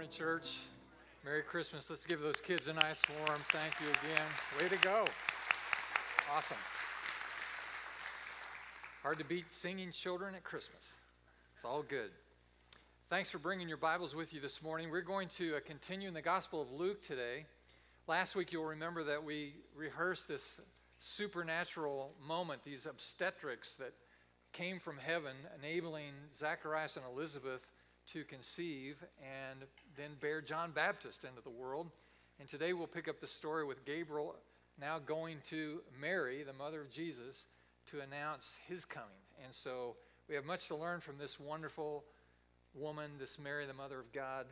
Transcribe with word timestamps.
morning, 0.00 0.16
church. 0.16 0.60
Merry 1.26 1.42
Christmas. 1.42 1.90
Let's 1.90 2.06
give 2.06 2.22
those 2.22 2.40
kids 2.40 2.68
a 2.68 2.72
nice 2.72 3.02
warm 3.18 3.38
thank 3.48 3.74
you 3.82 3.86
again. 3.86 4.26
Way 4.58 4.74
to 4.74 4.82
go. 4.82 5.04
Awesome. 6.34 6.56
Hard 9.02 9.18
to 9.18 9.26
beat 9.26 9.52
singing 9.52 9.92
children 9.92 10.34
at 10.34 10.42
Christmas. 10.42 10.94
It's 11.54 11.66
all 11.66 11.82
good. 11.82 12.12
Thanks 13.10 13.28
for 13.28 13.36
bringing 13.36 13.68
your 13.68 13.76
Bibles 13.76 14.14
with 14.14 14.32
you 14.32 14.40
this 14.40 14.62
morning. 14.62 14.90
We're 14.90 15.02
going 15.02 15.28
to 15.36 15.56
uh, 15.56 15.60
continue 15.66 16.08
in 16.08 16.14
the 16.14 16.22
Gospel 16.22 16.62
of 16.62 16.72
Luke 16.72 17.02
today. 17.02 17.44
Last 18.06 18.34
week, 18.34 18.54
you'll 18.54 18.64
remember 18.64 19.04
that 19.04 19.22
we 19.22 19.52
rehearsed 19.76 20.28
this 20.28 20.62
supernatural 20.98 22.12
moment, 22.26 22.64
these 22.64 22.86
obstetrics 22.86 23.74
that 23.74 23.92
came 24.54 24.80
from 24.80 24.96
heaven, 24.96 25.36
enabling 25.58 26.12
Zacharias 26.34 26.96
and 26.96 27.04
Elizabeth 27.04 27.66
to 28.12 28.24
conceive 28.24 28.96
and 29.20 29.60
then 29.96 30.10
bear 30.20 30.40
John 30.40 30.72
Baptist 30.72 31.24
into 31.24 31.42
the 31.42 31.50
world. 31.50 31.88
And 32.38 32.48
today 32.48 32.72
we'll 32.72 32.86
pick 32.86 33.08
up 33.08 33.20
the 33.20 33.26
story 33.26 33.64
with 33.64 33.84
Gabriel 33.84 34.34
now 34.80 34.98
going 34.98 35.38
to 35.44 35.80
Mary, 36.00 36.42
the 36.42 36.52
mother 36.52 36.80
of 36.80 36.90
Jesus, 36.90 37.46
to 37.86 38.00
announce 38.00 38.56
his 38.66 38.84
coming. 38.84 39.08
And 39.44 39.54
so 39.54 39.96
we 40.28 40.34
have 40.34 40.44
much 40.44 40.68
to 40.68 40.76
learn 40.76 41.00
from 41.00 41.18
this 41.18 41.38
wonderful 41.38 42.04
woman, 42.74 43.10
this 43.18 43.38
Mary, 43.38 43.66
the 43.66 43.74
mother 43.74 44.00
of 44.00 44.10
God. 44.12 44.46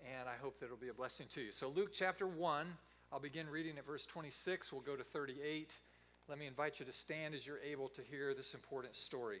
And 0.00 0.28
I 0.28 0.34
hope 0.40 0.58
that 0.60 0.66
it'll 0.66 0.76
be 0.76 0.88
a 0.88 0.94
blessing 0.94 1.26
to 1.30 1.40
you. 1.40 1.52
So, 1.52 1.68
Luke 1.68 1.90
chapter 1.92 2.26
1, 2.26 2.66
I'll 3.10 3.18
begin 3.18 3.48
reading 3.48 3.78
at 3.78 3.86
verse 3.86 4.04
26. 4.04 4.72
We'll 4.72 4.82
go 4.82 4.94
to 4.94 5.02
38. 5.02 5.74
Let 6.28 6.38
me 6.38 6.46
invite 6.46 6.78
you 6.78 6.86
to 6.86 6.92
stand 6.92 7.34
as 7.34 7.46
you're 7.46 7.60
able 7.60 7.88
to 7.88 8.02
hear 8.02 8.34
this 8.34 8.52
important 8.52 8.94
story. 8.94 9.40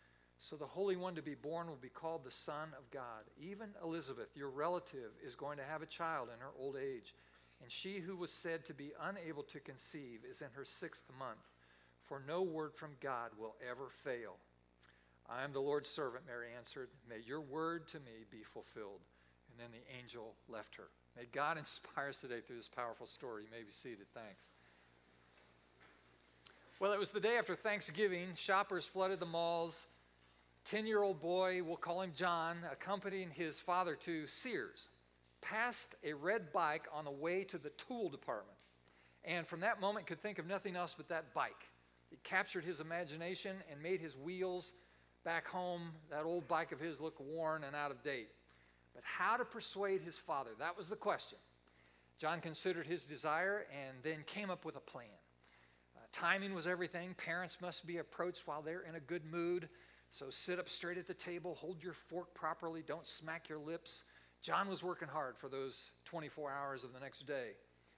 So 0.41 0.55
the 0.55 0.65
Holy 0.65 0.95
One 0.95 1.13
to 1.13 1.21
be 1.21 1.35
born 1.35 1.67
will 1.67 1.75
be 1.75 1.87
called 1.87 2.23
the 2.23 2.31
Son 2.31 2.69
of 2.75 2.89
God. 2.89 3.29
Even 3.39 3.69
Elizabeth, 3.83 4.29
your 4.35 4.49
relative, 4.49 5.11
is 5.23 5.35
going 5.35 5.55
to 5.59 5.63
have 5.63 5.83
a 5.83 5.85
child 5.85 6.29
in 6.33 6.39
her 6.39 6.49
old 6.59 6.77
age. 6.77 7.13
And 7.61 7.71
she 7.71 7.99
who 7.99 8.15
was 8.15 8.33
said 8.33 8.65
to 8.65 8.73
be 8.73 8.91
unable 9.03 9.43
to 9.43 9.59
conceive 9.59 10.21
is 10.27 10.41
in 10.41 10.47
her 10.55 10.65
sixth 10.65 11.03
month. 11.19 11.45
For 12.05 12.23
no 12.27 12.41
word 12.41 12.73
from 12.73 12.93
God 13.01 13.29
will 13.39 13.55
ever 13.69 13.89
fail. 14.03 14.37
I 15.29 15.43
am 15.43 15.53
the 15.53 15.59
Lord's 15.59 15.89
servant, 15.89 16.23
Mary 16.25 16.47
answered. 16.57 16.89
May 17.07 17.19
your 17.23 17.41
word 17.41 17.87
to 17.89 17.99
me 17.99 18.25
be 18.31 18.41
fulfilled. 18.41 19.01
And 19.51 19.59
then 19.59 19.69
the 19.71 19.95
angel 19.95 20.33
left 20.49 20.75
her. 20.75 20.89
May 21.15 21.27
God 21.31 21.57
inspire 21.59 22.09
us 22.09 22.17
today 22.17 22.41
through 22.41 22.57
this 22.57 22.67
powerful 22.67 23.05
story. 23.05 23.43
You 23.43 23.49
may 23.51 23.63
be 23.63 23.71
seated. 23.71 24.07
Thanks. 24.15 24.45
Well, 26.79 26.93
it 26.93 26.99
was 26.99 27.11
the 27.11 27.19
day 27.19 27.37
after 27.37 27.53
Thanksgiving. 27.53 28.29
Shoppers 28.33 28.87
flooded 28.87 29.19
the 29.19 29.27
malls 29.27 29.85
10 30.65 30.85
year 30.85 31.01
old 31.01 31.21
boy, 31.21 31.61
we'll 31.63 31.77
call 31.77 32.01
him 32.01 32.11
John, 32.13 32.57
accompanying 32.71 33.29
his 33.31 33.59
father 33.59 33.95
to 33.95 34.27
Sears, 34.27 34.89
passed 35.41 35.95
a 36.03 36.13
red 36.13 36.51
bike 36.53 36.87
on 36.93 37.05
the 37.05 37.11
way 37.11 37.43
to 37.45 37.57
the 37.57 37.71
tool 37.71 38.09
department. 38.09 38.59
And 39.23 39.45
from 39.45 39.59
that 39.61 39.79
moment, 39.79 40.07
could 40.07 40.21
think 40.21 40.39
of 40.39 40.47
nothing 40.47 40.75
else 40.75 40.93
but 40.95 41.09
that 41.09 41.33
bike. 41.33 41.67
It 42.11 42.23
captured 42.23 42.63
his 42.63 42.79
imagination 42.79 43.55
and 43.71 43.81
made 43.81 44.01
his 44.01 44.17
wheels 44.17 44.73
back 45.23 45.47
home, 45.47 45.91
that 46.09 46.25
old 46.25 46.47
bike 46.47 46.71
of 46.71 46.79
his, 46.79 46.99
look 46.99 47.19
worn 47.19 47.63
and 47.63 47.75
out 47.75 47.91
of 47.91 48.03
date. 48.03 48.29
But 48.93 49.03
how 49.03 49.37
to 49.37 49.45
persuade 49.45 50.01
his 50.01 50.17
father? 50.17 50.51
That 50.59 50.75
was 50.75 50.89
the 50.89 50.95
question. 50.95 51.37
John 52.17 52.41
considered 52.41 52.85
his 52.85 53.05
desire 53.05 53.65
and 53.71 53.97
then 54.03 54.23
came 54.25 54.49
up 54.49 54.65
with 54.65 54.75
a 54.75 54.81
plan. 54.81 55.05
Uh, 55.95 55.99
timing 56.11 56.53
was 56.53 56.67
everything. 56.67 57.13
Parents 57.15 57.57
must 57.61 57.87
be 57.87 57.97
approached 57.97 58.47
while 58.47 58.61
they're 58.61 58.83
in 58.87 58.95
a 58.95 58.99
good 58.99 59.25
mood. 59.25 59.69
So 60.11 60.29
sit 60.29 60.59
up 60.59 60.69
straight 60.69 60.97
at 60.97 61.07
the 61.07 61.13
table, 61.13 61.55
hold 61.55 61.81
your 61.81 61.93
fork 61.93 62.33
properly, 62.33 62.83
don't 62.85 63.07
smack 63.07 63.47
your 63.47 63.57
lips. 63.57 64.03
John 64.41 64.67
was 64.67 64.83
working 64.83 65.07
hard 65.07 65.37
for 65.37 65.47
those 65.47 65.91
24 66.03 66.51
hours 66.51 66.83
of 66.83 66.91
the 66.91 66.99
next 66.99 67.25
day. 67.25 67.51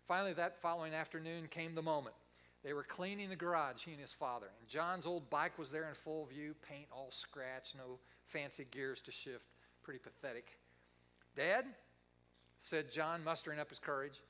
Finally, 0.07 0.33
that 0.33 0.61
following 0.61 0.93
afternoon 0.93 1.47
came 1.47 1.73
the 1.73 1.81
moment. 1.81 2.15
They 2.63 2.73
were 2.73 2.83
cleaning 2.83 3.29
the 3.29 3.35
garage, 3.35 3.83
he 3.83 3.91
and 3.91 3.99
his 3.99 4.13
father. 4.13 4.47
And 4.59 4.69
John's 4.69 5.07
old 5.07 5.27
bike 5.31 5.57
was 5.57 5.71
there 5.71 5.89
in 5.89 5.95
full 5.95 6.25
view, 6.25 6.53
paint 6.69 6.85
all 6.91 7.09
scratched, 7.09 7.75
no 7.75 7.97
fancy 8.27 8.67
gears 8.69 9.01
to 9.01 9.11
shift. 9.11 9.45
Pretty 9.81 9.99
pathetic. 9.99 10.59
Dad, 11.35 11.65
said 12.59 12.91
John, 12.91 13.23
mustering 13.23 13.59
up 13.59 13.69
his 13.69 13.79
courage, 13.79 14.21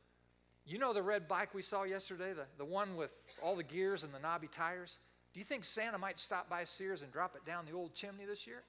you 0.66 0.77
know 0.77 0.93
the 0.93 1.03
red 1.03 1.27
bike 1.27 1.53
we 1.53 1.61
saw 1.61 1.83
yesterday, 1.83 2.31
the, 2.31 2.45
the 2.57 2.66
one 2.66 2.95
with 2.95 3.11
all 3.41 3.57
the 3.57 3.63
gears 3.63 4.03
and 4.03 4.13
the 4.13 4.19
knobby 4.19 4.47
tires? 4.47 4.99
Do 5.33 5.39
you 5.39 5.44
think 5.44 5.63
Santa 5.63 5.97
might 5.97 6.19
stop 6.19 6.49
by 6.49 6.63
Sears 6.63 7.01
and 7.01 7.11
drop 7.11 7.35
it 7.35 7.44
down 7.45 7.66
the 7.66 7.75
old 7.75 7.94
chimney 7.94 8.25
this 8.25 8.45
year? 8.45 8.63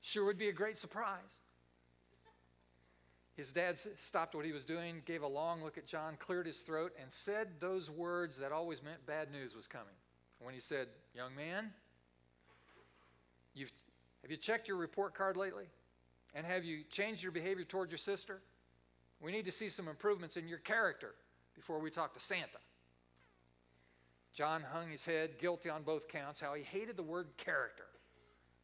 Sure 0.00 0.24
would 0.24 0.38
be 0.38 0.48
a 0.48 0.52
great 0.52 0.78
surprise. 0.78 1.40
His 3.36 3.52
dad 3.52 3.78
stopped 3.98 4.34
what 4.34 4.46
he 4.46 4.52
was 4.52 4.64
doing, 4.64 5.02
gave 5.04 5.22
a 5.22 5.26
long 5.26 5.62
look 5.62 5.76
at 5.76 5.86
John, 5.86 6.16
cleared 6.18 6.46
his 6.46 6.60
throat, 6.60 6.92
and 7.00 7.12
said 7.12 7.48
those 7.60 7.90
words 7.90 8.38
that 8.38 8.50
always 8.50 8.82
meant 8.82 9.04
bad 9.04 9.30
news 9.30 9.54
was 9.54 9.66
coming. 9.66 9.92
When 10.40 10.54
he 10.54 10.60
said, 10.60 10.88
Young 11.14 11.34
man, 11.34 11.70
you've, 13.54 13.72
have 14.22 14.30
you 14.30 14.38
checked 14.38 14.68
your 14.68 14.78
report 14.78 15.14
card 15.14 15.36
lately? 15.36 15.66
And 16.34 16.46
have 16.46 16.64
you 16.64 16.82
changed 16.88 17.22
your 17.22 17.32
behavior 17.32 17.64
toward 17.64 17.90
your 17.90 17.98
sister? 17.98 18.40
We 19.20 19.32
need 19.32 19.44
to 19.44 19.52
see 19.52 19.68
some 19.68 19.86
improvements 19.88 20.38
in 20.38 20.48
your 20.48 20.58
character 20.58 21.14
before 21.54 21.78
we 21.78 21.90
talk 21.90 22.14
to 22.14 22.20
Santa. 22.20 22.58
John 24.36 24.62
hung 24.70 24.90
his 24.90 25.06
head, 25.06 25.38
guilty 25.38 25.70
on 25.70 25.82
both 25.82 26.08
counts, 26.08 26.42
how 26.42 26.52
he 26.52 26.62
hated 26.62 26.98
the 26.98 27.02
word 27.02 27.28
character 27.38 27.86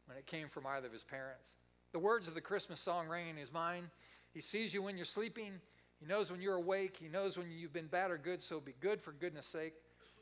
when 0.05 0.15
it 0.19 0.27
came 0.27 0.47
from 0.47 0.67
either 0.67 0.85
of 0.85 0.93
his 0.93 1.01
parents. 1.01 1.55
The 1.93 1.99
words 1.99 2.27
of 2.27 2.35
the 2.35 2.41
Christmas 2.41 2.79
song 2.79 3.07
rang 3.07 3.27
in 3.27 3.35
his 3.35 3.51
mind. 3.51 3.87
He 4.35 4.39
sees 4.39 4.71
you 4.71 4.83
when 4.83 4.97
you're 4.97 5.05
sleeping, 5.05 5.53
he 5.99 6.05
knows 6.05 6.29
when 6.29 6.43
you're 6.43 6.57
awake, 6.57 6.97
he 7.01 7.07
knows 7.07 7.39
when 7.39 7.47
you've 7.51 7.73
been 7.73 7.87
bad 7.87 8.11
or 8.11 8.19
good, 8.19 8.39
so 8.39 8.59
be 8.59 8.75
good 8.81 9.01
for 9.01 9.13
goodness 9.13 9.47
sake. 9.47 9.73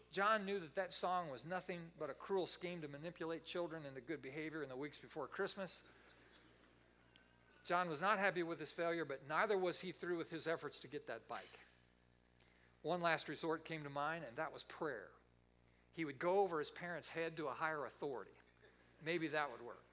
John 0.09 0.45
knew 0.45 0.57
that 0.57 0.73
that 0.75 0.94
song 0.94 1.29
was 1.29 1.44
nothing 1.44 1.79
but 2.00 2.09
a 2.09 2.13
cruel 2.13 2.45
scheme 2.45 2.81
to 2.81 2.88
manipulate 2.88 3.44
children 3.45 3.84
into 3.85 4.00
good 4.00 4.22
behavior 4.22 4.63
in 4.63 4.69
the 4.69 4.75
weeks 4.75 4.97
before 4.97 5.28
Christmas. 5.28 5.81
John 7.66 7.90
was 7.90 8.01
not 8.01 8.19
happy 8.19 8.44
with 8.44 8.59
his 8.59 8.72
failure, 8.72 9.03
but 9.03 9.22
neither 9.28 9.57
was 9.57 9.81
he 9.81 9.91
through 9.91 10.17
with 10.17 10.31
his 10.31 10.47
efforts 10.47 10.79
to 10.79 10.88
get 10.88 11.07
that 11.07 11.28
bike. 11.28 11.59
One 12.84 13.01
last 13.01 13.28
resort 13.28 13.66
came 13.66 13.84
to 13.84 13.90
mind, 13.90 14.23
and 14.25 14.38
that 14.38 14.53
was 14.53 14.63
prayer 14.63 15.09
he 15.93 16.05
would 16.05 16.20
go 16.20 16.40
over 16.40 16.59
his 16.59 16.72
parents' 16.72 17.08
head 17.08 17.35
to 17.38 17.47
a 17.47 17.52
higher 17.52 17.85
authority. 17.85 18.32
Maybe 19.03 19.28
that 19.29 19.52
would 19.52 19.66
work. 19.66 19.84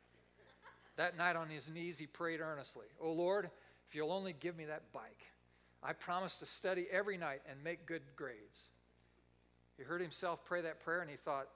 That 0.96 1.16
night 1.16 1.36
on 1.36 1.48
his 1.48 1.70
knees, 1.70 1.98
he 1.98 2.06
prayed 2.06 2.40
earnestly, 2.40 2.86
Oh 3.00 3.12
Lord, 3.12 3.50
if 3.88 3.94
you'll 3.94 4.12
only 4.12 4.34
give 4.38 4.56
me 4.56 4.64
that 4.66 4.92
bike, 4.92 5.22
I 5.82 5.92
promise 5.92 6.36
to 6.38 6.46
study 6.46 6.86
every 6.90 7.16
night 7.16 7.40
and 7.48 7.62
make 7.62 7.86
good 7.86 8.02
grades. 8.16 8.70
He 9.76 9.84
heard 9.84 10.00
himself 10.00 10.44
pray 10.44 10.60
that 10.62 10.80
prayer 10.80 11.00
and 11.00 11.10
he 11.10 11.16
thought, 11.16 11.48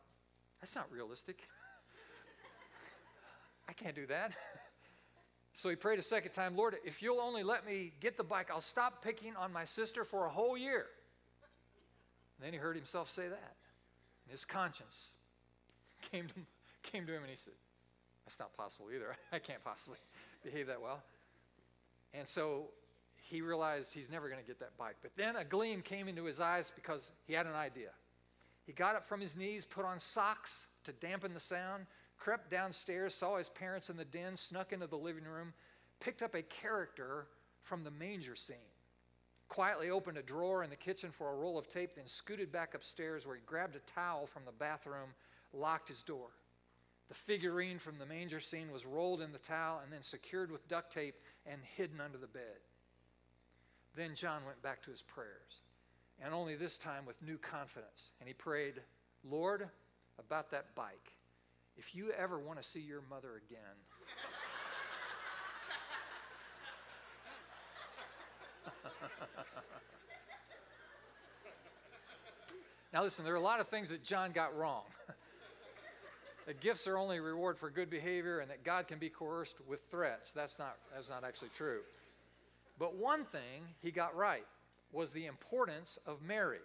That's 0.61 0.75
not 0.77 0.91
realistic. 0.93 1.43
I 3.69 3.73
can't 3.73 3.95
do 3.95 4.07
that. 4.07 4.33
So 5.55 5.69
he 5.69 5.77
prayed 5.77 5.99
a 5.99 6.03
second 6.03 6.33
time, 6.33 6.57
Lord, 6.57 6.77
if 6.83 7.03
you'll 7.03 7.21
only 7.21 7.43
let 7.43 7.67
me 7.67 7.93
get 8.01 8.17
the 8.17 8.25
bike, 8.25 8.49
I'll 8.51 8.63
stop 8.63 9.05
picking 9.05 9.37
on 9.37 9.53
my 9.53 9.67
sister 9.67 10.03
for 10.03 10.25
a 10.25 10.31
whole 10.31 10.57
year. 10.57 10.87
And 12.39 12.47
then 12.47 12.55
he 12.55 12.59
heard 12.59 12.75
himself 12.75 13.11
say 13.11 13.29
that 13.29 13.53
his 14.33 14.45
conscience 14.45 15.11
came 16.11 16.27
to, 16.27 16.35
came 16.83 17.07
to 17.07 17.13
him 17.13 17.21
and 17.21 17.31
he 17.31 17.37
said, 17.37 17.55
That's 18.25 18.41
not 18.41 18.57
possible 18.57 18.87
either. 18.93 19.15
I 19.33 19.39
can't 19.39 19.63
possibly 19.63 19.99
behave 20.43 20.67
that 20.67 20.81
well. 20.81 21.03
And 22.15 22.27
so 22.27 22.65
he 23.17 23.41
realized 23.41 23.93
he's 23.93 24.11
never 24.11 24.29
going 24.29 24.41
to 24.41 24.47
get 24.47 24.59
that 24.61 24.77
bike. 24.77 24.97
But 25.03 25.13
then 25.17 25.37
a 25.37 25.45
gleam 25.45 25.83
came 25.83 26.09
into 26.09 26.25
his 26.25 26.41
eyes 26.41 26.73
because 26.75 27.13
he 27.27 27.35
had 27.35 27.47
an 27.47 27.55
idea. 27.55 27.91
He 28.67 28.73
got 28.73 28.97
up 28.97 29.07
from 29.09 29.21
his 29.21 29.37
knees, 29.37 29.65
put 29.65 29.85
on 29.85 29.99
socks 29.99 30.67
to 30.85 30.93
dampen 30.93 31.35
the 31.35 31.41
sound, 31.41 31.87
crept 32.19 32.51
downstairs, 32.51 33.15
saw 33.15 33.37
his 33.37 33.49
parents 33.49 33.91
in 33.91 33.97
the 33.97 34.05
den, 34.05 34.37
snuck 34.37 34.73
into 34.73 34.87
the 34.87 34.97
living 34.97 35.25
room, 35.25 35.53
picked 36.01 36.23
up 36.23 36.35
a 36.35 36.43
character 36.43 37.27
from 37.63 37.85
the 37.85 37.91
manger 37.91 38.35
scene, 38.35 38.57
quietly 39.53 39.91
opened 39.91 40.17
a 40.17 40.23
drawer 40.23 40.65
in 40.65 40.71
the 40.71 40.77
kitchen 40.77 41.11
for 41.11 41.29
a 41.29 41.37
roll 41.37 41.59
of 41.59 41.69
tape, 41.69 41.95
then 41.95 42.07
scooted 42.07 42.51
back 42.51 42.73
upstairs 42.73 43.27
where 43.27 43.37
he 43.37 43.43
grabbed 43.45 43.77
a 43.77 43.81
towel 43.81 44.25
from 44.25 44.47
the 44.47 44.53
bathroom, 44.53 45.11
locked 45.53 45.89
his 45.89 46.03
door. 46.03 46.29
The 47.09 47.15
figurine 47.15 47.79
from 47.79 47.99
the 47.99 48.07
manger 48.07 48.41
scene 48.41 48.73
was 48.73 48.87
rolled 48.87 49.21
in 49.21 49.31
the 49.31 49.39
towel 49.39 49.83
and 49.85 49.93
then 49.93 50.01
secured 50.01 50.51
with 50.51 50.67
duct 50.69 50.91
tape 50.91 51.17
and 51.45 51.61
hidden 51.77 52.01
under 52.01 52.17
the 52.17 52.27
bed. 52.27 52.65
Then 53.95 54.15
John 54.15 54.41
went 54.47 54.63
back 54.63 54.83
to 54.85 54.91
his 54.91 55.03
prayers, 55.03 55.61
and 56.25 56.33
only 56.33 56.55
this 56.55 56.79
time 56.79 57.05
with 57.05 57.21
new 57.21 57.37
confidence. 57.37 58.13
And 58.21 58.29
he 58.29 58.33
prayed, 58.33 58.81
Lord, 59.23 59.69
about 60.19 60.51
that 60.53 60.75
bike, 60.75 61.13
if 61.77 61.95
you 61.95 62.11
ever 62.13 62.39
want 62.39 62.59
to 62.59 62.67
see 62.67 62.81
your 62.81 63.03
mother 63.11 63.43
again, 63.47 63.77
now 72.93 73.03
listen, 73.03 73.25
there 73.25 73.35
are 73.35 73.39
a 73.39 73.41
lot 73.41 73.61
of 73.61 73.69
things 73.69 73.89
that 73.89 74.05
John 74.05 74.33
got 74.33 74.57
wrong. 74.57 74.83
that 76.47 76.61
gifts 76.61 76.87
are 76.87 76.99
only 76.99 77.21
reward 77.21 77.59
for 77.59 77.71
good 77.71 77.91
behavior 77.91 78.41
and 78.41 78.51
that 78.51 78.65
God 78.65 78.89
can 78.89 78.99
be 78.99 79.09
coerced 79.09 79.57
with 79.69 79.81
threats. 79.91 80.33
That's 80.33 80.59
not, 80.59 80.77
that's 80.95 81.09
not 81.09 81.25
actually 81.25 81.51
true. 81.51 81.81
But 82.79 82.97
one 82.97 83.25
thing 83.25 83.65
he 83.81 83.91
got 83.91 84.17
right 84.17 84.47
was 84.93 85.13
the 85.13 85.27
importance 85.27 85.99
of 86.07 86.23
Mary. 86.23 86.59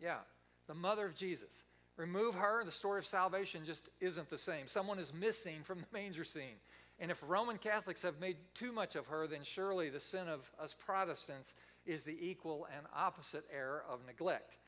Yeah, 0.00 0.18
the 0.66 0.74
mother 0.74 1.06
of 1.06 1.14
Jesus. 1.14 1.64
Remove 1.96 2.36
her, 2.36 2.64
the 2.64 2.70
story 2.70 3.00
of 3.00 3.06
salvation 3.06 3.64
just 3.64 3.88
isn't 4.00 4.30
the 4.30 4.38
same. 4.38 4.68
Someone 4.68 5.00
is 5.00 5.12
missing 5.12 5.62
from 5.64 5.80
the 5.80 5.86
manger 5.92 6.24
scene. 6.24 6.56
And 7.00 7.10
if 7.10 7.22
Roman 7.26 7.58
Catholics 7.58 8.02
have 8.02 8.20
made 8.20 8.36
too 8.54 8.72
much 8.72 8.96
of 8.96 9.06
her, 9.06 9.26
then 9.26 9.42
surely 9.42 9.88
the 9.88 10.00
sin 10.00 10.28
of 10.28 10.50
us 10.60 10.74
Protestants 10.74 11.54
is 11.86 12.04
the 12.04 12.16
equal 12.20 12.66
and 12.76 12.86
opposite 12.94 13.44
error 13.54 13.84
of 13.88 14.04
neglect. 14.06 14.58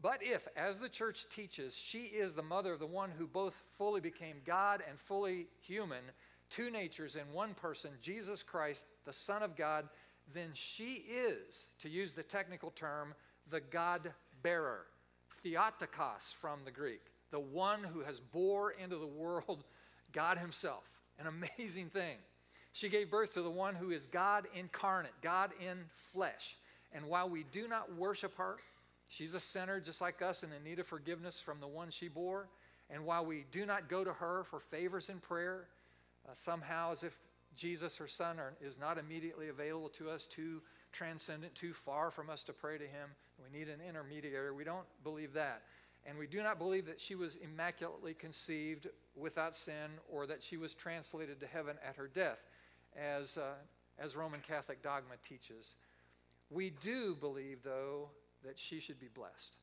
But 0.00 0.20
if, 0.22 0.46
as 0.56 0.78
the 0.78 0.88
church 0.88 1.28
teaches, 1.28 1.76
she 1.76 2.00
is 2.00 2.34
the 2.34 2.42
mother 2.42 2.72
of 2.72 2.80
the 2.80 2.86
one 2.86 3.10
who 3.10 3.26
both 3.26 3.54
fully 3.78 4.00
became 4.00 4.36
God 4.44 4.82
and 4.88 4.98
fully 4.98 5.46
human, 5.60 6.02
two 6.50 6.70
natures 6.70 7.16
in 7.16 7.32
one 7.32 7.54
person, 7.54 7.92
Jesus 8.00 8.42
Christ, 8.42 8.84
the 9.04 9.12
Son 9.12 9.42
of 9.42 9.56
God, 9.56 9.88
then 10.34 10.50
she 10.52 11.04
is, 11.08 11.66
to 11.78 11.88
use 11.88 12.12
the 12.12 12.22
technical 12.22 12.70
term, 12.72 13.14
the 13.50 13.60
God 13.60 14.12
bearer. 14.42 14.86
Theotokos 15.42 16.32
from 16.32 16.60
the 16.64 16.70
Greek, 16.70 17.02
the 17.30 17.40
one 17.40 17.82
who 17.84 18.00
has 18.00 18.20
bore 18.20 18.72
into 18.72 18.96
the 18.96 19.06
world 19.06 19.64
God 20.12 20.38
Himself. 20.38 20.84
An 21.18 21.26
amazing 21.26 21.88
thing. 21.90 22.16
She 22.72 22.88
gave 22.88 23.10
birth 23.10 23.32
to 23.34 23.42
the 23.42 23.50
one 23.50 23.74
who 23.74 23.90
is 23.90 24.06
God 24.06 24.46
incarnate, 24.54 25.14
God 25.22 25.52
in 25.66 25.78
flesh. 26.12 26.58
And 26.92 27.06
while 27.06 27.28
we 27.28 27.44
do 27.50 27.68
not 27.68 27.94
worship 27.96 28.36
her, 28.36 28.56
she's 29.08 29.34
a 29.34 29.40
sinner 29.40 29.80
just 29.80 30.00
like 30.00 30.20
us 30.20 30.42
and 30.42 30.52
in 30.52 30.62
need 30.62 30.78
of 30.78 30.86
forgiveness 30.86 31.40
from 31.40 31.58
the 31.60 31.66
one 31.66 31.90
she 31.90 32.08
bore. 32.08 32.48
And 32.90 33.04
while 33.04 33.24
we 33.24 33.46
do 33.50 33.66
not 33.66 33.88
go 33.88 34.04
to 34.04 34.12
her 34.12 34.44
for 34.44 34.60
favors 34.60 35.08
in 35.08 35.18
prayer, 35.18 35.68
uh, 36.28 36.32
somehow 36.34 36.92
as 36.92 37.02
if 37.02 37.16
Jesus, 37.56 37.96
her 37.96 38.06
son, 38.06 38.38
are, 38.38 38.54
is 38.60 38.78
not 38.78 38.98
immediately 38.98 39.48
available 39.48 39.88
to 39.90 40.10
us, 40.10 40.26
too 40.26 40.60
transcendent, 40.92 41.54
too 41.54 41.72
far 41.72 42.10
from 42.10 42.30
us 42.30 42.42
to 42.44 42.52
pray 42.52 42.78
to 42.78 42.84
him. 42.84 43.08
We 43.42 43.58
need 43.58 43.68
an 43.68 43.80
intermediary. 43.86 44.52
We 44.52 44.64
don't 44.64 44.86
believe 45.02 45.32
that. 45.32 45.62
And 46.08 46.16
we 46.16 46.26
do 46.26 46.42
not 46.42 46.58
believe 46.58 46.86
that 46.86 47.00
she 47.00 47.16
was 47.16 47.36
immaculately 47.36 48.14
conceived 48.14 48.86
without 49.16 49.56
sin 49.56 49.90
or 50.08 50.26
that 50.26 50.42
she 50.42 50.56
was 50.56 50.72
translated 50.72 51.40
to 51.40 51.46
heaven 51.46 51.76
at 51.86 51.96
her 51.96 52.06
death, 52.06 52.38
as, 52.96 53.36
uh, 53.36 53.54
as 53.98 54.14
Roman 54.14 54.40
Catholic 54.40 54.82
dogma 54.82 55.14
teaches. 55.22 55.74
We 56.48 56.70
do 56.70 57.16
believe, 57.16 57.58
though, 57.64 58.10
that 58.44 58.58
she 58.58 58.78
should 58.78 59.00
be 59.00 59.08
blessed. 59.08 59.56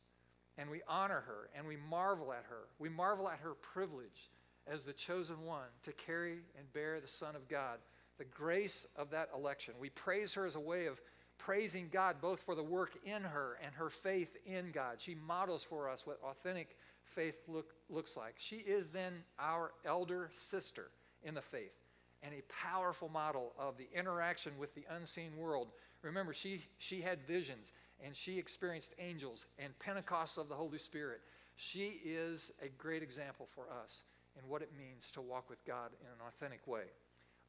And 0.58 0.70
we 0.70 0.82
honor 0.88 1.24
her 1.26 1.50
and 1.56 1.66
we 1.66 1.78
marvel 1.90 2.32
at 2.34 2.44
her. 2.50 2.68
We 2.78 2.90
marvel 2.90 3.30
at 3.30 3.40
her 3.40 3.54
privilege 3.54 4.30
as 4.68 4.84
the 4.84 4.94
chosen 4.94 5.44
one 5.46 5.70
to 5.84 5.92
carry 5.94 6.40
and 6.58 6.72
bear 6.74 7.00
the 7.00 7.08
Son 7.08 7.36
of 7.36 7.48
God, 7.48 7.80
the 8.18 8.26
grace 8.26 8.86
of 8.96 9.10
that 9.12 9.30
election. 9.36 9.74
We 9.80 9.90
praise 9.90 10.34
her 10.34 10.46
as 10.46 10.56
a 10.56 10.60
way 10.60 10.86
of 10.86 11.02
praising 11.38 11.90
God 11.92 12.18
both 12.22 12.42
for 12.42 12.56
the 12.56 12.64
work 12.64 12.98
in 13.06 13.24
her 13.24 13.58
and 13.64 13.74
her 13.76 13.90
faith 13.90 14.38
in 14.46 14.72
God. 14.72 14.96
She 15.00 15.16
models 15.16 15.64
for 15.64 15.90
us 15.90 16.06
what 16.06 16.20
authentic 16.24 16.78
faith 17.04 17.36
look, 17.48 17.74
looks 17.90 18.16
like. 18.16 18.36
She 18.38 18.58
is 18.58 18.88
then 18.88 19.14
our 19.40 19.72
elder 19.86 20.30
sister 20.32 20.90
in 21.24 21.34
the 21.34 21.42
faith 21.42 21.74
and 22.22 22.34
a 22.34 22.42
powerful 22.54 23.10
model 23.10 23.52
of 23.60 23.78
the 23.78 23.88
interaction 23.94 24.54
with 24.58 24.74
the 24.76 24.86
unseen 24.96 25.32
world. 25.38 25.68
Remember, 26.02 26.34
she, 26.34 26.62
she 26.78 27.02
had 27.02 27.20
visions 27.28 27.74
and 28.04 28.16
she 28.16 28.38
experienced 28.38 28.94
angels 29.00 29.46
and 29.60 29.78
Pentecost 29.80 30.38
of 30.38 30.50
the 30.50 30.56
Holy 30.56 30.78
Spirit. 30.78 31.22
She 31.56 32.00
is 32.04 32.52
a 32.62 32.70
great 32.78 33.04
example 33.04 33.48
for 33.54 33.66
us 33.84 34.04
in 34.42 34.50
what 34.50 34.62
it 34.62 34.72
means 34.78 35.12
to 35.12 35.22
walk 35.22 35.50
with 35.50 35.64
God 35.66 35.92
in 36.02 36.08
an 36.08 36.28
authentic 36.28 36.66
way. 36.68 36.84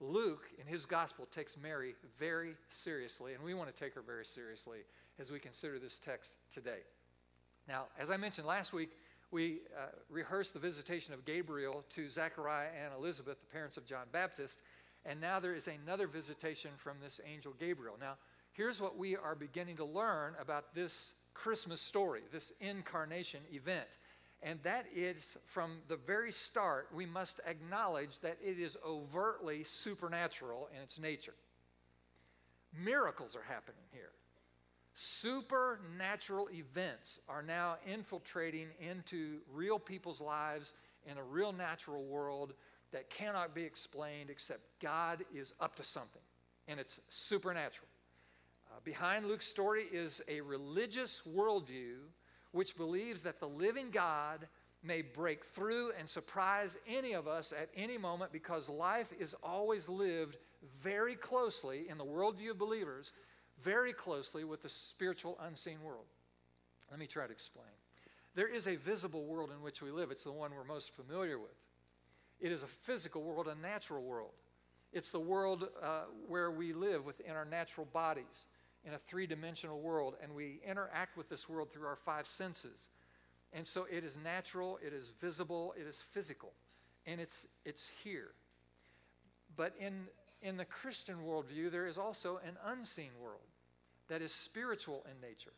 Luke, 0.04 0.50
in 0.60 0.66
his 0.66 0.86
gospel, 0.86 1.26
takes 1.26 1.56
Mary 1.56 1.94
very 2.18 2.54
seriously, 2.68 3.34
and 3.34 3.42
we 3.42 3.54
want 3.54 3.74
to 3.74 3.78
take 3.78 3.94
her 3.94 4.02
very 4.02 4.24
seriously 4.24 4.78
as 5.18 5.30
we 5.30 5.38
consider 5.38 5.78
this 5.78 5.98
text 5.98 6.34
today. 6.50 6.80
Now, 7.66 7.84
as 7.98 8.10
I 8.10 8.16
mentioned 8.16 8.46
last 8.46 8.72
week, 8.72 8.90
we 9.30 9.60
uh, 9.76 9.86
rehearsed 10.10 10.52
the 10.52 10.60
visitation 10.60 11.14
of 11.14 11.24
Gabriel 11.24 11.84
to 11.90 12.08
Zechariah 12.08 12.68
and 12.84 12.92
Elizabeth, 12.94 13.40
the 13.40 13.46
parents 13.46 13.76
of 13.76 13.86
John 13.86 14.06
Baptist, 14.12 14.60
and 15.06 15.20
now 15.20 15.40
there 15.40 15.54
is 15.54 15.68
another 15.68 16.06
visitation 16.06 16.70
from 16.76 16.96
this 17.02 17.20
angel 17.26 17.54
Gabriel. 17.58 17.96
Now, 18.00 18.16
here's 18.52 18.80
what 18.80 18.96
we 18.96 19.16
are 19.16 19.34
beginning 19.34 19.76
to 19.76 19.84
learn 19.84 20.34
about 20.40 20.74
this 20.74 21.14
Christmas 21.34 21.80
story, 21.80 22.20
this 22.32 22.52
incarnation 22.60 23.40
event 23.52 23.98
and 24.44 24.62
that 24.62 24.84
is 24.94 25.38
from 25.46 25.78
the 25.88 25.96
very 25.96 26.30
start, 26.30 26.88
we 26.94 27.06
must 27.06 27.40
acknowledge 27.46 28.20
that 28.20 28.36
it 28.44 28.60
is 28.60 28.76
overtly 28.86 29.64
supernatural 29.64 30.68
in 30.76 30.82
its 30.82 30.98
nature. 30.98 31.32
Miracles 32.78 33.34
are 33.34 33.42
happening 33.42 33.80
here. 33.90 34.10
Supernatural 34.94 36.48
events 36.52 37.20
are 37.26 37.42
now 37.42 37.76
infiltrating 37.86 38.68
into 38.78 39.38
real 39.50 39.78
people's 39.78 40.20
lives 40.20 40.74
in 41.10 41.16
a 41.16 41.22
real 41.22 41.52
natural 41.52 42.04
world 42.04 42.52
that 42.92 43.08
cannot 43.08 43.54
be 43.54 43.62
explained 43.62 44.28
except 44.28 44.60
God 44.80 45.24
is 45.34 45.54
up 45.58 45.74
to 45.76 45.84
something, 45.84 46.22
and 46.68 46.78
it's 46.78 47.00
supernatural. 47.08 47.88
Uh, 48.70 48.80
behind 48.84 49.26
Luke's 49.26 49.46
story 49.46 49.84
is 49.90 50.20
a 50.28 50.42
religious 50.42 51.22
worldview 51.28 51.96
which 52.54 52.76
believes 52.76 53.20
that 53.22 53.40
the 53.40 53.48
living 53.48 53.90
God 53.90 54.46
may 54.84 55.02
break 55.02 55.44
through 55.44 55.90
and 55.98 56.08
surprise 56.08 56.78
any 56.86 57.12
of 57.12 57.26
us 57.26 57.52
at 57.52 57.68
any 57.76 57.98
moment 57.98 58.30
because 58.32 58.68
life 58.68 59.12
is 59.18 59.34
always 59.42 59.88
lived 59.88 60.36
very 60.80 61.16
closely 61.16 61.86
in 61.88 61.98
the 61.98 62.04
worldview 62.04 62.52
of 62.52 62.58
believers, 62.58 63.12
very 63.60 63.92
closely 63.92 64.44
with 64.44 64.62
the 64.62 64.68
spiritual 64.68 65.36
unseen 65.42 65.82
world. 65.82 66.04
Let 66.92 67.00
me 67.00 67.08
try 67.08 67.26
to 67.26 67.32
explain. 67.32 67.66
There 68.36 68.48
is 68.48 68.68
a 68.68 68.76
visible 68.76 69.24
world 69.24 69.50
in 69.50 69.60
which 69.60 69.82
we 69.82 69.90
live, 69.90 70.12
it's 70.12 70.24
the 70.24 70.30
one 70.30 70.52
we're 70.54 70.62
most 70.62 70.94
familiar 70.94 71.40
with. 71.40 71.58
It 72.40 72.52
is 72.52 72.62
a 72.62 72.68
physical 72.68 73.22
world, 73.22 73.48
a 73.48 73.56
natural 73.56 74.04
world. 74.04 74.34
It's 74.92 75.10
the 75.10 75.18
world 75.18 75.68
uh, 75.82 76.02
where 76.28 76.52
we 76.52 76.72
live 76.72 77.04
within 77.04 77.32
our 77.32 77.44
natural 77.44 77.88
bodies 77.92 78.46
in 78.86 78.94
a 78.94 78.98
three 78.98 79.26
dimensional 79.26 79.80
world, 79.80 80.14
and 80.22 80.34
we 80.34 80.60
interact 80.68 81.16
with 81.16 81.28
this 81.28 81.48
world 81.48 81.72
through 81.72 81.86
our 81.86 81.96
five 81.96 82.26
senses. 82.26 82.88
And 83.52 83.66
so 83.66 83.86
it 83.90 84.04
is 84.04 84.18
natural, 84.22 84.78
it 84.84 84.92
is 84.92 85.12
visible, 85.20 85.74
it 85.78 85.86
is 85.86 86.02
physical, 86.02 86.52
and 87.06 87.20
it's, 87.20 87.46
it's 87.64 87.88
here. 88.02 88.32
But 89.56 89.74
in, 89.78 90.08
in 90.42 90.56
the 90.56 90.64
Christian 90.64 91.16
worldview, 91.26 91.70
there 91.70 91.86
is 91.86 91.96
also 91.96 92.40
an 92.46 92.56
unseen 92.66 93.10
world 93.22 93.40
that 94.08 94.20
is 94.20 94.34
spiritual 94.34 95.04
in 95.10 95.20
nature. 95.26 95.52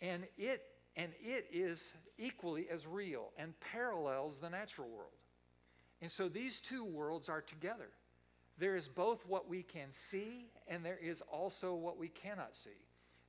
And 0.00 0.24
it, 0.38 0.62
and 0.96 1.12
it 1.20 1.46
is 1.52 1.92
equally 2.16 2.68
as 2.70 2.86
real 2.86 3.32
and 3.36 3.52
parallels 3.60 4.38
the 4.38 4.48
natural 4.48 4.88
world. 4.88 5.12
And 6.00 6.10
so 6.10 6.28
these 6.28 6.60
two 6.60 6.84
worlds 6.84 7.28
are 7.28 7.42
together. 7.42 7.90
There 8.60 8.76
is 8.76 8.86
both 8.88 9.26
what 9.26 9.48
we 9.48 9.62
can 9.62 9.90
see 9.90 10.50
and 10.68 10.84
there 10.84 10.98
is 11.02 11.22
also 11.32 11.74
what 11.74 11.98
we 11.98 12.08
cannot 12.08 12.54
see. 12.54 12.78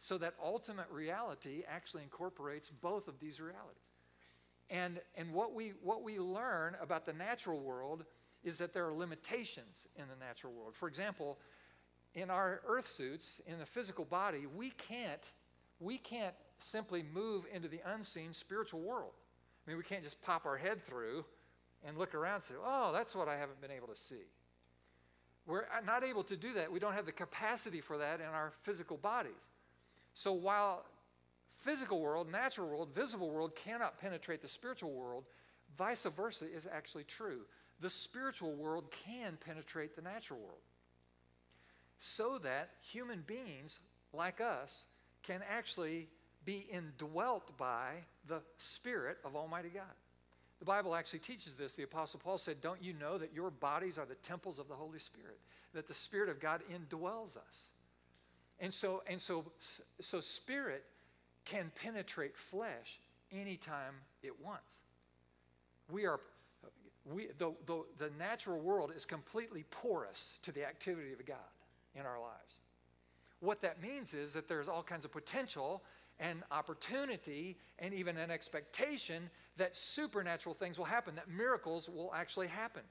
So 0.02 0.18
that 0.18 0.34
ultimate 0.44 0.88
reality 0.92 1.64
actually 1.70 2.04
incorporates 2.04 2.70
both 2.70 3.08
of 3.08 3.18
these 3.20 3.40
realities. 3.40 3.78
And, 4.70 5.00
and 5.16 5.32
what, 5.32 5.54
we, 5.54 5.74
what 5.82 6.04
we 6.04 6.20
learn 6.20 6.76
about 6.82 7.06
the 7.06 7.14
natural 7.14 7.62
world 7.62 8.04
is 8.44 8.58
that 8.58 8.74
there 8.74 8.86
are 8.88 8.94
limitations 8.94 9.88
in 9.96 10.04
the 10.10 10.26
natural 10.26 10.52
world. 10.52 10.76
For 10.76 10.90
example, 10.90 11.40
in 12.14 12.30
our 12.30 12.62
earth 12.68 12.88
suits, 12.88 13.40
in 13.48 13.58
the 13.58 13.66
physical 13.66 14.04
body, 14.04 14.48
we 14.54 14.72
can't, 14.72 15.32
we 15.80 15.98
can't 15.98 16.36
simply 16.60 17.04
move 17.14 17.46
into 17.54 17.70
the 17.70 17.80
unseen 17.94 18.34
spiritual 18.34 18.82
world. 18.82 19.14
I 19.66 19.70
mean, 19.70 19.78
we 19.78 19.84
can't 19.84 20.04
just 20.04 20.22
pop 20.22 20.46
our 20.46 20.58
head 20.58 20.82
through 20.82 21.24
and 21.86 21.98
look 21.98 22.16
around 22.16 22.36
and 22.36 22.44
say, 22.44 22.54
oh, 22.62 22.92
that's 22.92 23.16
what 23.16 23.30
I 23.30 23.38
haven't 23.38 23.62
been 23.62 23.72
able 23.72 23.88
to 23.88 23.96
see. 23.96 24.26
We're 25.48 25.66
not 25.86 26.04
able 26.04 26.24
to 26.26 26.36
do 26.36 26.54
that. 26.54 26.72
We 26.72 26.80
don't 26.80 26.94
have 26.94 27.06
the 27.06 27.12
capacity 27.12 27.82
for 27.82 27.98
that 27.98 28.20
in 28.20 28.28
our 28.28 28.52
physical 28.62 28.98
bodies. 28.98 29.50
So 30.14 30.34
while 30.34 30.86
physical 31.58 32.00
world, 32.00 32.32
natural 32.32 32.70
world, 32.70 32.90
visible 32.94 33.30
world 33.30 33.56
cannot 33.56 34.00
penetrate 34.00 34.42
the 34.42 34.48
spiritual 34.48 34.92
world, 34.92 35.26
vice 35.78 36.06
versa 36.16 36.46
is 36.46 36.68
actually 36.72 37.04
true. 37.06 37.42
The 37.80 37.90
spiritual 37.90 38.54
world 38.54 38.92
can 38.92 39.38
penetrate 39.44 39.96
the 39.96 40.02
natural 40.02 40.40
world. 40.40 40.62
So 41.98 42.38
that 42.40 42.70
human 42.82 43.24
beings 43.26 43.80
like 44.14 44.42
us 44.42 44.84
can 45.24 45.42
actually 45.50 46.08
be 46.46 46.68
indwelt 46.72 47.56
by 47.58 47.94
the 48.28 48.42
Spirit 48.58 49.18
of 49.24 49.36
Almighty 49.36 49.70
God. 49.70 49.84
The 50.62 50.66
Bible 50.66 50.94
actually 50.94 51.20
teaches 51.20 51.56
this. 51.56 51.74
The 51.74 51.82
Apostle 51.82 52.22
Paul 52.24 52.38
said, 52.38 52.62
Don't 52.62 52.82
you 52.84 52.94
know 52.94 53.18
that 53.18 53.34
your 53.34 53.50
bodies 53.50 53.98
are 53.98 54.06
the 54.06 54.14
temples 54.16 54.60
of 54.60 54.68
the 54.68 54.76
Holy 54.76 55.00
Spirit? 55.00 55.40
That 55.74 55.88
the 55.88 55.94
Spirit 55.96 56.30
of 56.30 56.40
God 56.40 56.62
indwells 56.72 57.36
us. 57.36 57.72
And 58.60 58.72
so, 58.72 59.02
and 59.08 59.20
so, 59.20 59.44
so 60.00 60.20
spirit 60.20 60.86
can 61.46 61.72
penetrate 61.74 62.38
flesh 62.38 63.00
anytime 63.32 63.96
it 64.22 64.40
wants. 64.40 64.84
We 65.92 66.06
are, 66.06 66.20
we, 67.12 67.30
the, 67.40 67.54
the, 67.66 67.84
the 67.98 68.12
natural 68.20 68.60
world 68.60 68.92
is 68.96 69.04
completely 69.04 69.66
porous 69.72 70.34
to 70.44 70.52
the 70.52 70.64
activity 70.64 71.12
of 71.12 71.26
God 71.26 71.38
in 71.96 72.06
our 72.06 72.20
lives. 72.20 72.60
What 73.40 73.64
that 73.64 73.82
means 73.82 74.14
is 74.14 74.34
that 74.34 74.48
there's 74.48 74.70
all 74.70 74.84
kinds 74.84 75.06
of 75.06 75.12
potential 75.12 75.82
and 76.22 76.44
opportunity 76.52 77.58
and 77.80 77.94
even 77.94 78.16
an 78.16 78.30
expectation 78.30 79.30
that 79.58 79.76
supernatural 79.76 80.56
things 80.56 80.78
will 80.78 80.86
happen, 80.86 81.16
that 81.16 81.28
miracles 81.28 81.90
will 81.90 82.14
actually 82.16 82.48
happen, 82.48 82.84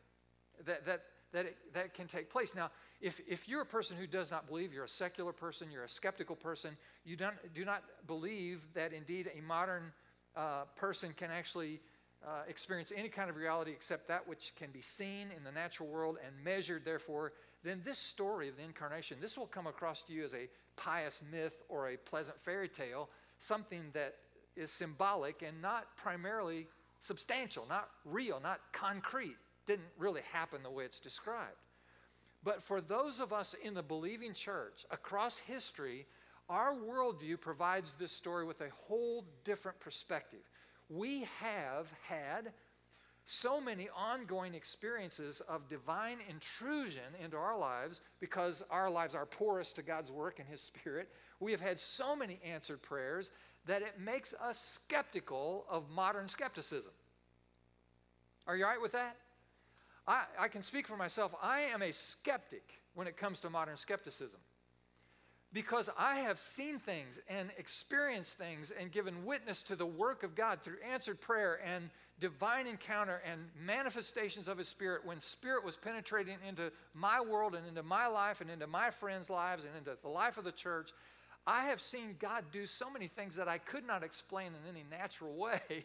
that, 0.67 0.85
that, 0.85 1.03
that, 1.33 1.47
it, 1.47 1.57
that 1.73 1.95
can 1.95 2.09
take 2.09 2.29
place. 2.29 2.55
Now, 2.55 2.71
if, 3.01 3.21
if 3.29 3.49
you're 3.49 3.63
a 3.63 3.67
person 3.67 3.97
who 3.97 4.07
does 4.07 4.31
not 4.31 4.49
believe, 4.49 4.75
you're 4.75 4.85
a 4.85 4.89
secular 4.89 5.33
person, 5.33 5.71
you're 5.71 5.85
a 5.85 5.89
skeptical 5.89 6.35
person, 6.35 6.77
you 7.05 7.17
don't, 7.17 7.37
do 7.55 7.65
not 7.65 7.85
believe 8.09 8.63
that 8.75 8.93
indeed 8.93 9.31
a 9.39 9.41
modern 9.41 9.93
uh, 10.37 10.65
person 10.75 11.15
can 11.17 11.31
actually 11.31 11.81
uh, 12.27 12.43
experience 12.49 12.93
any 12.95 13.09
kind 13.09 13.31
of 13.31 13.37
reality 13.37 13.71
except 13.71 14.09
that 14.09 14.27
which 14.29 14.53
can 14.57 14.71
be 14.71 14.83
seen 14.83 15.29
in 15.37 15.45
the 15.45 15.53
natural 15.53 15.89
world 15.89 16.19
and 16.27 16.35
measured, 16.45 16.85
therefore, 16.85 17.33
then 17.63 17.81
this 17.85 17.99
story 17.99 18.49
of 18.49 18.57
the 18.57 18.63
incarnation, 18.63 19.19
this 19.21 19.39
will 19.39 19.47
come 19.47 19.67
across 19.67 20.03
to 20.03 20.13
you 20.13 20.25
as 20.25 20.35
a 20.35 20.49
pious 20.81 21.21
myth 21.31 21.63
or 21.69 21.91
a 21.91 21.97
pleasant 21.97 22.41
fairy 22.41 22.69
tale, 22.69 23.11
something 23.39 23.83
that 23.93 24.15
is 24.57 24.71
symbolic 24.71 25.43
and 25.43 25.61
not 25.61 25.95
primarily 25.97 26.67
substantial, 27.01 27.67
not 27.69 27.91
real, 28.05 28.41
not 28.43 28.61
concrete. 28.73 29.37
Didn't 29.67 29.89
really 29.99 30.23
happen 30.33 30.63
the 30.63 30.71
way 30.71 30.85
it's 30.85 30.99
described. 30.99 31.57
But 32.43 32.63
for 32.63 32.81
those 32.81 33.21
of 33.21 33.33
us 33.33 33.55
in 33.63 33.75
the 33.75 33.83
believing 33.83 34.33
church 34.33 34.87
across 34.91 35.37
history, 35.39 36.07
our 36.49 36.75
worldview 36.75 37.41
provides 37.41 37.95
this 37.95 38.11
story 38.11 38.45
with 38.45 38.63
a 38.63 38.71
whole 38.71 39.25
different 39.45 39.79
perspective. 39.79 40.41
We 40.89 41.29
have 41.39 41.93
had 42.09 42.53
so 43.31 43.61
many 43.61 43.89
ongoing 43.97 44.55
experiences 44.55 45.41
of 45.49 45.69
divine 45.69 46.19
intrusion 46.29 47.03
into 47.23 47.37
our 47.37 47.57
lives 47.57 48.01
because 48.19 48.63
our 48.71 48.91
lives 48.91 49.15
are 49.15 49.27
porous 49.27 49.73
to 49.75 49.83
God's 49.83 50.11
work 50.11 50.39
and 50.39 50.49
His 50.49 50.61
Spirit. 50.61 51.09
We 51.39 51.53
have 51.53 51.61
had 51.61 51.79
so 51.79 52.17
many 52.17 52.41
answered 52.45 52.83
prayers 52.83 53.31
that 53.67 53.83
it 53.83 54.01
makes 54.01 54.35
us 54.43 54.59
skeptical 54.59 55.65
of 55.69 55.89
modern 55.91 56.29
skepticism. 56.29 56.93
Are 58.47 58.57
you 58.57 58.65
all 58.65 58.71
right 58.71 58.81
with 58.81 58.93
that? 58.93 59.17
I, 60.07 60.25
I 60.39 60.49
can 60.49 60.63
speak 60.63 60.89
for 60.89 60.97
myself. 60.97 61.33
I 61.43 61.61
am 61.61 61.83
a 61.83 61.93
skeptic 61.93 62.81
when 62.95 63.07
it 63.07 63.17
comes 63.17 63.41
to 63.41 63.51
modern 63.51 63.77
skepticism 63.77 64.41
because 65.53 65.91
I 65.99 66.17
have 66.17 66.39
seen 66.39 66.79
things 66.79 67.19
and 67.29 67.51
experienced 67.59 68.39
things 68.39 68.73
and 68.79 68.93
given 68.93 69.25
witness 69.25 69.63
to 69.65 69.77
the 69.77 69.87
work 69.87 70.23
of 70.23 70.35
God 70.35 70.61
through 70.63 70.77
answered 70.93 71.21
prayer 71.21 71.61
and 71.65 71.91
divine 72.21 72.67
encounter 72.67 73.21
and 73.29 73.41
manifestations 73.65 74.47
of 74.47 74.59
His 74.59 74.69
Spirit 74.69 75.05
when 75.05 75.19
Spirit 75.19 75.65
was 75.65 75.77
penetrating 75.77 76.37
into 76.47 76.71
my 76.95 77.21
world 77.21 77.55
and 77.55 77.67
into 77.67 77.83
my 77.83 78.07
life 78.07 78.41
and 78.41 78.51
into 78.51 78.67
my 78.67 78.91
friends' 78.91 79.31
lives 79.31 79.65
and 79.65 79.77
into 79.77 79.97
the 80.03 80.09
life 80.09 80.37
of 80.37 80.45
the 80.45 80.53
church. 80.53 80.93
I 81.47 81.63
have 81.63 81.81
seen 81.81 82.17
God 82.19 82.45
do 82.53 82.67
so 82.67 82.91
many 82.91 83.09
things 83.09 83.35
that 83.37 83.49
I 83.49 83.59
could 83.59 83.87
not 83.87 84.05
explain 84.05 84.49
in 84.49 84.71
any 84.71 84.85
natural 84.91 85.35
way 85.35 85.61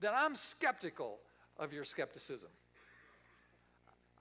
that 0.00 0.14
I'm 0.16 0.34
skeptical 0.34 1.18
of 1.58 1.72
your 1.72 1.84
skepticism. 1.84 2.48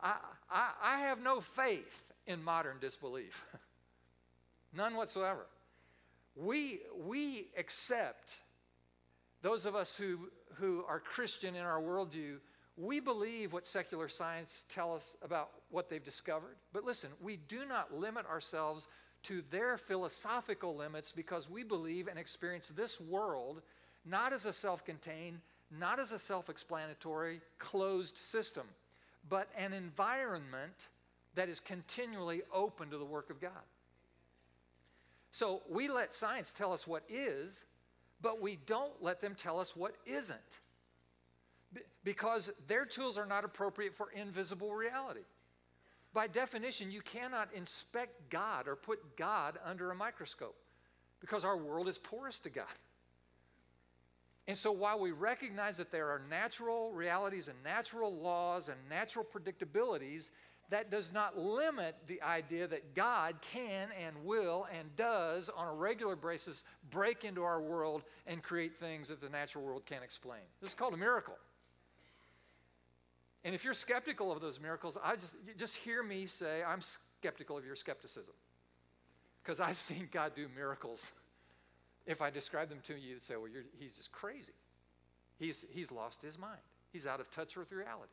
I, 0.02 0.16
I, 0.52 0.70
I 0.82 0.98
have 1.00 1.22
no 1.22 1.40
faith 1.40 2.04
in 2.28 2.44
modern 2.44 2.78
disbelief, 2.80 3.46
none 4.74 4.96
whatsoever. 4.96 5.46
We, 6.36 6.82
we 7.06 7.48
accept, 7.58 8.36
those 9.42 9.66
of 9.66 9.76
us 9.76 9.96
who, 9.96 10.30
who 10.56 10.84
are 10.88 11.00
Christian 11.00 11.56
in 11.56 11.64
our 11.64 11.82
worldview, 11.82 12.38
we 12.78 13.00
believe 13.00 13.52
what 13.52 13.68
secular 13.68 14.08
science 14.08 14.66
tell 14.70 14.94
us 14.94 15.18
about 15.22 15.50
what 15.70 15.90
they've 15.90 16.04
discovered. 16.04 16.56
But 16.72 16.86
listen, 16.86 17.10
we 17.22 17.38
do 17.38 17.66
not 17.66 17.94
limit 17.94 18.26
ourselves 18.26 18.88
to 19.24 19.44
their 19.52 19.78
philosophical 19.78 20.76
limits 20.76 21.12
because 21.12 21.50
we 21.50 21.64
believe 21.64 22.08
and 22.08 22.18
experience 22.18 22.70
this 22.70 23.02
world 23.02 23.62
not 24.06 24.32
as 24.32 24.46
a 24.46 24.54
self 24.54 24.86
contained, 24.86 25.40
not 25.78 26.00
as 26.00 26.14
a 26.14 26.20
self 26.20 26.50
explanatory, 26.50 27.42
closed 27.60 28.18
system 28.18 28.64
but 29.28 29.50
an 29.58 29.74
environment 29.74 30.88
that 31.36 31.50
is 31.50 31.60
continually 31.60 32.42
open 32.54 32.90
to 32.90 32.98
the 32.98 33.06
work 33.06 33.30
of 33.30 33.42
God. 33.42 33.52
So 35.32 35.62
we 35.70 35.88
let 35.88 36.14
science 36.14 36.52
tell 36.52 36.74
us 36.74 36.88
what 36.88 37.04
is, 37.10 37.66
but 38.22 38.42
we 38.42 38.58
don't 38.66 39.02
let 39.02 39.22
them 39.22 39.36
tell 39.36 39.60
us 39.60 39.76
what 39.76 39.96
isn't. 40.06 40.60
because 42.04 42.52
their 42.68 42.86
tools 42.86 43.18
are 43.18 43.26
not 43.26 43.46
appropriate 43.46 43.94
for 43.96 44.10
invisible 44.12 44.74
reality. 44.74 45.26
By 46.14 46.28
definition, 46.28 46.90
you 46.90 47.02
cannot 47.02 47.50
inspect 47.54 48.30
God 48.30 48.68
or 48.68 48.76
put 48.76 49.16
God 49.16 49.60
under 49.64 49.92
a 49.92 49.96
microscope 49.96 50.56
because 51.20 51.46
our 51.46 51.58
world 51.58 51.88
is 51.88 51.98
porous 52.00 52.40
to 52.40 52.50
God. 52.50 52.66
And 54.48 54.58
so, 54.58 54.72
while 54.72 55.00
we 55.00 55.12
recognize 55.12 55.78
that 55.78 55.92
there 55.92 56.10
are 56.10 56.22
natural 56.28 56.92
realities 56.92 57.48
and 57.48 57.58
natural 57.64 58.12
laws 58.12 58.70
and 58.70 58.78
natural 58.90 59.24
predictabilities, 59.24 60.32
that 60.70 60.92
does 60.92 61.12
not 61.12 61.38
limit 61.38 61.96
the 62.08 62.22
idea 62.22 62.68
that 62.68 62.94
God 62.96 63.36
can 63.54 63.90
and 64.06 64.16
will 64.24 64.68
and 64.78 64.96
does 64.96 65.50
on 65.50 65.68
a 65.68 65.74
regular 65.74 66.16
basis 66.16 66.64
break 66.92 67.24
into 67.24 67.44
our 67.44 67.62
world 67.62 68.04
and 68.28 68.44
create 68.44 68.80
things 68.80 69.08
that 69.08 69.22
the 69.22 69.30
natural 69.30 69.64
world 69.64 69.84
can't 69.86 70.04
explain. 70.04 70.42
This 70.62 70.72
is 70.72 70.76
called 70.76 70.94
a 70.94 70.98
miracle. 70.98 71.36
And 73.44 73.56
if 73.56 73.64
you're 73.64 73.74
skeptical 73.74 74.32
of 74.32 74.42
those 74.42 74.60
miracles, 74.60 74.98
I 75.04 75.16
just 75.16 75.36
just 75.58 75.78
hear 75.78 76.04
me 76.04 76.26
say 76.26 76.62
I'm 76.64 76.82
skeptical 76.82 77.58
of 77.58 77.66
your 77.66 77.76
skepticism. 77.76 78.34
Because 79.42 79.60
I've 79.60 79.78
seen 79.90 80.10
God 80.12 80.34
do 80.36 80.48
miracles 80.56 81.12
if 82.10 82.24
I 82.24 82.32
describe 82.32 82.70
them 82.70 82.80
to 82.86 82.94
you, 82.94 83.12
you'd 83.12 83.24
say, 83.24 83.36
well, 83.36 83.52
he's 83.78 83.94
just 83.94 84.12
crazy. 84.12 84.54
He's, 85.38 85.64
he's 85.70 85.92
lost 85.92 86.24
his 86.24 86.40
mind. 86.40 86.60
He's 86.92 87.06
out 87.06 87.20
of 87.20 87.30
touch 87.30 87.56
with 87.56 87.72
reality. 87.72 88.12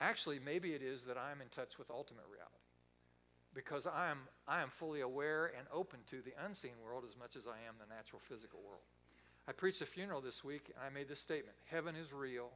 Actually, 0.00 0.38
maybe 0.44 0.72
it 0.74 0.82
is 0.82 1.04
that 1.04 1.16
I'm 1.16 1.40
in 1.40 1.48
touch 1.48 1.78
with 1.78 1.90
ultimate 1.90 2.24
reality 2.30 2.52
because 3.54 3.86
I 3.86 4.10
am, 4.10 4.18
I 4.46 4.60
am 4.60 4.68
fully 4.68 5.00
aware 5.00 5.52
and 5.58 5.66
open 5.72 6.00
to 6.08 6.20
the 6.20 6.34
unseen 6.44 6.72
world 6.84 7.04
as 7.06 7.16
much 7.16 7.36
as 7.36 7.46
I 7.46 7.56
am 7.66 7.76
the 7.80 7.92
natural 7.92 8.20
physical 8.20 8.60
world. 8.66 8.84
I 9.48 9.52
preached 9.52 9.80
a 9.80 9.86
funeral 9.86 10.20
this 10.20 10.44
week 10.44 10.70
and 10.74 10.84
I 10.84 10.90
made 10.92 11.08
this 11.08 11.20
statement 11.20 11.56
Heaven 11.64 11.96
is 11.96 12.12
real 12.12 12.50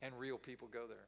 and 0.00 0.18
real 0.18 0.38
people 0.38 0.68
go 0.72 0.86
there. 0.86 1.06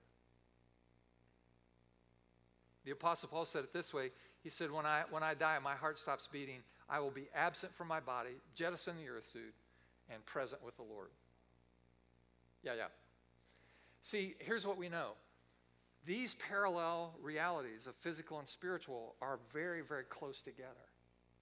The 2.85 2.93
Apostle 2.93 3.29
Paul 3.29 3.45
said 3.45 3.65
it 3.65 3.73
this 3.73 3.95
way 3.95 4.11
He 4.43 4.51
said, 4.51 4.71
When 4.71 4.85
I, 4.85 5.05
when 5.11 5.23
I 5.23 5.35
die, 5.35 5.59
my 5.63 5.75
heart 5.75 5.99
stops 5.99 6.29
beating. 6.31 6.63
I 6.89 6.99
will 6.99 7.11
be 7.11 7.29
absent 7.35 7.73
from 7.73 7.87
my 7.87 8.01
body, 8.01 8.41
jettison 8.55 8.97
the 8.97 9.09
earth 9.09 9.27
suit, 9.27 9.55
and 10.13 10.27
present 10.27 10.63
with 10.65 10.77
the 10.77 10.83
Lord. 10.83 11.11
Yeah, 12.65 12.73
yeah. 12.77 12.87
See, 14.03 14.35
here's 14.41 14.67
what 14.67 14.77
we 14.77 14.89
know 14.89 15.13
these 16.07 16.35
parallel 16.35 17.15
realities 17.23 17.87
of 17.87 17.95
physical 17.97 18.39
and 18.39 18.49
spiritual 18.49 19.17
are 19.21 19.39
very, 19.53 19.83
very 19.83 20.05
close 20.05 20.43
together. 20.43 20.89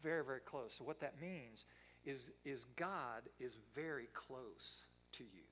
Very, 0.03 0.25
very 0.25 0.41
close. 0.41 0.75
So, 0.75 0.85
what 0.85 1.01
that 1.01 1.21
means 1.21 1.65
is, 2.05 2.31
is 2.45 2.65
God 2.77 3.23
is 3.41 3.57
very 3.75 4.09
close 4.15 4.85
to 5.13 5.25
you. 5.25 5.47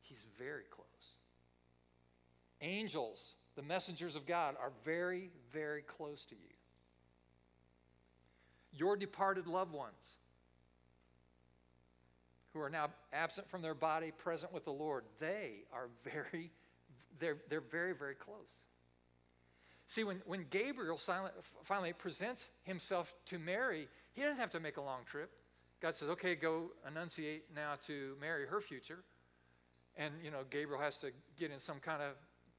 He's 0.00 0.26
very 0.38 0.64
close. 0.70 0.86
Angels, 2.60 3.34
the 3.56 3.62
messengers 3.62 4.14
of 4.14 4.26
God, 4.26 4.56
are 4.60 4.72
very, 4.84 5.30
very 5.52 5.82
close 5.82 6.24
to 6.26 6.34
you. 6.34 6.52
your 8.72 8.96
departed 8.96 9.46
loved 9.46 9.72
ones 9.72 10.16
who 12.52 12.60
are 12.60 12.70
now 12.70 12.88
absent 13.12 13.48
from 13.48 13.62
their 13.62 13.74
body, 13.74 14.12
present 14.16 14.52
with 14.52 14.64
the 14.64 14.72
Lord, 14.72 15.04
they 15.20 15.64
are 15.72 15.88
very, 16.04 16.50
they're, 17.22 17.36
they're 17.48 17.60
very, 17.60 17.94
very 17.94 18.14
close. 18.14 18.66
See, 19.86 20.04
when, 20.04 20.20
when 20.26 20.46
Gabriel 20.50 20.98
silent, 20.98 21.34
finally 21.62 21.92
presents 21.92 22.48
himself 22.64 23.14
to 23.26 23.38
Mary, 23.38 23.88
he 24.12 24.22
doesn't 24.22 24.40
have 24.40 24.50
to 24.50 24.60
make 24.60 24.76
a 24.76 24.80
long 24.80 25.00
trip. 25.06 25.30
God 25.80 25.94
says, 25.94 26.08
okay, 26.10 26.34
go 26.34 26.72
enunciate 26.86 27.44
now 27.54 27.74
to 27.86 28.16
Mary 28.20 28.46
her 28.46 28.60
future. 28.60 29.04
And, 29.96 30.14
you 30.24 30.30
know, 30.30 30.38
Gabriel 30.50 30.80
has 30.80 30.98
to 30.98 31.12
get 31.38 31.50
in 31.50 31.60
some 31.60 31.78
kind 31.78 32.02
of 32.02 32.14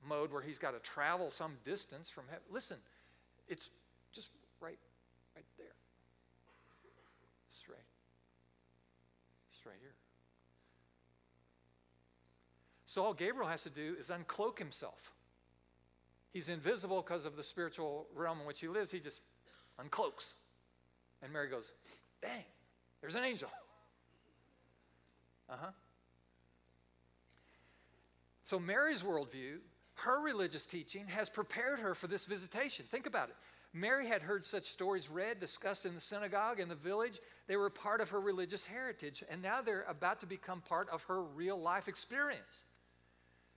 mode 0.07 0.31
where 0.31 0.41
he's 0.41 0.59
got 0.59 0.71
to 0.71 0.79
travel 0.79 1.31
some 1.31 1.53
distance 1.65 2.09
from 2.09 2.25
heaven. 2.29 2.43
Listen, 2.51 2.77
it's 3.47 3.71
just 4.11 4.31
right, 4.61 4.77
right 5.35 5.45
there. 5.57 5.75
It's 7.49 7.67
right. 7.67 7.77
It's 9.51 9.65
right 9.65 9.75
here. 9.81 9.92
So 12.93 13.03
all 13.03 13.15
Gabriel 13.15 13.49
has 13.49 13.63
to 13.63 13.71
do 13.71 13.95
is 13.97 14.11
uncloak 14.11 14.59
himself. 14.59 15.13
He's 16.31 16.47
invisible 16.47 17.01
because 17.01 17.25
of 17.25 17.35
the 17.35 17.41
spiritual 17.41 18.05
realm 18.13 18.39
in 18.39 18.45
which 18.45 18.59
he 18.59 18.67
lives. 18.67 18.91
He 18.91 18.99
just 18.99 19.21
uncloaks. 19.81 20.35
And 21.23 21.33
Mary 21.33 21.49
goes, 21.49 21.71
Dang, 22.21 22.43
there's 23.01 23.15
an 23.15 23.23
angel. 23.23 23.49
Uh 25.49 25.55
huh. 25.59 25.71
So 28.43 28.59
Mary's 28.59 29.01
worldview, 29.01 29.57
her 29.95 30.21
religious 30.21 30.67
teaching, 30.67 31.07
has 31.07 31.29
prepared 31.29 31.79
her 31.79 31.95
for 31.95 32.05
this 32.05 32.25
visitation. 32.25 32.85
Think 32.91 33.07
about 33.07 33.29
it. 33.29 33.35
Mary 33.73 34.07
had 34.07 34.21
heard 34.21 34.45
such 34.45 34.65
stories 34.65 35.09
read, 35.09 35.39
discussed 35.39 35.87
in 35.87 35.95
the 35.95 36.01
synagogue, 36.01 36.59
in 36.59 36.69
the 36.69 36.75
village. 36.75 37.21
They 37.47 37.57
were 37.57 37.71
part 37.71 38.01
of 38.01 38.11
her 38.11 38.21
religious 38.21 38.67
heritage, 38.67 39.23
and 39.31 39.41
now 39.41 39.63
they're 39.63 39.87
about 39.89 40.19
to 40.19 40.27
become 40.27 40.61
part 40.61 40.89
of 40.89 41.01
her 41.05 41.23
real 41.23 41.59
life 41.59 41.87
experience. 41.87 42.65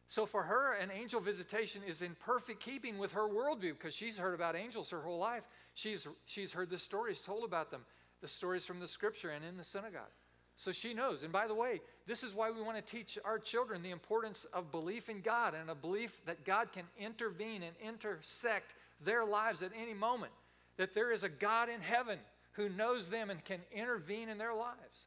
So 0.08 0.24
for 0.24 0.42
her, 0.42 0.74
an 0.74 0.90
angel 0.90 1.20
visitation 1.20 1.82
is 1.86 2.00
in 2.02 2.14
perfect 2.14 2.60
keeping 2.60 2.98
with 2.98 3.12
her 3.12 3.28
worldview 3.28 3.72
because 3.72 3.94
she's 3.94 4.16
heard 4.16 4.34
about 4.34 4.54
angels 4.54 4.90
her 4.90 5.00
whole 5.00 5.18
life. 5.18 5.42
She's, 5.74 6.06
she's 6.26 6.52
heard 6.52 6.70
the 6.70 6.78
stories 6.78 7.20
told 7.20 7.44
about 7.44 7.70
them, 7.70 7.82
the 8.20 8.28
stories 8.28 8.64
from 8.64 8.78
the 8.78 8.86
scripture 8.86 9.30
and 9.30 9.44
in 9.44 9.56
the 9.56 9.64
synagogue. 9.64 10.12
So 10.56 10.72
she 10.72 10.94
knows. 10.94 11.22
And 11.22 11.32
by 11.32 11.46
the 11.46 11.54
way, 11.54 11.80
this 12.06 12.22
is 12.22 12.34
why 12.34 12.50
we 12.50 12.62
want 12.62 12.76
to 12.76 12.82
teach 12.82 13.18
our 13.24 13.38
children 13.38 13.82
the 13.82 13.90
importance 13.90 14.46
of 14.52 14.70
belief 14.70 15.08
in 15.08 15.20
God 15.20 15.54
and 15.54 15.68
a 15.68 15.74
belief 15.74 16.24
that 16.24 16.44
God 16.44 16.72
can 16.72 16.84
intervene 16.98 17.62
and 17.62 17.76
intersect 17.82 18.74
their 19.04 19.24
lives 19.24 19.62
at 19.62 19.72
any 19.78 19.92
moment. 19.92 20.32
That 20.78 20.94
there 20.94 21.12
is 21.12 21.24
a 21.24 21.28
God 21.28 21.68
in 21.68 21.80
heaven 21.80 22.18
who 22.52 22.68
knows 22.70 23.08
them 23.08 23.28
and 23.28 23.44
can 23.44 23.60
intervene 23.70 24.28
in 24.28 24.38
their 24.38 24.54
lives. 24.54 25.06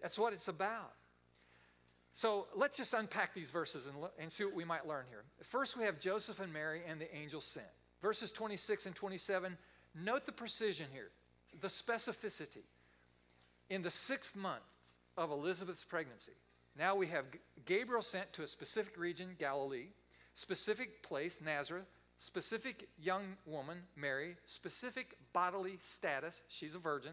That's 0.00 0.18
what 0.18 0.32
it's 0.32 0.48
about. 0.48 0.92
So 2.14 2.46
let's 2.54 2.76
just 2.76 2.94
unpack 2.94 3.34
these 3.34 3.50
verses 3.50 3.86
and, 3.86 3.96
and 4.18 4.30
see 4.30 4.44
what 4.44 4.54
we 4.54 4.64
might 4.64 4.86
learn 4.86 5.04
here. 5.08 5.24
First, 5.42 5.76
we 5.76 5.84
have 5.84 5.98
Joseph 5.98 6.40
and 6.40 6.52
Mary 6.52 6.82
and 6.86 7.00
the 7.00 7.14
angel 7.14 7.40
sent. 7.40 7.66
Verses 8.02 8.32
26 8.32 8.86
and 8.86 8.94
27, 8.94 9.56
note 9.94 10.26
the 10.26 10.32
precision 10.32 10.86
here, 10.92 11.10
the 11.60 11.68
specificity. 11.68 12.64
In 13.70 13.80
the 13.80 13.90
sixth 13.90 14.36
month 14.36 14.62
of 15.16 15.30
Elizabeth's 15.30 15.84
pregnancy, 15.84 16.32
now 16.78 16.94
we 16.94 17.06
have 17.06 17.24
Gabriel 17.64 18.02
sent 18.02 18.32
to 18.34 18.42
a 18.42 18.46
specific 18.46 18.98
region, 18.98 19.28
Galilee, 19.38 19.88
specific 20.34 21.02
place, 21.02 21.40
Nazareth, 21.42 21.86
specific 22.18 22.88
young 23.00 23.36
woman, 23.46 23.78
Mary, 23.96 24.36
specific 24.44 25.16
bodily 25.32 25.78
status, 25.80 26.42
she's 26.48 26.74
a 26.74 26.78
virgin. 26.78 27.12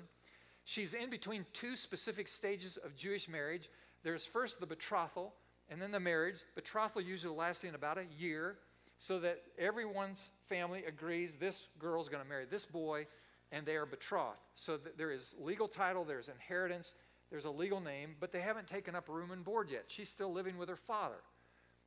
She's 0.65 0.94
in 0.94 1.10
between 1.10 1.46
two 1.53 1.75
specific 1.75 2.27
stages 2.27 2.77
of 2.77 2.96
Jewish 2.96 3.27
marriage 3.27 3.70
there's 4.03 4.25
first 4.25 4.60
the 4.60 4.65
betrothal 4.65 5.34
and 5.70 5.82
then 5.82 5.91
the 5.91 6.00
marriage. 6.00 6.38
Betrothal 6.56 7.02
usually 7.02 7.36
lasting 7.36 7.76
about 7.76 7.97
a 7.97 8.06
year 8.17 8.58
so 8.97 9.19
that 9.19 9.41
everyone's 9.58 10.24
family 10.47 10.84
agrees 10.86 11.36
this 11.36 11.69
girl's 11.80 12.10
going 12.10 12.24
to 12.24 12.30
marry 12.30 12.45
this 12.45 12.65
boy 12.65 13.06
and 13.52 13.65
they 13.65 13.76
are 13.76 13.86
betrothed. 13.86 14.38
So 14.56 14.78
there 14.97 15.12
is 15.12 15.36
legal 15.39 15.67
title, 15.67 16.04
there's 16.04 16.30
inheritance, 16.30 16.93
there's 17.30 17.45
a 17.45 17.52
legal 17.52 17.80
name, 17.80 18.15
but 18.19 18.32
they 18.32 18.41
haven't 18.41 18.67
taken 18.67 18.95
up 18.95 19.10
room 19.10 19.32
and 19.32 19.43
board 19.43 19.69
yet. 19.71 19.86
She's 19.88 20.10
still 20.10 20.32
living 20.32 20.58
with 20.58 20.69
her 20.69 20.76
father. 20.76 21.21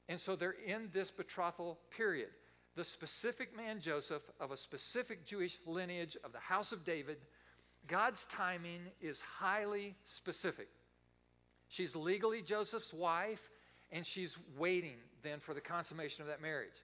And 0.09 0.19
so 0.19 0.37
they're 0.37 0.57
in 0.67 0.89
this 0.93 1.11
betrothal 1.11 1.79
period. 1.91 2.31
The 2.75 2.85
specific 2.85 3.57
man 3.57 3.81
Joseph 3.81 4.23
of 4.41 4.51
a 4.51 4.57
specific 4.57 5.25
Jewish 5.27 5.59
lineage 5.67 6.17
of 6.25 6.33
the 6.33 6.39
house 6.39 6.73
of 6.73 6.85
David, 6.85 7.19
God's 7.87 8.25
timing 8.27 8.81
is 9.01 9.21
highly 9.21 9.95
specific. 10.05 10.69
She's 11.73 11.97
legally 11.97 12.43
Joseph's 12.43 12.93
wife, 12.93 13.49
and 13.93 14.05
she's 14.05 14.37
waiting 14.59 14.97
then 15.23 15.41
for 15.41 15.55
the 15.55 15.61
consummation 15.63 16.21
of 16.21 16.29
that 16.29 16.43
marriage. 16.43 16.83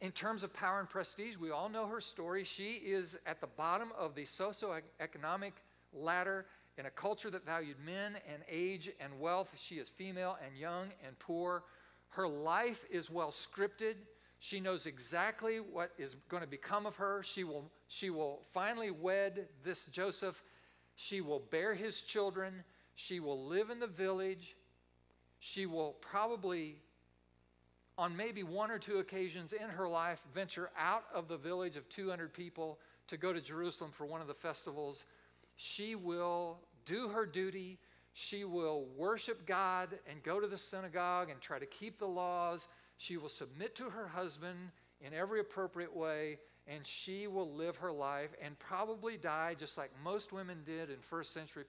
In 0.00 0.10
terms 0.10 0.42
of 0.42 0.54
power 0.54 0.80
and 0.80 0.88
prestige, 0.88 1.36
we 1.36 1.50
all 1.50 1.68
know 1.68 1.86
her 1.86 2.00
story. 2.00 2.42
She 2.42 2.76
is 2.76 3.18
at 3.26 3.42
the 3.42 3.46
bottom 3.46 3.90
of 3.96 4.14
the 4.14 4.22
socioeconomic 4.22 5.52
ladder 5.92 6.46
in 6.78 6.86
a 6.86 6.90
culture 6.90 7.28
that 7.28 7.44
valued 7.44 7.76
men 7.84 8.16
and 8.26 8.42
age 8.48 8.90
and 9.00 9.20
wealth. 9.20 9.52
She 9.54 9.74
is 9.74 9.90
female 9.90 10.38
and 10.42 10.56
young 10.56 10.88
and 11.06 11.18
poor. 11.18 11.64
Her 12.08 12.26
life 12.26 12.86
is 12.90 13.10
well 13.10 13.32
scripted. 13.32 13.96
She 14.38 14.60
knows 14.60 14.86
exactly 14.86 15.58
what 15.58 15.90
is 15.98 16.16
going 16.30 16.42
to 16.42 16.48
become 16.48 16.86
of 16.86 16.96
her. 16.96 17.22
She 17.22 17.44
will, 17.44 17.70
she 17.88 18.08
will 18.08 18.40
finally 18.54 18.90
wed 18.90 19.46
this 19.62 19.84
Joseph. 19.84 20.42
She 20.96 21.20
will 21.20 21.40
bear 21.50 21.74
his 21.74 22.00
children. 22.00 22.64
She 22.94 23.20
will 23.20 23.46
live 23.46 23.70
in 23.70 23.80
the 23.80 23.86
village. 23.86 24.56
She 25.38 25.66
will 25.66 25.92
probably, 26.00 26.76
on 27.98 28.16
maybe 28.16 28.42
one 28.42 28.70
or 28.70 28.78
two 28.78 28.98
occasions 28.98 29.52
in 29.52 29.68
her 29.68 29.88
life, 29.88 30.20
venture 30.34 30.70
out 30.78 31.04
of 31.14 31.28
the 31.28 31.36
village 31.36 31.76
of 31.76 31.88
200 31.88 32.32
people 32.32 32.78
to 33.08 33.16
go 33.16 33.32
to 33.32 33.40
Jerusalem 33.40 33.90
for 33.92 34.06
one 34.06 34.20
of 34.20 34.26
the 34.26 34.34
festivals. 34.34 35.04
She 35.56 35.94
will 35.94 36.58
do 36.84 37.08
her 37.08 37.26
duty. 37.26 37.78
She 38.12 38.44
will 38.44 38.86
worship 38.96 39.46
God 39.46 39.88
and 40.08 40.22
go 40.22 40.38
to 40.38 40.46
the 40.46 40.58
synagogue 40.58 41.30
and 41.30 41.40
try 41.40 41.58
to 41.58 41.66
keep 41.66 41.98
the 41.98 42.06
laws. 42.06 42.68
She 42.98 43.16
will 43.16 43.28
submit 43.28 43.74
to 43.76 43.90
her 43.90 44.06
husband 44.06 44.58
in 45.00 45.14
every 45.14 45.40
appropriate 45.40 45.94
way 45.94 46.38
and 46.66 46.86
she 46.86 47.26
will 47.26 47.50
live 47.50 47.76
her 47.76 47.92
life 47.92 48.30
and 48.42 48.58
probably 48.58 49.16
die 49.16 49.54
just 49.58 49.76
like 49.76 49.90
most 50.04 50.32
women 50.32 50.58
did 50.64 50.90
in 50.90 50.96
first 51.00 51.32
century 51.32 51.64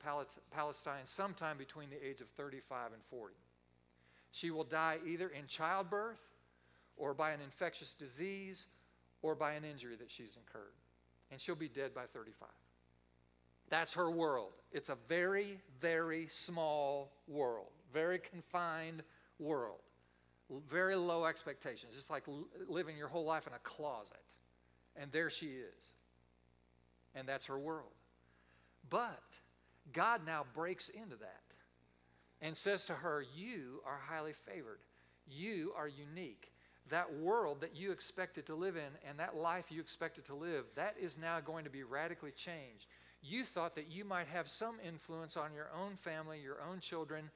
Palestine 0.51 1.05
sometime 1.05 1.57
between 1.57 1.89
the 1.89 2.05
age 2.05 2.21
of 2.21 2.27
35 2.29 2.93
and 2.93 3.01
40. 3.09 3.33
She 4.31 4.51
will 4.51 4.63
die 4.63 4.97
either 5.05 5.29
in 5.29 5.47
childbirth 5.47 6.21
or 6.95 7.13
by 7.13 7.31
an 7.31 7.41
infectious 7.41 7.93
disease 7.93 8.67
or 9.21 9.35
by 9.35 9.53
an 9.53 9.63
injury 9.63 9.95
that 9.95 10.11
she's 10.11 10.37
incurred. 10.37 10.73
And 11.31 11.41
she'll 11.41 11.55
be 11.55 11.69
dead 11.69 11.93
by 11.95 12.05
35. 12.13 12.49
That's 13.69 13.93
her 13.93 14.11
world. 14.11 14.51
It's 14.71 14.89
a 14.89 14.97
very, 15.07 15.57
very 15.79 16.27
small 16.29 17.11
world, 17.27 17.71
very 17.91 18.19
confined 18.19 19.01
world, 19.39 19.79
very 20.69 20.95
low 20.95 21.25
expectations. 21.25 21.93
It's 21.97 22.11
like 22.11 22.23
living 22.67 22.95
your 22.95 23.07
whole 23.07 23.25
life 23.25 23.47
in 23.47 23.53
a 23.53 23.59
closet. 23.59 24.17
And 24.95 25.11
there 25.11 25.29
she 25.29 25.47
is. 25.47 25.91
And 27.15 27.27
that's 27.27 27.45
her 27.45 27.59
world. 27.59 27.93
But 28.89 29.23
God 29.91 30.21
now 30.25 30.45
breaks 30.53 30.89
into 30.89 31.15
that 31.17 31.41
and 32.41 32.55
says 32.55 32.85
to 32.85 32.93
her, 32.93 33.23
You 33.35 33.81
are 33.85 33.99
highly 34.07 34.33
favored. 34.33 34.79
You 35.27 35.71
are 35.75 35.87
unique. 35.87 36.51
That 36.89 37.13
world 37.15 37.61
that 37.61 37.75
you 37.75 37.91
expected 37.91 38.45
to 38.47 38.55
live 38.55 38.75
in 38.75 38.91
and 39.07 39.17
that 39.17 39.35
life 39.35 39.71
you 39.71 39.79
expected 39.79 40.25
to 40.25 40.35
live, 40.35 40.65
that 40.75 40.95
is 40.99 41.17
now 41.17 41.39
going 41.39 41.63
to 41.63 41.69
be 41.69 41.83
radically 41.83 42.31
changed. 42.31 42.87
You 43.21 43.45
thought 43.45 43.75
that 43.75 43.89
you 43.89 44.03
might 44.03 44.27
have 44.27 44.49
some 44.49 44.75
influence 44.85 45.37
on 45.37 45.53
your 45.53 45.69
own 45.81 45.95
family, 45.95 46.41
your 46.41 46.57
own 46.69 46.81
children, 46.81 47.29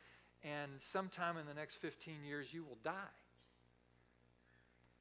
and 0.44 0.72
sometime 0.82 1.38
in 1.38 1.46
the 1.46 1.54
next 1.54 1.76
15 1.76 2.16
years 2.28 2.54
you 2.54 2.64
will 2.64 2.78
die. 2.84 2.92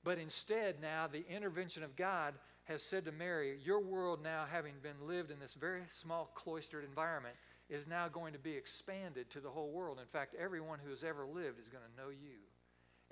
But 0.06 0.18
instead, 0.18 0.76
now 0.80 1.08
the 1.08 1.28
intervention 1.28 1.82
of 1.82 1.96
God 1.96 2.34
has 2.66 2.80
said 2.80 3.04
to 3.06 3.12
Mary, 3.12 3.58
Your 3.64 3.80
world 3.80 4.22
now, 4.22 4.44
having 4.48 4.74
been 4.80 5.08
lived 5.08 5.32
in 5.32 5.40
this 5.40 5.54
very 5.54 5.82
small 5.90 6.30
cloistered 6.36 6.84
environment, 6.84 7.34
is 7.68 7.88
now 7.88 8.06
going 8.06 8.32
to 8.32 8.38
be 8.38 8.52
expanded 8.52 9.28
to 9.30 9.40
the 9.40 9.50
whole 9.50 9.72
world. 9.72 9.98
In 10.00 10.06
fact, 10.06 10.36
everyone 10.38 10.78
who 10.78 10.90
has 10.90 11.02
ever 11.02 11.26
lived 11.26 11.58
is 11.58 11.68
going 11.68 11.82
to 11.82 12.00
know 12.00 12.10
you, 12.10 12.38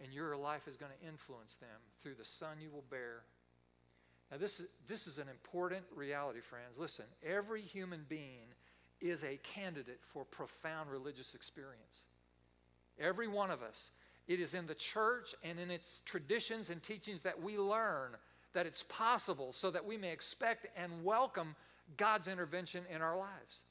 and 0.00 0.14
your 0.14 0.36
life 0.36 0.68
is 0.68 0.76
going 0.76 0.92
to 0.92 1.08
influence 1.08 1.56
them 1.56 1.80
through 2.00 2.14
the 2.14 2.24
son 2.24 2.58
you 2.60 2.70
will 2.70 2.84
bear. 2.88 3.24
Now, 4.30 4.36
this 4.36 4.60
is, 4.60 4.68
this 4.86 5.08
is 5.08 5.18
an 5.18 5.26
important 5.28 5.82
reality, 5.96 6.42
friends. 6.42 6.78
Listen, 6.78 7.06
every 7.26 7.62
human 7.62 8.06
being 8.08 8.54
is 9.00 9.24
a 9.24 9.40
candidate 9.42 9.98
for 10.00 10.24
profound 10.24 10.92
religious 10.92 11.34
experience. 11.34 12.04
Every 13.00 13.26
one 13.26 13.50
of 13.50 13.62
us 13.62 13.90
it 14.26 14.40
is 14.40 14.54
in 14.54 14.66
the 14.66 14.74
church 14.74 15.34
and 15.42 15.58
in 15.58 15.70
its 15.70 16.00
traditions 16.04 16.70
and 16.70 16.82
teachings 16.82 17.20
that 17.22 17.40
we 17.40 17.58
learn 17.58 18.16
that 18.54 18.66
it's 18.66 18.84
possible 18.84 19.52
so 19.52 19.70
that 19.70 19.84
we 19.84 19.96
may 19.96 20.12
expect 20.12 20.66
and 20.76 21.04
welcome 21.04 21.54
God's 21.96 22.28
intervention 22.28 22.84
in 22.92 23.02
our 23.02 23.16
lives. 23.16 23.64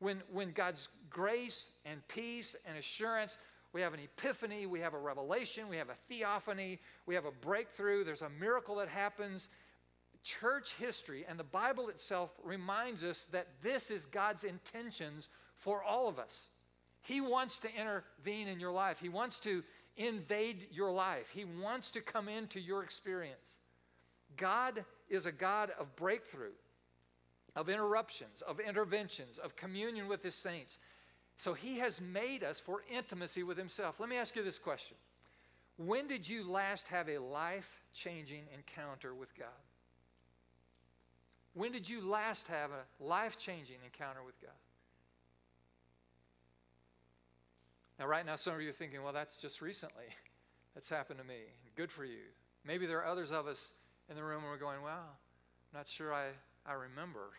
When, 0.00 0.22
when 0.32 0.52
God's 0.52 0.88
grace 1.10 1.68
and 1.84 2.06
peace 2.08 2.56
and 2.66 2.76
assurance, 2.76 3.38
we 3.72 3.80
have 3.80 3.94
an 3.94 4.00
epiphany, 4.00 4.66
we 4.66 4.80
have 4.80 4.94
a 4.94 4.98
revelation, 4.98 5.68
we 5.68 5.76
have 5.76 5.90
a 5.90 5.94
theophany, 6.08 6.80
we 7.06 7.14
have 7.14 7.26
a 7.26 7.30
breakthrough, 7.30 8.02
there's 8.04 8.22
a 8.22 8.30
miracle 8.30 8.76
that 8.76 8.88
happens. 8.88 9.48
Church 10.24 10.74
history 10.74 11.24
and 11.28 11.38
the 11.38 11.44
Bible 11.44 11.88
itself 11.88 12.30
reminds 12.42 13.04
us 13.04 13.26
that 13.30 13.46
this 13.62 13.90
is 13.90 14.06
God's 14.06 14.44
intentions 14.44 15.28
for 15.56 15.82
all 15.82 16.08
of 16.08 16.18
us. 16.18 16.48
He 17.02 17.20
wants 17.20 17.58
to 17.60 17.68
intervene 17.74 18.48
in 18.48 18.60
your 18.60 18.72
life. 18.72 18.98
He 19.00 19.08
wants 19.08 19.40
to 19.40 19.62
invade 19.96 20.68
your 20.70 20.92
life. 20.92 21.30
He 21.30 21.44
wants 21.44 21.90
to 21.92 22.00
come 22.00 22.28
into 22.28 22.60
your 22.60 22.82
experience. 22.82 23.58
God 24.36 24.84
is 25.08 25.26
a 25.26 25.32
God 25.32 25.72
of 25.78 25.94
breakthrough, 25.96 26.52
of 27.56 27.68
interruptions, 27.68 28.42
of 28.42 28.60
interventions, 28.60 29.38
of 29.38 29.56
communion 29.56 30.08
with 30.08 30.22
His 30.22 30.34
saints. 30.34 30.78
So 31.36 31.54
He 31.54 31.78
has 31.78 32.00
made 32.00 32.44
us 32.44 32.60
for 32.60 32.82
intimacy 32.92 33.42
with 33.42 33.58
Himself. 33.58 34.00
Let 34.00 34.08
me 34.08 34.16
ask 34.16 34.36
you 34.36 34.44
this 34.44 34.58
question 34.58 34.96
When 35.76 36.06
did 36.06 36.28
you 36.28 36.48
last 36.48 36.88
have 36.88 37.08
a 37.08 37.18
life 37.18 37.82
changing 37.92 38.44
encounter 38.54 39.14
with 39.14 39.34
God? 39.36 39.48
When 41.54 41.72
did 41.72 41.88
you 41.88 42.00
last 42.00 42.46
have 42.46 42.70
a 42.70 43.04
life 43.04 43.36
changing 43.36 43.78
encounter 43.84 44.22
with 44.24 44.40
God? 44.40 44.52
Now, 47.98 48.06
right 48.06 48.24
now, 48.24 48.36
some 48.36 48.54
of 48.54 48.60
you 48.62 48.70
are 48.70 48.72
thinking, 48.72 49.02
well, 49.02 49.12
that's 49.12 49.36
just 49.36 49.60
recently. 49.60 50.04
That's 50.74 50.88
happened 50.88 51.18
to 51.18 51.24
me. 51.24 51.40
Good 51.74 51.90
for 51.90 52.04
you. 52.04 52.30
Maybe 52.64 52.86
there 52.86 52.98
are 52.98 53.06
others 53.06 53.32
of 53.32 53.46
us 53.46 53.72
in 54.08 54.16
the 54.16 54.22
room 54.22 54.42
who 54.42 54.48
are 54.48 54.56
going, 54.56 54.82
well, 54.82 55.16
I'm 55.72 55.78
not 55.78 55.88
sure 55.88 56.14
I, 56.14 56.26
I 56.64 56.74
remember 56.74 57.30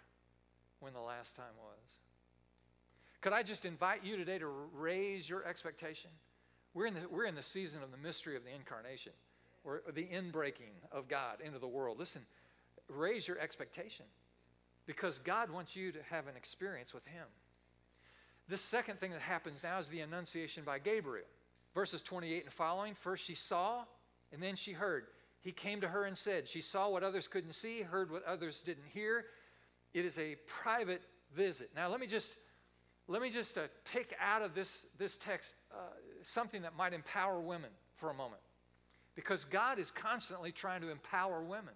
when 0.79 0.93
the 0.93 0.99
last 0.99 1.35
time 1.35 1.55
was. 1.57 1.99
Could 3.21 3.33
I 3.33 3.43
just 3.43 3.65
invite 3.65 4.03
you 4.03 4.17
today 4.17 4.39
to 4.39 4.47
raise 4.47 5.29
your 5.29 5.45
expectation? 5.45 6.09
We're 6.73 6.85
in 6.87 6.93
the, 6.93 7.01
we're 7.09 7.25
in 7.25 7.35
the 7.35 7.41
season 7.41 7.81
of 7.83 7.91
the 7.91 7.97
mystery 7.97 8.35
of 8.35 8.43
the 8.43 8.53
incarnation, 8.53 9.13
or 9.63 9.81
the 9.93 10.05
inbreaking 10.05 10.75
of 10.91 11.07
God 11.07 11.37
into 11.43 11.59
the 11.59 11.67
world. 11.67 11.99
Listen, 11.99 12.21
raise 12.87 13.27
your 13.27 13.39
expectation 13.39 14.05
because 14.85 15.19
God 15.19 15.49
wants 15.49 15.75
you 15.75 15.91
to 15.91 15.99
have 16.09 16.27
an 16.27 16.35
experience 16.35 16.93
with 16.93 17.05
Him. 17.05 17.25
This 18.49 18.61
second 18.61 18.99
thing 18.99 19.11
that 19.11 19.21
happens 19.21 19.61
now 19.63 19.77
is 19.77 19.87
the 19.89 19.99
annunciation 19.99 20.63
by 20.63 20.79
Gabriel. 20.79 21.27
Verses 21.75 22.01
28 22.01 22.45
and 22.45 22.51
following 22.51 22.95
first 22.95 23.23
she 23.23 23.35
saw, 23.35 23.83
and 24.33 24.41
then 24.41 24.55
she 24.55 24.71
heard. 24.71 25.05
He 25.39 25.51
came 25.51 25.79
to 25.81 25.87
her 25.87 26.05
and 26.05 26.17
said, 26.17 26.47
She 26.47 26.59
saw 26.59 26.89
what 26.89 27.03
others 27.03 27.27
couldn't 27.27 27.53
see, 27.53 27.81
heard 27.83 28.11
what 28.11 28.25
others 28.25 28.61
didn't 28.61 28.87
hear. 28.91 29.27
It 29.93 30.03
is 30.03 30.17
a 30.17 30.35
private 30.47 31.03
visit. 31.35 31.69
Now, 31.75 31.87
let 31.89 31.99
me 31.99 32.07
just. 32.07 32.35
Let 33.07 33.23
me 33.23 33.31
just 33.31 33.57
uh, 33.57 33.61
pick 33.91 34.15
out 34.21 34.43
of 34.43 34.53
this, 34.53 34.85
this 34.99 35.17
text 35.17 35.55
uh, 35.73 35.77
something 36.21 36.61
that 36.61 36.77
might 36.77 36.93
empower 36.93 37.39
women 37.39 37.71
for 37.95 38.11
a 38.11 38.13
moment. 38.13 38.43
Because 39.15 39.45
God 39.45 39.79
is 39.79 39.89
constantly 39.89 40.51
trying 40.51 40.81
to 40.81 40.91
empower 40.91 41.41
women. 41.41 41.73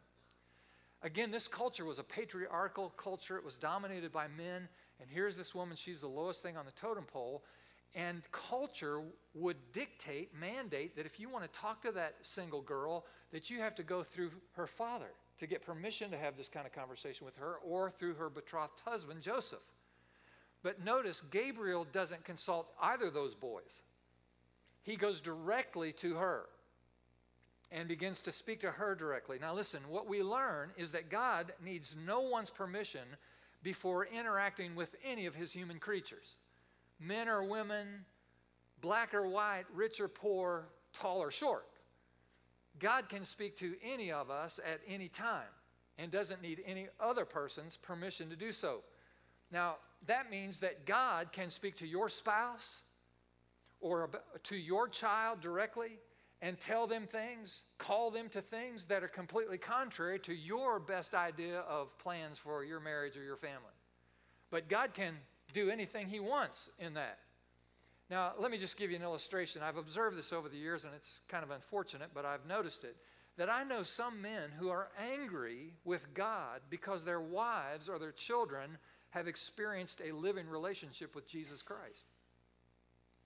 Again, 1.02 1.32
this 1.32 1.48
culture 1.48 1.86
was 1.86 1.98
a 1.98 2.04
patriarchal 2.04 2.94
culture, 2.98 3.36
it 3.36 3.44
was 3.44 3.56
dominated 3.56 4.12
by 4.12 4.28
men. 4.28 4.70
And 5.02 5.10
here's 5.10 5.36
this 5.36 5.54
woman, 5.54 5.76
she's 5.76 6.02
the 6.02 6.08
lowest 6.08 6.42
thing 6.42 6.58
on 6.58 6.66
the 6.66 6.72
totem 6.72 7.06
pole. 7.06 7.44
And 7.96 8.24
culture 8.32 9.02
would 9.36 9.58
dictate, 9.72 10.32
mandate 10.40 10.96
that 10.96 11.06
if 11.06 11.20
you 11.20 11.30
want 11.30 11.44
to 11.44 11.60
talk 11.60 11.84
to 11.84 11.92
that 11.92 12.16
single 12.22 12.62
girl, 12.62 13.06
that 13.32 13.50
you 13.50 13.60
have 13.60 13.76
to 13.76 13.84
go 13.84 14.02
through 14.02 14.32
her 14.56 14.66
father 14.66 15.12
to 15.38 15.48
get 15.48 15.66
permission 15.66 16.10
to 16.12 16.18
have 16.18 16.38
this 16.38 16.50
kind 16.50 16.66
of 16.66 16.74
conversation 16.74 17.26
with 17.26 17.36
her, 17.38 17.56
or 17.64 17.90
through 17.90 18.14
her 18.16 18.30
betrothed 18.30 18.80
husband, 18.86 19.22
Joseph. 19.22 19.60
But 20.64 20.84
notice, 20.84 21.22
Gabriel 21.32 21.86
doesn't 21.92 22.24
consult 22.24 22.72
either 22.82 23.08
of 23.08 23.14
those 23.14 23.36
boys. 23.36 23.82
He 24.84 24.96
goes 24.96 25.22
directly 25.22 25.92
to 25.94 26.16
her 26.16 26.46
and 27.72 27.88
begins 27.88 28.22
to 28.22 28.32
speak 28.32 28.60
to 28.62 28.72
her 28.72 28.96
directly. 28.96 29.38
Now, 29.40 29.54
listen, 29.54 29.82
what 29.90 30.08
we 30.08 30.22
learn 30.22 30.70
is 30.78 30.92
that 30.92 31.10
God 31.10 31.54
needs 31.64 31.96
no 32.06 32.22
one's 32.22 32.52
permission 32.52 33.02
before 33.63 34.06
interacting 34.06 34.76
with 34.76 34.95
any 35.04 35.26
of 35.26 35.36
his 35.36 35.52
human 35.52 35.80
creatures 35.80 36.36
men 36.99 37.28
or 37.28 37.43
women, 37.43 38.06
black 38.80 39.13
or 39.13 39.28
white, 39.28 39.65
rich 39.73 39.99
or 39.99 40.08
poor, 40.08 40.67
tall 40.93 41.19
or 41.19 41.32
short. 41.32 41.65
God 42.80 43.10
can 43.10 43.26
speak 43.26 43.58
to 43.58 43.76
any 43.84 44.12
of 44.12 44.30
us 44.30 44.60
at 44.65 44.80
any 44.88 45.10
time 45.10 45.49
and 45.97 46.12
doesn't 46.12 46.41
need 46.41 46.63
any 46.65 46.88
other 46.99 47.26
person's 47.26 47.76
permission 47.76 48.30
to 48.30 48.36
do 48.36 48.52
so. 48.52 48.82
Now, 49.52 49.78
that 50.08 50.32
means 50.32 50.60
that 50.60 50.86
God 50.86 51.32
can 51.32 51.49
speak 51.49 51.78
to 51.78 51.88
your 51.88 52.10
spouse 52.10 52.84
or 53.80 54.10
to 54.43 54.56
your 54.56 54.88
child 54.88 55.41
directly 55.41 55.99
and 56.44 56.60
tell 56.60 56.86
them 56.88 57.08
things, 57.08 57.64
call 57.78 58.12
them 58.12 58.28
to 58.28 58.42
things 58.42 58.86
that 58.88 59.02
are 59.02 59.08
completely 59.08 59.58
contrary 59.58 60.20
to 60.20 60.34
your 60.34 60.78
best 60.78 61.16
idea 61.16 61.62
of 61.62 61.98
plans 61.98 62.38
for 62.38 62.66
your 62.66 62.82
marriage 62.82 63.16
or 63.16 63.24
your 63.24 63.38
family. 63.38 63.72
But 64.52 64.68
God 64.68 64.94
can 64.94 65.16
do 65.54 65.70
anything 65.70 66.10
He 66.10 66.20
wants 66.20 66.70
in 66.80 66.96
that. 66.96 67.20
Now, 68.10 68.34
let 68.38 68.52
me 68.52 68.58
just 68.58 68.76
give 68.76 68.92
you 68.92 68.98
an 68.98 69.04
illustration. 69.04 69.62
I've 69.64 69.78
observed 69.78 70.18
this 70.18 70.34
over 70.34 70.50
the 70.50 70.58
years, 70.58 70.84
and 70.84 70.94
it's 70.94 71.22
kind 71.30 71.46
of 71.46 71.50
unfortunate, 71.50 72.10
but 72.14 72.26
I've 72.26 72.46
noticed 72.46 72.84
it. 72.84 72.98
That 73.38 73.50
I 73.50 73.64
know 73.64 73.82
some 73.82 74.22
men 74.22 74.52
who 74.60 74.68
are 74.68 74.90
angry 75.00 75.74
with 75.86 76.14
God 76.14 76.60
because 76.70 77.06
their 77.06 77.22
wives 77.22 77.88
or 77.88 77.98
their 77.98 78.12
children 78.12 78.78
have 79.12 79.30
experienced 79.30 80.02
a 80.06 80.12
living 80.12 80.50
relationship 80.50 81.16
with 81.16 81.26
Jesus 81.26 81.62
Christ 81.62 82.04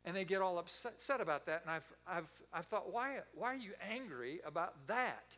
and 0.06 0.16
they 0.16 0.26
get 0.26 0.42
all 0.42 0.58
upset 0.58 1.22
about 1.22 1.46
that. 1.46 1.62
And 1.64 1.72
I've, 1.72 1.94
I've, 2.08 2.30
I've 2.54 2.66
thought, 2.66 2.92
why, 2.92 3.18
why 3.34 3.54
are 3.54 3.58
you 3.58 3.72
angry 3.90 4.40
about 4.46 4.76
that? 4.88 5.36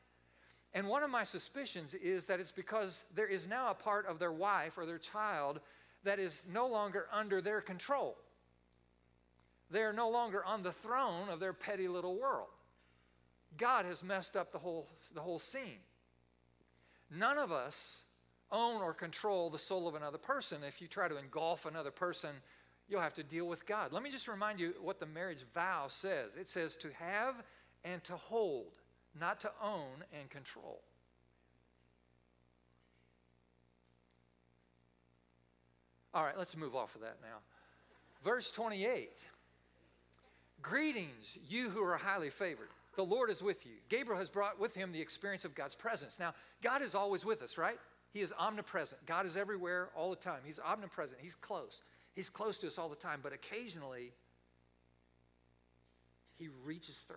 And 0.74 0.88
one 0.88 1.02
of 1.02 1.10
my 1.10 1.24
suspicions 1.24 1.96
is 1.96 2.26
that 2.26 2.40
it's 2.40 2.52
because 2.52 3.04
there 3.16 3.28
is 3.28 3.48
now 3.48 3.72
a 3.72 3.74
part 3.74 4.06
of 4.06 4.20
their 4.20 4.32
wife 4.32 4.78
or 4.78 4.86
their 4.86 5.00
child 5.00 5.60
that 6.04 6.20
is 6.20 6.46
no 6.52 6.68
longer 6.68 7.08
under 7.12 7.42
their 7.42 7.62
control. 7.62 8.18
They're 9.72 9.94
no 9.94 10.10
longer 10.10 10.44
on 10.46 10.64
the 10.64 10.72
throne 10.72 11.30
of 11.30 11.40
their 11.40 11.54
petty 11.54 11.88
little 11.88 12.20
world. 12.20 12.50
God 13.58 13.86
has 13.86 14.04
messed 14.04 14.36
up 14.36 14.52
the 14.52 14.60
whole, 14.60 14.88
the 15.14 15.22
whole 15.22 15.40
scene. 15.40 15.80
None 17.12 17.38
of 17.38 17.52
us 17.52 18.04
own 18.52 18.82
or 18.82 18.94
control 18.94 19.50
the 19.50 19.60
soul 19.60 19.88
of 19.88 19.96
another 19.96 20.18
person. 20.18 20.60
If 20.68 20.82
you 20.82 20.88
try 20.88 21.08
to 21.08 21.18
engulf 21.18 21.66
another 21.66 21.92
person 21.92 22.30
you'll 22.90 23.02
have 23.02 23.14
to 23.16 23.24
deal 23.24 23.46
with 23.46 23.66
God. 23.66 23.94
Let 23.94 24.04
me 24.04 24.12
just 24.12 24.28
remind 24.28 24.60
you 24.60 24.74
what 24.82 25.00
the 25.00 25.06
marriage 25.06 25.46
vow 25.54 25.86
says 25.88 26.36
it 26.36 26.50
says 26.50 26.76
to 26.78 26.90
have 26.98 27.36
and 27.84 28.04
to 28.06 28.16
hold, 28.16 28.74
not 29.20 29.40
to 29.42 29.52
own 29.64 30.04
and 30.20 30.30
control. 30.30 30.82
All 36.14 36.24
right, 36.24 36.38
let's 36.38 36.58
move 36.58 36.76
off 36.76 36.96
of 36.96 37.02
that 37.02 37.18
now. 37.22 37.38
Verse 38.24 38.52
28 38.52 39.12
Greetings, 40.62 41.38
you 41.48 41.70
who 41.70 41.82
are 41.84 41.96
highly 41.98 42.30
favored. 42.30 42.68
The 42.96 43.06
Lord 43.06 43.30
is 43.30 43.42
with 43.42 43.66
you. 43.66 43.74
Gabriel 43.88 44.20
has 44.20 44.30
brought 44.30 44.60
with 44.60 44.76
him 44.76 44.92
the 44.92 45.00
experience 45.00 45.46
of 45.46 45.56
God's 45.56 45.76
presence. 45.76 46.20
Now, 46.20 46.34
God 46.62 46.82
is 46.82 46.96
always 46.96 47.24
with 47.24 47.42
us, 47.42 47.58
right? 47.58 47.80
He 48.12 48.20
is 48.20 48.34
omnipresent. 48.38 49.06
God 49.06 49.26
is 49.26 49.38
everywhere 49.38 49.90
all 49.96 50.10
the 50.10 50.18
time. 50.18 50.40
He's 50.44 50.60
omnipresent. 50.60 51.22
He's 51.22 51.36
close. 51.36 51.84
He's 52.20 52.30
close 52.30 52.58
to 52.58 52.68
us 52.68 52.78
all 52.78 52.90
the 52.90 52.98
time, 52.98 53.22
but 53.24 53.32
occasionally 53.32 54.12
he 56.38 56.50
reaches 56.66 56.98
through. 56.98 57.16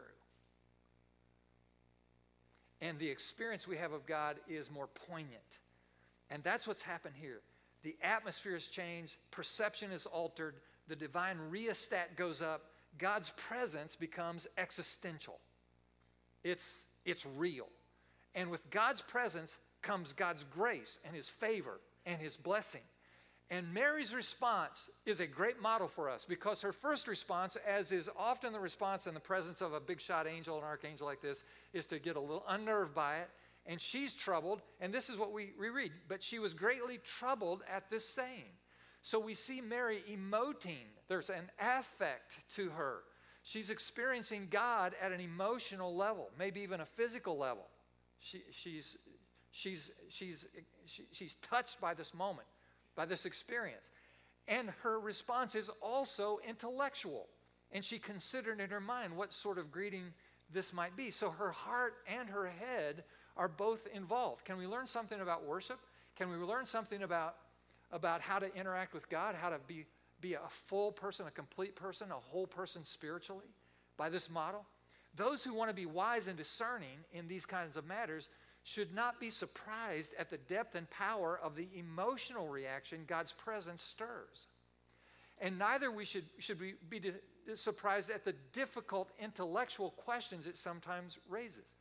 And 2.80 2.96
the 3.00 3.08
experience 3.08 3.66
we 3.66 3.76
have 3.78 3.90
of 3.90 4.06
God 4.06 4.36
is 4.48 4.70
more 4.70 4.86
poignant. 4.86 5.58
And 6.30 6.44
that's 6.44 6.68
what's 6.68 6.82
happened 6.82 7.16
here. 7.20 7.40
The 7.82 7.96
atmosphere 8.00 8.52
has 8.52 8.68
changed, 8.68 9.16
perception 9.32 9.90
is 9.90 10.06
altered, 10.06 10.54
the 10.86 10.94
divine 10.94 11.38
rheostat 11.50 12.14
goes 12.14 12.40
up, 12.40 12.66
God's 12.96 13.30
presence 13.30 13.96
becomes 13.96 14.46
existential. 14.56 15.40
It's, 16.44 16.84
it's 17.04 17.26
real. 17.26 17.66
And 18.36 18.52
with 18.52 18.70
God's 18.70 19.02
presence 19.02 19.58
comes 19.82 20.12
God's 20.12 20.44
grace 20.44 21.00
and 21.04 21.12
His 21.12 21.28
favor 21.28 21.80
and 22.06 22.20
His 22.20 22.36
blessing. 22.36 22.82
And 23.52 23.70
Mary's 23.74 24.14
response 24.14 24.88
is 25.04 25.20
a 25.20 25.26
great 25.26 25.60
model 25.60 25.86
for 25.86 26.08
us 26.08 26.24
because 26.26 26.62
her 26.62 26.72
first 26.72 27.06
response, 27.06 27.58
as 27.68 27.92
is 27.92 28.08
often 28.18 28.50
the 28.50 28.58
response 28.58 29.06
in 29.06 29.12
the 29.12 29.20
presence 29.20 29.60
of 29.60 29.74
a 29.74 29.78
big 29.78 30.00
shot 30.00 30.26
angel, 30.26 30.56
an 30.56 30.64
archangel 30.64 31.06
like 31.06 31.20
this, 31.20 31.44
is 31.74 31.86
to 31.88 31.98
get 31.98 32.16
a 32.16 32.20
little 32.20 32.44
unnerved 32.48 32.94
by 32.94 33.18
it. 33.18 33.28
And 33.66 33.78
she's 33.78 34.14
troubled, 34.14 34.62
and 34.80 34.92
this 34.92 35.10
is 35.10 35.18
what 35.18 35.32
we, 35.32 35.50
read. 35.58 35.92
But 36.08 36.22
she 36.22 36.38
was 36.38 36.54
greatly 36.54 36.98
troubled 37.04 37.62
at 37.70 37.90
this 37.90 38.08
saying. 38.08 38.56
So 39.02 39.20
we 39.20 39.34
see 39.34 39.60
Mary 39.60 40.02
emoting, 40.10 40.88
there's 41.08 41.28
an 41.28 41.50
affect 41.60 42.38
to 42.54 42.70
her. 42.70 43.00
She's 43.42 43.68
experiencing 43.68 44.48
God 44.50 44.94
at 44.98 45.12
an 45.12 45.20
emotional 45.20 45.94
level, 45.94 46.30
maybe 46.38 46.60
even 46.62 46.80
a 46.80 46.86
physical 46.86 47.36
level. 47.36 47.66
She, 48.18 48.44
she's 48.50 48.96
She's, 49.54 49.90
she's, 50.08 50.46
she, 50.86 51.02
she's 51.12 51.34
touched 51.36 51.78
by 51.78 51.92
this 51.92 52.14
moment, 52.14 52.48
by 52.96 53.06
this 53.06 53.26
experience. 53.26 53.90
And 54.48 54.70
her 54.82 54.98
response 55.00 55.54
is 55.54 55.70
also 55.80 56.38
intellectual. 56.46 57.28
And 57.70 57.84
she 57.84 57.98
considered 57.98 58.60
in 58.60 58.70
her 58.70 58.80
mind 58.80 59.16
what 59.16 59.32
sort 59.32 59.58
of 59.58 59.70
greeting 59.70 60.12
this 60.52 60.72
might 60.72 60.96
be. 60.96 61.10
So 61.10 61.30
her 61.30 61.50
heart 61.50 61.94
and 62.06 62.28
her 62.28 62.46
head 62.46 63.04
are 63.36 63.48
both 63.48 63.86
involved. 63.94 64.44
Can 64.44 64.58
we 64.58 64.66
learn 64.66 64.86
something 64.86 65.20
about 65.20 65.44
worship? 65.44 65.78
Can 66.16 66.30
we 66.30 66.36
learn 66.36 66.66
something 66.66 67.02
about, 67.02 67.36
about 67.90 68.20
how 68.20 68.38
to 68.38 68.54
interact 68.54 68.92
with 68.92 69.08
God, 69.08 69.34
how 69.34 69.48
to 69.48 69.58
be, 69.66 69.86
be 70.20 70.34
a 70.34 70.40
full 70.48 70.92
person, 70.92 71.26
a 71.26 71.30
complete 71.30 71.74
person, 71.74 72.10
a 72.10 72.14
whole 72.14 72.46
person 72.46 72.84
spiritually 72.84 73.46
by 73.96 74.10
this 74.10 74.28
model? 74.28 74.66
Those 75.14 75.44
who 75.44 75.54
want 75.54 75.70
to 75.70 75.74
be 75.74 75.86
wise 75.86 76.28
and 76.28 76.36
discerning 76.36 76.98
in 77.12 77.28
these 77.28 77.46
kinds 77.46 77.76
of 77.76 77.86
matters 77.86 78.28
should 78.64 78.94
not 78.94 79.18
be 79.18 79.30
surprised 79.30 80.14
at 80.18 80.30
the 80.30 80.38
depth 80.38 80.74
and 80.74 80.88
power 80.90 81.38
of 81.42 81.56
the 81.56 81.68
emotional 81.74 82.48
reaction 82.48 83.04
God's 83.06 83.32
presence 83.32 83.82
stirs. 83.82 84.46
And 85.40 85.58
neither 85.58 85.90
we 85.90 86.04
should, 86.04 86.24
should 86.38 86.60
we 86.60 86.74
be 86.88 87.00
surprised 87.54 88.10
at 88.10 88.24
the 88.24 88.34
difficult 88.52 89.10
intellectual 89.20 89.90
questions 89.90 90.46
it 90.46 90.56
sometimes 90.56 91.18
raises. 91.28 91.74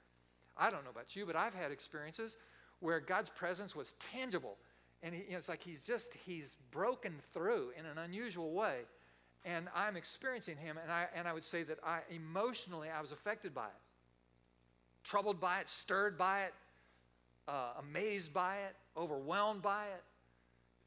I 0.58 0.70
don't 0.72 0.84
know 0.84 0.90
about 0.90 1.16
you, 1.16 1.26
but 1.26 1.36
I've 1.36 1.54
had 1.54 1.72
experiences 1.72 2.38
where 2.80 3.00
God's 3.00 3.30
presence 3.30 3.76
was 3.76 3.94
tangible. 4.12 4.58
And 5.04 5.14
he, 5.14 5.22
you 5.22 5.32
know, 5.32 5.38
it's 5.38 5.50
like 5.50 5.62
he's 5.62 5.86
just, 5.86 6.16
he's 6.26 6.58
broken 6.72 7.14
through 7.34 7.72
in 7.78 7.86
an 7.86 8.00
unusual 8.00 8.52
way. 8.54 8.80
And 9.46 9.68
I'm 9.76 9.98
experiencing 9.98 10.58
him, 10.58 10.78
and 10.82 10.92
I, 10.92 11.08
and 11.16 11.28
I 11.28 11.34
would 11.34 11.46
say 11.46 11.64
that 11.64 11.80
I 11.84 12.00
emotionally, 12.10 12.90
I 12.90 13.02
was 13.02 13.12
affected 13.12 13.56
by 13.56 13.66
it. 13.66 13.82
Troubled 15.04 15.40
by 15.40 15.60
it, 15.62 15.70
stirred 15.70 16.18
by 16.18 16.44
it, 16.44 16.54
uh, 17.52 17.74
amazed 17.80 18.34
by 18.34 18.56
it, 18.58 18.76
overwhelmed 18.96 19.62
by 19.62 19.86
it, 19.86 20.04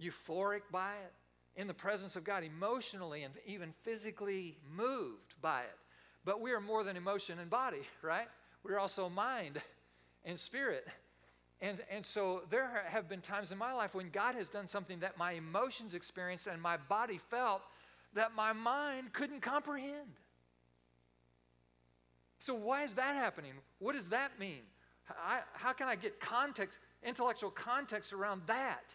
euphoric 0.03 0.62
by 0.72 0.92
it, 0.94 1.12
in 1.57 1.66
the 1.66 1.74
presence 1.74 2.16
of 2.16 2.24
God, 2.24 2.42
emotionally 2.42 3.22
and 3.22 3.35
even 3.46 3.72
physically 3.83 4.57
moved 4.74 5.35
by 5.42 5.61
it. 5.61 5.77
But 6.24 6.40
we 6.40 6.53
are 6.53 6.61
more 6.61 6.83
than 6.83 6.96
emotion 6.96 7.38
and 7.38 7.50
body, 7.50 7.83
right? 8.03 8.29
We're 8.62 8.79
also 8.79 9.09
mind 9.09 9.61
and 10.24 10.38
spirit. 10.38 10.88
And, 11.61 11.81
and 11.90 12.05
so 12.05 12.42
there 12.50 12.83
have 12.88 13.09
been 13.09 13.20
times 13.20 13.53
in 13.53 13.59
my 13.59 13.72
life 13.72 13.94
when 13.94 14.09
God 14.11 14.35
has 14.35 14.48
done 14.48 14.66
something 14.66 15.00
that 15.00 15.18
my 15.18 15.33
emotions 15.33 15.94
experienced 15.94 16.46
and 16.46 16.61
my 16.61 16.77
body 16.77 17.18
felt 17.18 17.62
that 18.14 18.35
my 18.35 18.53
mind 18.53 19.12
couldn't 19.12 19.40
comprehend. 19.40 20.18
So, 22.38 22.55
why 22.55 22.83
is 22.85 22.94
that 22.94 23.14
happening? 23.14 23.53
What 23.79 23.94
does 23.94 24.11
that 24.11 24.38
mean? 24.38 24.61
I, 25.09 25.40
how 25.53 25.73
can 25.73 25.88
I 25.88 25.97
get 25.97 26.21
context, 26.21 26.79
intellectual 27.03 27.51
context 27.51 28.12
around 28.12 28.43
that? 28.47 28.95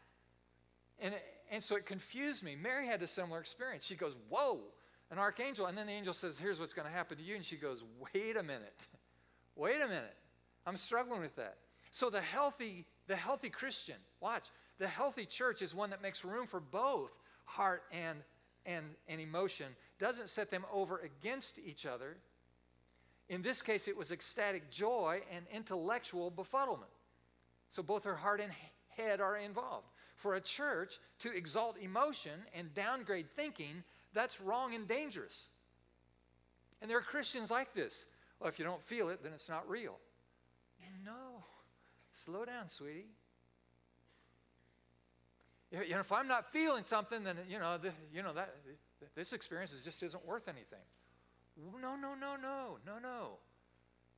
And, 1.00 1.14
and 1.52 1.64
so 1.64 1.76
it 1.76 1.86
confused 1.86 2.44
me. 2.44 2.56
Mary 2.56 2.88
had 2.88 3.02
a 3.02 3.08
similar 3.08 3.40
experience. 3.40 3.86
She 3.86 3.96
goes, 3.96 4.16
Whoa, 4.30 4.60
an 5.12 5.20
archangel. 5.20 5.68
And 5.68 5.78
then 5.78 5.88
the 5.88 5.94
angel 5.94 6.14
says, 6.14 6.40
Here's 6.40 6.60
what's 6.60 6.74
going 6.74 6.88
to 6.88 6.94
happen 6.94 7.18
to 7.18 7.24
you. 7.24 7.36
And 7.36 7.46
she 7.46 7.56
goes, 7.56 7.84
Wait 8.14 8.38
a 8.38 8.44
minute. 8.44 8.88
Wait 9.56 9.82
a 9.82 9.88
minute. 9.88 10.16
I'm 10.66 10.78
struggling 10.78 11.22
with 11.22 11.36
that. 11.36 11.58
So 11.92 12.10
the 12.10 12.22
healthy, 12.22 12.86
the 13.08 13.16
healthy 13.16 13.50
Christian, 13.50 13.96
watch, 14.22 14.48
the 14.78 14.88
healthy 14.88 15.26
church 15.26 15.62
is 15.62 15.74
one 15.74 15.90
that 15.90 16.02
makes 16.02 16.24
room 16.24 16.48
for 16.48 16.60
both 16.60 17.12
heart 17.46 17.84
and, 17.92 18.20
and, 18.66 18.86
and 19.08 19.20
emotion, 19.20 19.68
doesn't 19.98 20.30
set 20.30 20.52
them 20.52 20.66
over 20.72 21.00
against 21.00 21.60
each 21.60 21.86
other, 21.86 22.18
in 23.30 23.44
this 23.44 23.62
case, 23.62 23.88
it 23.88 23.96
was 23.96 24.12
ecstatic 24.12 24.70
joy 24.72 25.22
and 25.32 25.46
intellectual 25.54 26.32
befuddlement. 26.32 26.92
So 27.70 27.84
both 27.84 28.04
her 28.04 28.16
heart 28.16 28.42
and 28.42 28.52
head 28.98 29.22
are 29.22 29.38
involved. 29.38 29.88
For 30.16 30.36
a 30.36 30.42
church 30.42 31.00
to 31.20 31.32
exalt 31.32 31.78
emotion 31.80 32.42
and 32.54 32.74
downgrade 32.74 33.28
thinking, 33.36 33.84
that's 34.14 34.42
wrong 34.42 34.74
and 34.74 34.88
dangerous. 34.88 35.50
And 36.82 36.90
there 36.90 36.98
are 36.98 37.02
Christians 37.02 37.52
like 37.52 37.74
this. 37.74 38.06
Well, 38.40 38.50
if 38.50 38.58
you 38.58 38.66
don't 38.66 38.82
feel 38.82 39.10
it, 39.10 39.22
then 39.24 39.32
it's 39.34 39.48
not 39.48 39.70
real. 39.70 39.98
No. 41.06 41.44
Slow 42.14 42.46
down, 42.46 42.68
sweetie. 42.68 43.06
You 45.72 45.90
know, 45.92 46.00
if 46.00 46.12
I'm 46.12 46.28
not 46.28 46.52
feeling 46.52 46.84
something, 46.84 47.24
then 47.24 47.38
you 47.48 47.60
know, 47.60 47.78
the, 47.78 47.92
you 48.12 48.24
know 48.24 48.34
that 48.34 48.56
this 49.16 49.34
experience 49.34 49.80
just 49.84 50.02
isn't 50.02 50.26
worth 50.26 50.48
anything. 50.48 50.80
No, 51.82 51.96
no, 51.96 52.16
no, 52.16 52.36
no, 52.36 52.78
no, 52.86 53.00
no. 53.00 53.30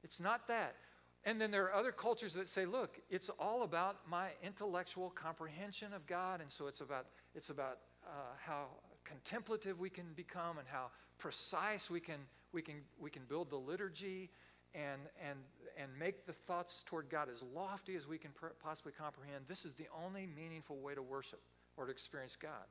It's 0.04 0.20
not 0.20 0.48
that. 0.48 0.76
And 1.24 1.40
then 1.40 1.52
there 1.52 1.66
are 1.66 1.74
other 1.74 1.92
cultures 1.92 2.34
that 2.34 2.50
say, 2.50 2.66
look, 2.66 3.00
it's 3.10 3.30
all 3.40 3.62
about 3.62 3.98
my 4.10 4.30
intellectual 4.44 5.12
comprehension 5.12 5.94
of 5.94 6.08
God, 6.08 6.42
and 6.42 6.52
so 6.52 6.68
it's 6.68 6.82
about 6.82 7.06
it's 7.36 7.52
about 7.52 7.78
uh, 8.06 8.34
how 8.44 8.66
contemplative 9.04 9.80
we 9.80 9.90
can 9.90 10.06
become 10.16 10.58
and 10.58 10.68
how 10.68 10.88
precise 11.20 11.90
we 11.92 12.00
can 12.00 12.18
we 12.54 12.62
can 12.62 12.76
we 13.00 13.12
can 13.12 13.22
build 13.30 13.52
the 13.52 13.58
liturgy 13.58 14.32
and 14.74 15.02
and 15.24 15.38
and 15.78 15.92
make 16.00 16.26
the 16.26 16.34
thoughts 16.34 16.84
toward 16.86 17.08
God 17.10 17.30
as 17.32 17.44
lofty 17.54 17.96
as 17.96 18.08
we 18.08 18.18
can 18.18 18.32
pr- 18.32 18.48
possibly 18.64 18.92
comprehend. 18.92 19.46
This 19.48 19.64
is 19.64 19.74
the 19.74 19.88
only 20.04 20.28
meaningful 20.36 20.80
way 20.80 20.96
to 20.96 21.04
worship 21.04 21.42
or 21.78 21.86
to 21.86 21.92
experience 21.92 22.36
God. 22.36 22.66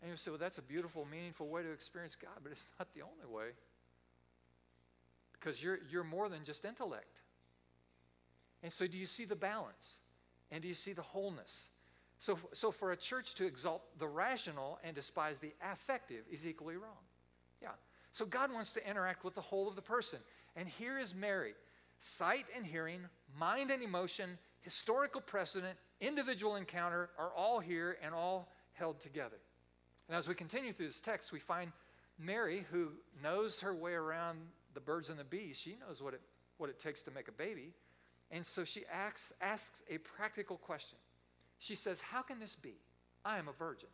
And 0.00 0.10
you 0.10 0.16
say, 0.16 0.32
well, 0.32 0.38
that's 0.38 0.58
a 0.58 0.62
beautiful, 0.62 1.06
meaningful 1.08 1.48
way 1.48 1.62
to 1.62 1.70
experience 1.70 2.16
God, 2.16 2.34
but 2.42 2.50
it's 2.50 2.66
not 2.78 2.88
the 2.94 3.02
only 3.02 3.32
way 3.32 3.50
because 5.42 5.62
you're, 5.62 5.80
you're 5.90 6.04
more 6.04 6.28
than 6.28 6.44
just 6.44 6.64
intellect. 6.64 7.20
And 8.62 8.72
so, 8.72 8.86
do 8.86 8.96
you 8.96 9.06
see 9.06 9.24
the 9.24 9.36
balance? 9.36 9.96
And 10.50 10.62
do 10.62 10.68
you 10.68 10.74
see 10.74 10.92
the 10.92 11.02
wholeness? 11.02 11.68
So, 12.18 12.38
so 12.52 12.70
for 12.70 12.92
a 12.92 12.96
church 12.96 13.34
to 13.36 13.46
exalt 13.46 13.82
the 13.98 14.06
rational 14.06 14.78
and 14.84 14.94
despise 14.94 15.38
the 15.38 15.52
affective 15.72 16.24
is 16.30 16.46
equally 16.46 16.76
wrong. 16.76 17.02
Yeah. 17.60 17.70
So, 18.12 18.24
God 18.24 18.52
wants 18.52 18.72
to 18.74 18.88
interact 18.88 19.24
with 19.24 19.34
the 19.34 19.40
whole 19.40 19.68
of 19.68 19.74
the 19.74 19.82
person. 19.82 20.20
And 20.54 20.68
here 20.68 20.98
is 20.98 21.14
Mary 21.14 21.54
sight 21.98 22.46
and 22.56 22.66
hearing, 22.66 23.00
mind 23.38 23.70
and 23.70 23.80
emotion, 23.80 24.36
historical 24.60 25.20
precedent, 25.20 25.78
individual 26.00 26.56
encounter 26.56 27.10
are 27.16 27.32
all 27.32 27.60
here 27.60 27.96
and 28.02 28.12
all 28.12 28.52
held 28.72 28.98
together. 28.98 29.36
And 30.08 30.16
as 30.16 30.26
we 30.26 30.34
continue 30.34 30.72
through 30.72 30.86
this 30.86 31.00
text, 31.00 31.30
we 31.30 31.38
find 31.38 31.70
Mary, 32.18 32.66
who 32.72 32.88
knows 33.22 33.60
her 33.60 33.72
way 33.72 33.92
around 33.92 34.38
the 34.74 34.80
birds 34.80 35.10
and 35.10 35.18
the 35.18 35.24
bees. 35.24 35.58
She 35.58 35.76
knows 35.86 36.02
what 36.02 36.14
it, 36.14 36.20
what 36.58 36.70
it 36.70 36.78
takes 36.78 37.02
to 37.02 37.10
make 37.10 37.28
a 37.28 37.32
baby. 37.32 37.72
And 38.30 38.44
so 38.44 38.64
she 38.64 38.84
asks, 38.92 39.32
asks 39.40 39.82
a 39.90 39.98
practical 39.98 40.56
question. 40.56 40.98
She 41.58 41.74
says, 41.74 42.00
How 42.00 42.22
can 42.22 42.38
this 42.38 42.54
be? 42.54 42.74
I 43.24 43.38
am 43.38 43.48
a 43.48 43.52
virgin. 43.52 43.88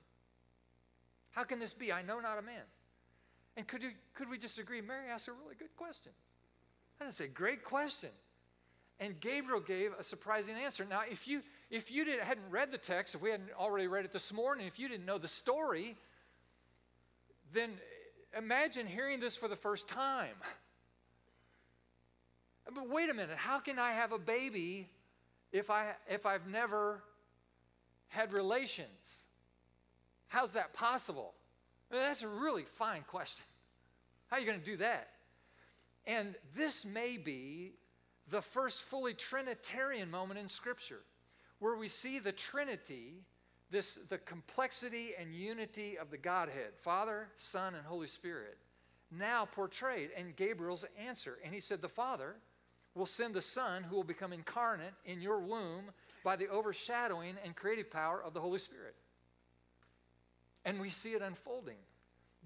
How 1.30 1.44
can 1.44 1.58
this 1.58 1.74
be? 1.74 1.92
I 1.92 2.02
know 2.02 2.20
not 2.20 2.38
a 2.38 2.42
man. 2.42 2.62
And 3.56 3.66
could, 3.66 3.82
you, 3.82 3.90
could 4.14 4.30
we 4.30 4.38
just 4.38 4.58
agree? 4.58 4.80
Mary 4.80 5.08
asked 5.10 5.28
a 5.28 5.32
really 5.32 5.56
good 5.58 5.74
question. 5.76 6.12
That 6.98 7.08
is 7.08 7.20
a 7.20 7.28
great 7.28 7.64
question. 7.64 8.10
And 9.00 9.20
Gabriel 9.20 9.60
gave 9.60 9.92
a 9.98 10.02
surprising 10.02 10.56
answer. 10.56 10.86
Now, 10.88 11.02
if 11.08 11.28
you 11.28 11.42
if 11.70 11.90
you 11.90 12.04
did, 12.04 12.18
hadn't 12.20 12.50
read 12.50 12.72
the 12.72 12.78
text, 12.78 13.14
if 13.14 13.20
we 13.20 13.30
hadn't 13.30 13.50
already 13.58 13.86
read 13.86 14.04
it 14.04 14.12
this 14.12 14.32
morning, 14.32 14.66
if 14.66 14.78
you 14.78 14.88
didn't 14.88 15.04
know 15.04 15.18
the 15.18 15.28
story, 15.28 15.96
then 17.52 17.72
imagine 18.36 18.86
hearing 18.86 19.20
this 19.20 19.36
for 19.36 19.48
the 19.48 19.56
first 19.56 19.88
time. 19.88 20.34
But 22.74 22.88
wait 22.88 23.08
a 23.08 23.14
minute, 23.14 23.36
how 23.36 23.58
can 23.60 23.78
I 23.78 23.92
have 23.92 24.12
a 24.12 24.18
baby 24.18 24.88
if, 25.52 25.70
I, 25.70 25.92
if 26.08 26.26
I've 26.26 26.46
never 26.46 27.02
had 28.08 28.32
relations? 28.32 29.24
How's 30.28 30.52
that 30.52 30.74
possible? 30.74 31.34
I 31.90 31.94
mean, 31.94 32.02
that's 32.04 32.22
a 32.22 32.28
really 32.28 32.64
fine 32.64 33.02
question. 33.06 33.44
How 34.26 34.36
are 34.36 34.40
you 34.40 34.46
going 34.46 34.58
to 34.58 34.64
do 34.64 34.76
that? 34.78 35.08
And 36.06 36.34
this 36.54 36.84
may 36.84 37.16
be 37.16 37.72
the 38.30 38.42
first 38.42 38.82
fully 38.82 39.14
Trinitarian 39.14 40.10
moment 40.10 40.38
in 40.38 40.48
Scripture 40.48 41.00
where 41.60 41.76
we 41.76 41.88
see 41.88 42.18
the 42.18 42.32
Trinity, 42.32 43.14
this, 43.70 43.98
the 44.08 44.18
complexity 44.18 45.12
and 45.18 45.34
unity 45.34 45.98
of 45.98 46.10
the 46.10 46.18
Godhead, 46.18 46.76
Father, 46.76 47.28
Son, 47.36 47.74
and 47.74 47.84
Holy 47.84 48.06
Spirit, 48.06 48.58
now 49.10 49.46
portrayed 49.46 50.10
in 50.16 50.32
Gabriel's 50.36 50.84
answer. 50.98 51.38
And 51.42 51.52
he 51.52 51.60
said, 51.60 51.80
The 51.80 51.88
Father 51.88 52.36
will 52.98 53.06
send 53.06 53.32
the 53.32 53.40
Son 53.40 53.84
who 53.84 53.96
will 53.96 54.04
become 54.04 54.32
incarnate 54.32 54.92
in 55.06 55.20
your 55.20 55.38
womb 55.38 55.84
by 56.24 56.36
the 56.36 56.48
overshadowing 56.48 57.36
and 57.44 57.54
creative 57.54 57.90
power 57.90 58.22
of 58.22 58.34
the 58.34 58.40
Holy 58.40 58.58
Spirit. 58.58 58.96
And 60.64 60.80
we 60.80 60.90
see 60.90 61.12
it 61.12 61.22
unfolding. 61.22 61.76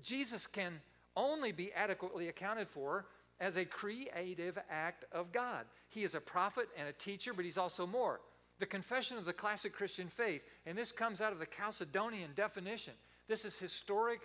Jesus 0.03 0.47
can 0.47 0.81
only 1.17 1.53
be 1.53 1.73
adequately 1.73 2.29
accounted 2.29 2.69
for 2.69 3.07
as 3.41 3.57
a 3.57 3.65
creative 3.65 4.59
act 4.71 5.05
of 5.11 5.33
God. 5.33 5.65
He 5.89 6.05
is 6.05 6.15
a 6.15 6.21
prophet 6.21 6.69
and 6.79 6.87
a 6.87 6.93
teacher, 6.93 7.33
but 7.35 7.45
he's 7.45 7.59
also 7.59 7.87
more. 7.87 8.21
The 8.61 8.67
confession 8.67 9.17
of 9.17 9.25
the 9.25 9.33
classic 9.33 9.73
Christian 9.73 10.07
faith, 10.07 10.43
and 10.67 10.79
this 10.79 10.93
comes 10.93 11.21
out 11.21 11.33
of 11.33 11.39
the 11.39 11.47
Chalcedonian 11.47 12.35
definition. 12.35 12.93
This 13.27 13.45
is 13.45 13.59
historic 13.59 14.21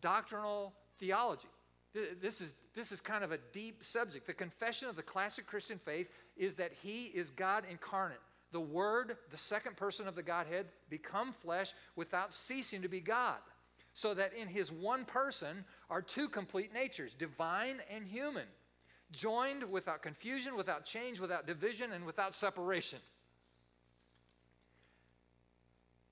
doctrinal 0.00 0.72
theology. 0.98 1.48
This 2.20 2.40
is, 2.40 2.54
this 2.74 2.92
is 2.92 3.00
kind 3.00 3.24
of 3.24 3.32
a 3.32 3.38
deep 3.52 3.82
subject. 3.82 4.26
The 4.26 4.34
confession 4.34 4.88
of 4.88 4.96
the 4.96 5.02
classic 5.02 5.46
Christian 5.46 5.78
faith 5.78 6.08
is 6.36 6.56
that 6.56 6.72
He 6.82 7.06
is 7.06 7.30
God 7.30 7.64
incarnate, 7.70 8.18
the 8.52 8.60
Word, 8.60 9.16
the 9.30 9.38
second 9.38 9.76
person 9.76 10.06
of 10.06 10.14
the 10.14 10.22
Godhead, 10.22 10.66
become 10.90 11.32
flesh 11.32 11.72
without 11.94 12.34
ceasing 12.34 12.82
to 12.82 12.88
be 12.88 13.00
God. 13.00 13.38
So 13.94 14.12
that 14.12 14.34
in 14.34 14.46
his 14.46 14.70
one 14.70 15.06
person 15.06 15.64
are 15.88 16.02
two 16.02 16.28
complete 16.28 16.70
natures, 16.74 17.14
divine 17.14 17.76
and 17.90 18.04
human, 18.04 18.44
joined 19.10 19.62
without 19.70 20.02
confusion, 20.02 20.54
without 20.54 20.84
change, 20.84 21.18
without 21.18 21.46
division, 21.46 21.92
and 21.92 22.04
without 22.04 22.34
separation. 22.34 22.98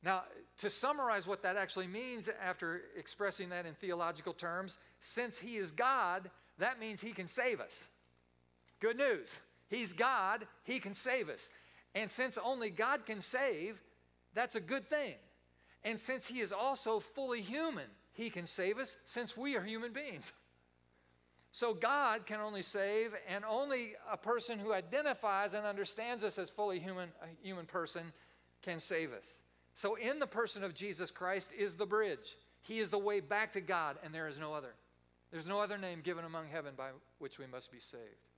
Now, 0.02 0.24
to 0.58 0.70
summarize 0.70 1.26
what 1.26 1.42
that 1.42 1.56
actually 1.56 1.86
means 1.86 2.30
after 2.42 2.82
expressing 2.96 3.48
that 3.50 3.66
in 3.66 3.74
theological 3.74 4.32
terms, 4.32 4.78
since 5.04 5.38
he 5.38 5.56
is 5.56 5.70
God, 5.70 6.30
that 6.58 6.80
means 6.80 7.00
he 7.00 7.12
can 7.12 7.28
save 7.28 7.60
us. 7.60 7.86
Good 8.80 8.96
news. 8.96 9.38
He's 9.68 9.92
God, 9.92 10.46
he 10.62 10.78
can 10.78 10.94
save 10.94 11.28
us. 11.28 11.50
And 11.94 12.10
since 12.10 12.38
only 12.42 12.70
God 12.70 13.04
can 13.04 13.20
save, 13.20 13.80
that's 14.32 14.56
a 14.56 14.60
good 14.60 14.88
thing. 14.88 15.14
And 15.84 16.00
since 16.00 16.26
he 16.26 16.40
is 16.40 16.52
also 16.52 17.00
fully 17.00 17.42
human, 17.42 17.84
he 18.14 18.30
can 18.30 18.46
save 18.46 18.78
us 18.78 18.96
since 19.04 19.36
we 19.36 19.56
are 19.56 19.62
human 19.62 19.92
beings. 19.92 20.32
So 21.52 21.74
God 21.74 22.24
can 22.24 22.40
only 22.40 22.62
save, 22.62 23.14
and 23.28 23.44
only 23.44 23.92
a 24.10 24.16
person 24.16 24.58
who 24.58 24.72
identifies 24.72 25.54
and 25.54 25.66
understands 25.66 26.24
us 26.24 26.38
as 26.38 26.50
fully 26.50 26.80
human, 26.80 27.10
a 27.22 27.46
human 27.46 27.66
person 27.66 28.02
can 28.62 28.80
save 28.80 29.12
us. 29.12 29.40
So 29.74 29.96
in 29.96 30.18
the 30.18 30.26
person 30.26 30.64
of 30.64 30.74
Jesus 30.74 31.10
Christ 31.10 31.50
is 31.56 31.74
the 31.74 31.86
bridge. 31.86 32.36
He 32.62 32.78
is 32.78 32.90
the 32.90 32.98
way 32.98 33.20
back 33.20 33.52
to 33.52 33.60
God, 33.60 33.98
and 34.02 34.12
there 34.12 34.26
is 34.26 34.38
no 34.38 34.54
other. 34.54 34.74
There's 35.34 35.48
no 35.48 35.58
other 35.58 35.76
name 35.76 36.00
given 36.00 36.24
among 36.24 36.46
heaven 36.46 36.74
by 36.76 36.90
which 37.18 37.40
we 37.40 37.46
must 37.48 37.72
be 37.72 37.80
saved. 37.80 38.28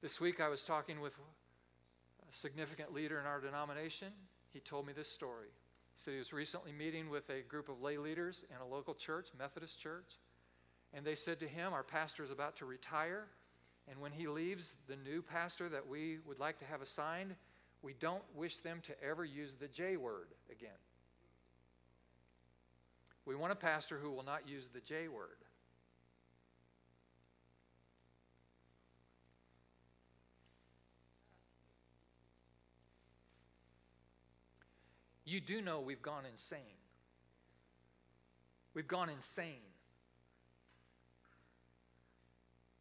This 0.00 0.20
week 0.20 0.40
I 0.40 0.48
was 0.48 0.64
talking 0.64 1.00
with 1.00 1.12
a 1.12 2.34
significant 2.34 2.92
leader 2.92 3.20
in 3.20 3.26
our 3.26 3.40
denomination. 3.40 4.08
He 4.52 4.58
told 4.58 4.88
me 4.88 4.92
this 4.92 5.08
story. 5.08 5.46
He 5.94 6.02
said 6.02 6.14
he 6.14 6.18
was 6.18 6.32
recently 6.32 6.72
meeting 6.72 7.08
with 7.10 7.30
a 7.30 7.42
group 7.42 7.68
of 7.68 7.80
lay 7.80 7.96
leaders 7.96 8.44
in 8.50 8.56
a 8.56 8.66
local 8.66 8.92
church, 8.92 9.28
Methodist 9.38 9.80
church, 9.80 10.18
and 10.92 11.06
they 11.06 11.14
said 11.14 11.38
to 11.38 11.46
him, 11.46 11.72
Our 11.72 11.84
pastor 11.84 12.24
is 12.24 12.32
about 12.32 12.56
to 12.56 12.64
retire, 12.64 13.26
and 13.88 14.00
when 14.00 14.10
he 14.10 14.26
leaves, 14.26 14.74
the 14.88 14.96
new 14.96 15.22
pastor 15.22 15.68
that 15.68 15.86
we 15.86 16.18
would 16.26 16.40
like 16.40 16.58
to 16.58 16.64
have 16.64 16.82
assigned, 16.82 17.36
we 17.82 17.94
don't 18.00 18.24
wish 18.34 18.56
them 18.56 18.80
to 18.82 19.00
ever 19.00 19.24
use 19.24 19.54
the 19.54 19.68
J 19.68 19.96
word 19.96 20.34
again. 20.50 20.70
We 23.24 23.36
want 23.36 23.52
a 23.52 23.54
pastor 23.54 24.00
who 24.02 24.10
will 24.10 24.24
not 24.24 24.48
use 24.48 24.68
the 24.68 24.80
J 24.80 25.06
word. 25.06 25.36
You 35.32 35.40
do 35.40 35.62
know 35.62 35.80
we've 35.80 36.02
gone 36.02 36.24
insane. 36.30 36.58
We've 38.74 38.88
gone 38.88 39.08
insane. 39.08 39.62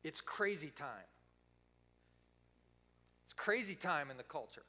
It's 0.04 0.22
crazy 0.22 0.70
time. 0.70 0.88
It's 3.26 3.34
crazy 3.34 3.76
time 3.76 4.12
in 4.12 4.18
the 4.18 4.24
culture, 4.24 4.64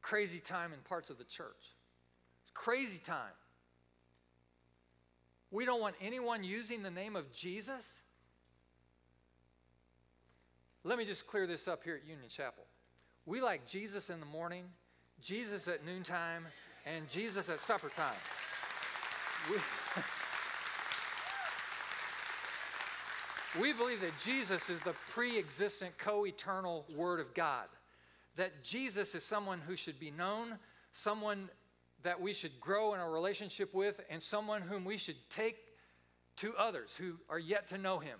crazy 0.00 0.40
time 0.40 0.72
in 0.72 0.78
parts 0.80 1.10
of 1.10 1.18
the 1.18 1.24
church. 1.24 1.74
It's 2.42 2.50
crazy 2.54 2.98
time. 2.98 3.34
We 5.50 5.64
don't 5.64 5.80
want 5.80 5.96
anyone 6.00 6.44
using 6.44 6.82
the 6.82 6.90
name 6.90 7.16
of 7.16 7.32
Jesus. 7.32 8.02
Let 10.84 10.96
me 10.96 11.04
just 11.04 11.26
clear 11.26 11.46
this 11.46 11.68
up 11.68 11.84
here 11.84 11.96
at 11.96 12.08
Union 12.08 12.28
Chapel. 12.28 12.64
We 13.26 13.42
like 13.42 13.66
Jesus 13.66 14.08
in 14.08 14.20
the 14.20 14.26
morning 14.26 14.64
Jesus 15.20 15.68
at 15.68 15.84
noontime, 15.84 16.46
and 16.86 17.08
Jesus 17.08 17.48
at 17.48 17.60
supper 17.60 17.88
time. 17.88 18.14
We, 19.50 19.56
we 23.60 23.72
believe 23.72 24.00
that 24.00 24.12
Jesus 24.22 24.68
is 24.70 24.82
the 24.82 24.94
pre 25.10 25.38
existent, 25.38 25.96
co 25.98 26.26
eternal 26.26 26.84
Word 26.94 27.20
of 27.20 27.32
God. 27.34 27.66
That 28.36 28.62
Jesus 28.62 29.14
is 29.14 29.24
someone 29.24 29.60
who 29.60 29.76
should 29.76 29.98
be 29.98 30.10
known, 30.10 30.58
someone 30.92 31.50
that 32.02 32.20
we 32.20 32.32
should 32.32 32.58
grow 32.60 32.94
in 32.94 33.00
a 33.00 33.08
relationship 33.08 33.74
with, 33.74 34.00
and 34.08 34.22
someone 34.22 34.62
whom 34.62 34.84
we 34.84 34.96
should 34.96 35.16
take 35.28 35.56
to 36.36 36.54
others 36.56 36.96
who 36.96 37.14
are 37.28 37.38
yet 37.38 37.66
to 37.68 37.78
know 37.78 37.98
Him. 37.98 38.18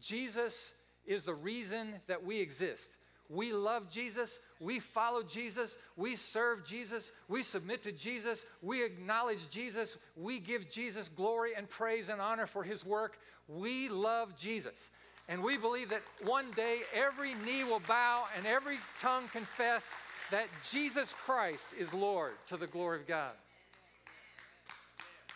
Jesus 0.00 0.74
is 1.06 1.24
the 1.24 1.34
reason 1.34 1.94
that 2.06 2.24
we 2.24 2.38
exist. 2.38 2.96
We 3.30 3.52
love 3.52 3.90
Jesus. 3.90 4.38
We 4.58 4.80
follow 4.80 5.22
Jesus. 5.22 5.76
We 5.96 6.16
serve 6.16 6.64
Jesus. 6.64 7.12
We 7.28 7.42
submit 7.42 7.82
to 7.82 7.92
Jesus. 7.92 8.44
We 8.62 8.82
acknowledge 8.84 9.50
Jesus. 9.50 9.98
We 10.16 10.38
give 10.38 10.70
Jesus 10.70 11.08
glory 11.08 11.52
and 11.54 11.68
praise 11.68 12.08
and 12.08 12.20
honor 12.20 12.46
for 12.46 12.64
his 12.64 12.86
work. 12.86 13.18
We 13.46 13.88
love 13.88 14.36
Jesus. 14.36 14.88
And 15.28 15.42
we 15.42 15.58
believe 15.58 15.90
that 15.90 16.02
one 16.24 16.50
day 16.52 16.78
every 16.94 17.34
knee 17.34 17.64
will 17.64 17.82
bow 17.86 18.24
and 18.36 18.46
every 18.46 18.78
tongue 18.98 19.24
confess 19.30 19.94
that 20.30 20.46
Jesus 20.70 21.12
Christ 21.12 21.68
is 21.78 21.92
Lord 21.92 22.32
to 22.48 22.56
the 22.56 22.66
glory 22.66 23.00
of 23.00 23.06
God. 23.06 23.32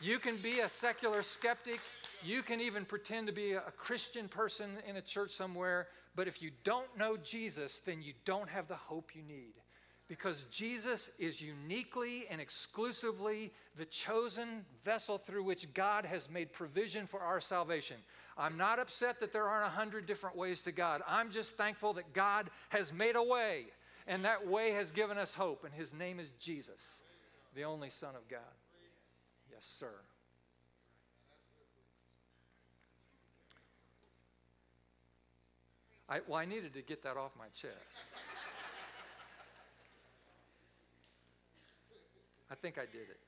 You 0.00 0.18
can 0.18 0.36
be 0.38 0.60
a 0.60 0.68
secular 0.68 1.22
skeptic. 1.22 1.78
You 2.24 2.42
can 2.42 2.60
even 2.60 2.84
pretend 2.84 3.26
to 3.26 3.32
be 3.32 3.52
a 3.52 3.60
Christian 3.76 4.28
person 4.28 4.70
in 4.88 4.96
a 4.96 5.02
church 5.02 5.30
somewhere. 5.30 5.88
But 6.14 6.28
if 6.28 6.42
you 6.42 6.50
don't 6.64 6.96
know 6.98 7.16
Jesus, 7.16 7.80
then 7.84 8.02
you 8.02 8.12
don't 8.24 8.48
have 8.48 8.68
the 8.68 8.76
hope 8.76 9.14
you 9.14 9.22
need. 9.22 9.54
Because 10.08 10.44
Jesus 10.50 11.08
is 11.18 11.40
uniquely 11.40 12.26
and 12.28 12.38
exclusively 12.38 13.50
the 13.78 13.86
chosen 13.86 14.66
vessel 14.84 15.16
through 15.16 15.44
which 15.44 15.72
God 15.72 16.04
has 16.04 16.28
made 16.28 16.52
provision 16.52 17.06
for 17.06 17.20
our 17.20 17.40
salvation. 17.40 17.96
I'm 18.36 18.58
not 18.58 18.78
upset 18.78 19.20
that 19.20 19.32
there 19.32 19.48
aren't 19.48 19.72
a 19.72 19.74
hundred 19.74 20.06
different 20.06 20.36
ways 20.36 20.60
to 20.62 20.72
God. 20.72 21.00
I'm 21.08 21.30
just 21.30 21.56
thankful 21.56 21.94
that 21.94 22.12
God 22.12 22.50
has 22.68 22.92
made 22.92 23.16
a 23.16 23.22
way, 23.22 23.66
and 24.06 24.24
that 24.24 24.46
way 24.46 24.72
has 24.72 24.90
given 24.90 25.16
us 25.16 25.34
hope, 25.34 25.64
and 25.64 25.72
His 25.72 25.94
name 25.94 26.20
is 26.20 26.30
Jesus, 26.38 27.00
the 27.54 27.64
only 27.64 27.88
Son 27.88 28.14
of 28.14 28.28
God. 28.28 28.40
Yes, 29.50 29.64
sir. 29.64 29.94
I, 36.12 36.20
well, 36.28 36.38
I 36.38 36.44
needed 36.44 36.74
to 36.74 36.82
get 36.82 37.02
that 37.04 37.16
off 37.16 37.30
my 37.38 37.46
chest. 37.54 37.72
I 42.50 42.54
think 42.54 42.76
I 42.76 42.82
did 42.82 43.08
it. 43.08 43.18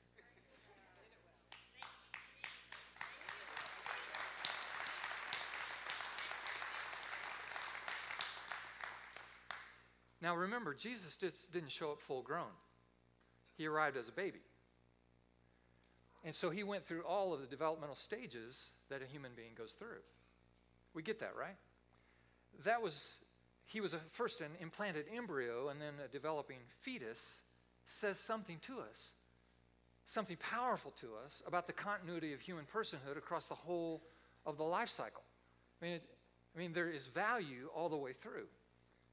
Now 10.21 10.35
remember, 10.35 10.75
Jesus 10.75 11.17
just 11.17 11.51
didn't 11.51 11.71
show 11.71 11.91
up 11.91 12.01
full 12.01 12.21
grown, 12.21 12.45
he 13.57 13.65
arrived 13.65 13.97
as 13.97 14.09
a 14.09 14.11
baby. 14.11 14.41
And 16.23 16.35
so 16.35 16.51
he 16.51 16.61
went 16.61 16.85
through 16.85 17.01
all 17.01 17.33
of 17.33 17.41
the 17.41 17.47
developmental 17.47 17.95
stages 17.95 18.69
that 18.89 19.01
a 19.01 19.05
human 19.07 19.31
being 19.35 19.53
goes 19.57 19.73
through. 19.73 20.03
We 20.93 21.01
get 21.01 21.19
that, 21.21 21.33
right? 21.35 21.55
That 22.63 22.81
was, 22.81 23.17
he 23.65 23.81
was 23.81 23.93
a, 23.93 23.99
first 24.11 24.41
an 24.41 24.51
implanted 24.59 25.05
embryo 25.15 25.69
and 25.69 25.81
then 25.81 25.93
a 26.03 26.07
developing 26.07 26.57
fetus, 26.79 27.41
says 27.85 28.19
something 28.19 28.57
to 28.61 28.79
us, 28.79 29.11
something 30.05 30.37
powerful 30.37 30.91
to 30.91 31.07
us 31.25 31.43
about 31.45 31.67
the 31.67 31.73
continuity 31.73 32.33
of 32.33 32.41
human 32.41 32.65
personhood 32.65 33.17
across 33.17 33.47
the 33.47 33.55
whole 33.55 34.01
of 34.45 34.57
the 34.57 34.63
life 34.63 34.89
cycle. 34.89 35.23
I 35.81 35.85
mean, 35.85 35.93
it, 35.95 36.03
I 36.55 36.59
mean, 36.59 36.73
there 36.73 36.89
is 36.89 37.07
value 37.07 37.69
all 37.75 37.89
the 37.89 37.97
way 37.97 38.13
through. 38.13 38.47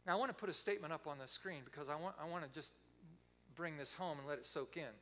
Now, 0.07 0.13
I 0.13 0.17
want 0.17 0.31
to 0.31 0.35
put 0.35 0.49
a 0.49 0.55
statement 0.55 0.93
up 0.93 1.07
on 1.07 1.19
the 1.19 1.27
screen 1.27 1.63
because 1.65 1.89
I 1.89 1.97
want, 1.97 2.15
I 2.23 2.29
want 2.29 2.45
to 2.45 2.51
just 2.53 2.73
bring 3.55 3.77
this 3.77 3.93
home 3.93 4.19
and 4.19 4.29
let 4.29 4.39
it 4.39 4.47
soak 4.47 4.77
in. 4.77 4.93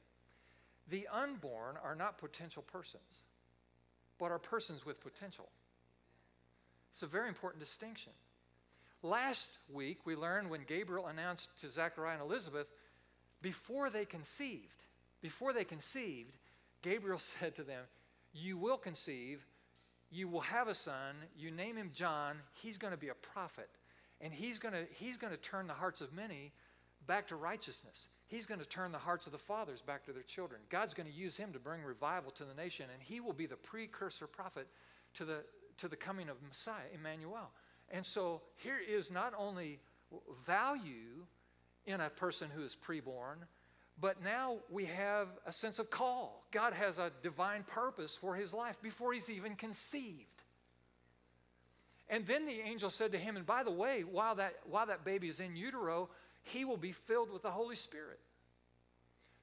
The 0.88 1.06
unborn 1.12 1.76
are 1.82 1.94
not 1.94 2.18
potential 2.18 2.62
persons, 2.62 3.22
but 4.18 4.30
are 4.30 4.38
persons 4.38 4.84
with 4.84 5.00
potential. 5.00 5.48
It's 6.92 7.02
a 7.02 7.06
very 7.06 7.28
important 7.28 7.60
distinction. 7.60 8.12
Last 9.02 9.50
week, 9.72 10.00
we 10.04 10.14
learned 10.14 10.50
when 10.50 10.64
Gabriel 10.66 11.06
announced 11.06 11.58
to 11.60 11.68
Zechariah 11.68 12.14
and 12.14 12.22
Elizabeth, 12.22 12.66
before 13.40 13.88
they 13.88 14.04
conceived, 14.04 14.84
before 15.22 15.52
they 15.52 15.64
conceived, 15.64 16.36
Gabriel 16.82 17.18
said 17.40 17.56
to 17.56 17.62
them, 17.62 17.84
You 18.32 18.58
will 18.58 18.76
conceive, 18.76 19.46
you 20.10 20.28
will 20.28 20.40
have 20.40 20.68
a 20.68 20.74
son, 20.74 21.16
you 21.36 21.50
name 21.50 21.76
him 21.76 21.90
John, 21.94 22.36
he's 22.52 22.78
going 22.78 22.92
to 22.92 22.98
be 22.98 23.08
a 23.08 23.14
prophet, 23.14 23.70
and 24.20 24.32
he's 24.32 24.58
going 24.58 24.74
to, 24.74 24.84
he's 24.92 25.16
going 25.16 25.32
to 25.32 25.40
turn 25.40 25.66
the 25.66 25.72
hearts 25.72 26.00
of 26.00 26.12
many 26.12 26.52
back 27.06 27.26
to 27.28 27.36
righteousness. 27.36 28.08
He's 28.28 28.46
going 28.46 28.60
to 28.60 28.66
turn 28.66 28.92
the 28.92 28.98
hearts 28.98 29.26
of 29.26 29.32
the 29.32 29.38
fathers 29.38 29.80
back 29.80 30.04
to 30.04 30.12
their 30.12 30.22
children. 30.22 30.60
God's 30.68 30.94
going 30.94 31.08
to 31.08 31.14
use 31.14 31.36
him 31.36 31.52
to 31.52 31.58
bring 31.58 31.82
revival 31.82 32.30
to 32.32 32.44
the 32.44 32.54
nation, 32.54 32.86
and 32.92 33.02
he 33.02 33.20
will 33.20 33.32
be 33.32 33.46
the 33.46 33.56
precursor 33.56 34.26
prophet 34.26 34.68
to 35.14 35.24
the, 35.24 35.38
to 35.78 35.88
the 35.88 35.96
coming 35.96 36.28
of 36.28 36.36
Messiah, 36.46 36.84
Emmanuel. 36.94 37.50
And 37.90 38.04
so 38.04 38.42
here 38.56 38.78
is 38.78 39.10
not 39.10 39.32
only 39.36 39.80
value 40.46 41.26
in 41.86 42.00
a 42.00 42.10
person 42.10 42.48
who 42.54 42.62
is 42.62 42.76
preborn, 42.76 43.36
but 44.00 44.22
now 44.22 44.56
we 44.70 44.86
have 44.86 45.28
a 45.46 45.52
sense 45.52 45.78
of 45.78 45.90
call. 45.90 46.44
God 46.52 46.72
has 46.72 46.98
a 46.98 47.12
divine 47.22 47.64
purpose 47.64 48.16
for 48.16 48.34
his 48.34 48.54
life 48.54 48.80
before 48.80 49.12
he's 49.12 49.28
even 49.28 49.56
conceived. 49.56 50.26
And 52.08 52.26
then 52.26 52.46
the 52.46 52.60
angel 52.60 52.90
said 52.90 53.12
to 53.12 53.18
him, 53.18 53.36
And 53.36 53.46
by 53.46 53.62
the 53.62 53.70
way, 53.70 54.02
while 54.02 54.34
that, 54.36 54.54
while 54.68 54.86
that 54.86 55.04
baby 55.04 55.28
is 55.28 55.40
in 55.40 55.54
utero, 55.54 56.08
he 56.42 56.64
will 56.64 56.76
be 56.76 56.92
filled 56.92 57.30
with 57.30 57.42
the 57.42 57.50
Holy 57.50 57.76
Spirit. 57.76 58.18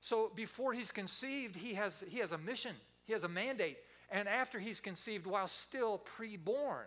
So 0.01 0.31
before 0.35 0.73
he's 0.73 0.91
conceived, 0.91 1.55
he 1.55 1.73
has, 1.75 2.03
he 2.07 2.19
has 2.19 2.31
a 2.31 2.37
mission, 2.37 2.75
he 3.05 3.13
has 3.13 3.23
a 3.23 3.29
mandate. 3.29 3.77
And 4.09 4.27
after 4.27 4.59
he's 4.59 4.79
conceived, 4.79 5.27
while 5.27 5.47
still 5.47 6.01
preborn, 6.17 6.85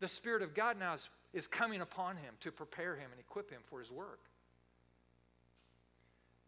the 0.00 0.08
Spirit 0.08 0.42
of 0.42 0.54
God 0.54 0.78
now 0.78 0.94
is, 0.94 1.08
is 1.32 1.46
coming 1.46 1.80
upon 1.80 2.16
him 2.16 2.34
to 2.40 2.50
prepare 2.50 2.96
him 2.96 3.10
and 3.10 3.20
equip 3.20 3.50
him 3.50 3.60
for 3.68 3.78
his 3.78 3.92
work. 3.92 4.20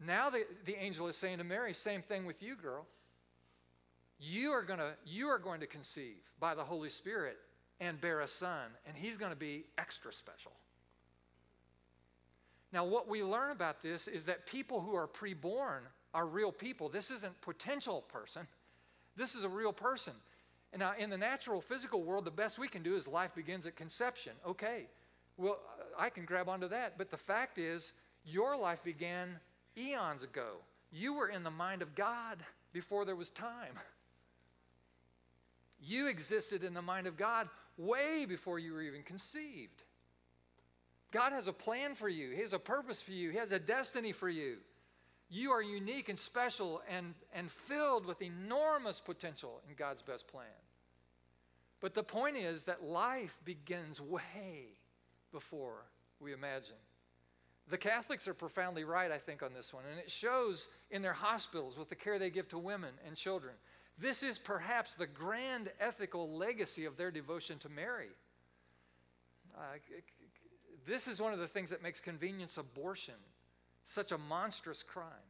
Now 0.05 0.29
the, 0.29 0.45
the 0.65 0.75
angel 0.75 1.07
is 1.07 1.15
saying 1.15 1.37
to 1.37 1.43
Mary, 1.43 1.73
same 1.73 2.01
thing 2.01 2.25
with 2.25 2.43
you, 2.43 2.55
girl. 2.55 2.85
You 4.19 4.51
are, 4.51 4.63
gonna, 4.63 4.93
you 5.05 5.27
are 5.27 5.39
going 5.39 5.59
to 5.61 5.67
conceive 5.67 6.21
by 6.39 6.55
the 6.55 6.63
Holy 6.63 6.89
Spirit 6.89 7.37
and 7.79 7.99
bear 7.99 8.21
a 8.21 8.27
son, 8.27 8.69
and 8.87 8.95
he's 8.95 9.17
going 9.17 9.31
to 9.31 9.37
be 9.37 9.65
extra 9.77 10.13
special. 10.13 10.51
Now, 12.71 12.85
what 12.85 13.07
we 13.07 13.23
learn 13.23 13.51
about 13.51 13.83
this 13.83 14.07
is 14.07 14.25
that 14.25 14.47
people 14.47 14.81
who 14.81 14.95
are 14.95 15.07
preborn 15.07 15.81
are 16.13 16.25
real 16.25 16.51
people. 16.51 16.89
This 16.89 17.11
isn't 17.11 17.39
potential 17.41 18.01
person. 18.07 18.47
This 19.15 19.35
is 19.35 19.43
a 19.43 19.49
real 19.49 19.73
person. 19.73 20.13
And 20.73 20.79
now, 20.79 20.93
in 20.97 21.11
the 21.11 21.17
natural 21.17 21.61
physical 21.61 22.03
world, 22.03 22.25
the 22.25 22.31
best 22.31 22.57
we 22.57 22.67
can 22.67 22.81
do 22.81 22.95
is 22.95 23.07
life 23.07 23.35
begins 23.35 23.67
at 23.67 23.75
conception. 23.75 24.33
Okay, 24.45 24.87
well, 25.37 25.59
I 25.97 26.09
can 26.09 26.25
grab 26.25 26.49
onto 26.49 26.67
that. 26.69 26.97
But 26.97 27.11
the 27.11 27.17
fact 27.17 27.59
is, 27.59 27.93
your 28.25 28.57
life 28.57 28.83
began 28.83 29.39
eons 29.77 30.23
ago. 30.23 30.57
You 30.91 31.13
were 31.13 31.27
in 31.27 31.43
the 31.43 31.51
mind 31.51 31.83
of 31.83 31.93
God 31.93 32.39
before 32.73 33.05
there 33.05 33.15
was 33.15 33.29
time. 33.29 33.77
You 35.79 36.07
existed 36.07 36.63
in 36.63 36.73
the 36.73 36.81
mind 36.81 37.07
of 37.07 37.17
God 37.17 37.49
way 37.77 38.25
before 38.25 38.57
you 38.57 38.73
were 38.73 38.81
even 38.81 39.03
conceived. 39.03 39.83
God 41.11 41.33
has 41.33 41.47
a 41.47 41.53
plan 41.53 41.93
for 41.93 42.09
you, 42.09 42.31
He 42.31 42.41
has 42.41 42.53
a 42.53 42.59
purpose 42.59 43.01
for 43.01 43.11
you, 43.11 43.29
He 43.29 43.37
has 43.37 43.51
a 43.51 43.59
destiny 43.59 44.11
for 44.11 44.29
you. 44.29 44.57
You 45.29 45.51
are 45.51 45.61
unique 45.61 46.09
and 46.09 46.17
special 46.17 46.81
and, 46.89 47.13
and 47.33 47.51
filled 47.51 48.05
with 48.05 48.21
enormous 48.21 48.99
potential 48.99 49.61
in 49.67 49.75
God's 49.75 50.01
best 50.01 50.27
plan. 50.27 50.45
But 51.83 51.93
the 51.93 52.01
point 52.01 52.37
is 52.37 52.63
that 52.63 52.81
life 52.81 53.37
begins 53.43 53.99
way 53.99 54.69
before 55.33 55.83
we 56.21 56.31
imagine. 56.31 56.77
The 57.69 57.77
Catholics 57.77 58.25
are 58.25 58.33
profoundly 58.33 58.85
right, 58.85 59.11
I 59.11 59.17
think, 59.17 59.43
on 59.43 59.53
this 59.53 59.73
one, 59.73 59.83
and 59.91 59.99
it 59.99 60.09
shows 60.09 60.69
in 60.91 61.01
their 61.01 61.11
hospitals 61.11 61.77
with 61.77 61.89
the 61.89 61.95
care 61.95 62.17
they 62.17 62.29
give 62.29 62.47
to 62.49 62.57
women 62.57 62.91
and 63.05 63.17
children. 63.17 63.55
This 63.99 64.23
is 64.23 64.37
perhaps 64.37 64.93
the 64.93 65.07
grand 65.07 65.73
ethical 65.81 66.29
legacy 66.31 66.85
of 66.85 66.95
their 66.95 67.11
devotion 67.11 67.59
to 67.59 67.67
Mary. 67.67 68.11
Uh, 69.53 69.75
this 70.87 71.09
is 71.09 71.21
one 71.21 71.33
of 71.33 71.39
the 71.39 71.49
things 71.49 71.69
that 71.69 71.83
makes 71.83 71.99
convenience 71.99 72.55
abortion 72.55 73.15
such 73.83 74.13
a 74.13 74.17
monstrous 74.17 74.83
crime, 74.83 75.27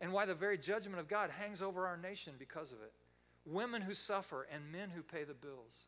and 0.00 0.14
why 0.14 0.24
the 0.24 0.34
very 0.34 0.56
judgment 0.56 0.98
of 0.98 1.08
God 1.08 1.28
hangs 1.28 1.60
over 1.60 1.86
our 1.86 1.98
nation 1.98 2.32
because 2.38 2.72
of 2.72 2.78
it. 2.80 2.92
Women 3.46 3.82
who 3.82 3.94
suffer 3.94 4.46
and 4.52 4.72
men 4.72 4.90
who 4.90 5.02
pay 5.02 5.24
the 5.24 5.34
bills. 5.34 5.84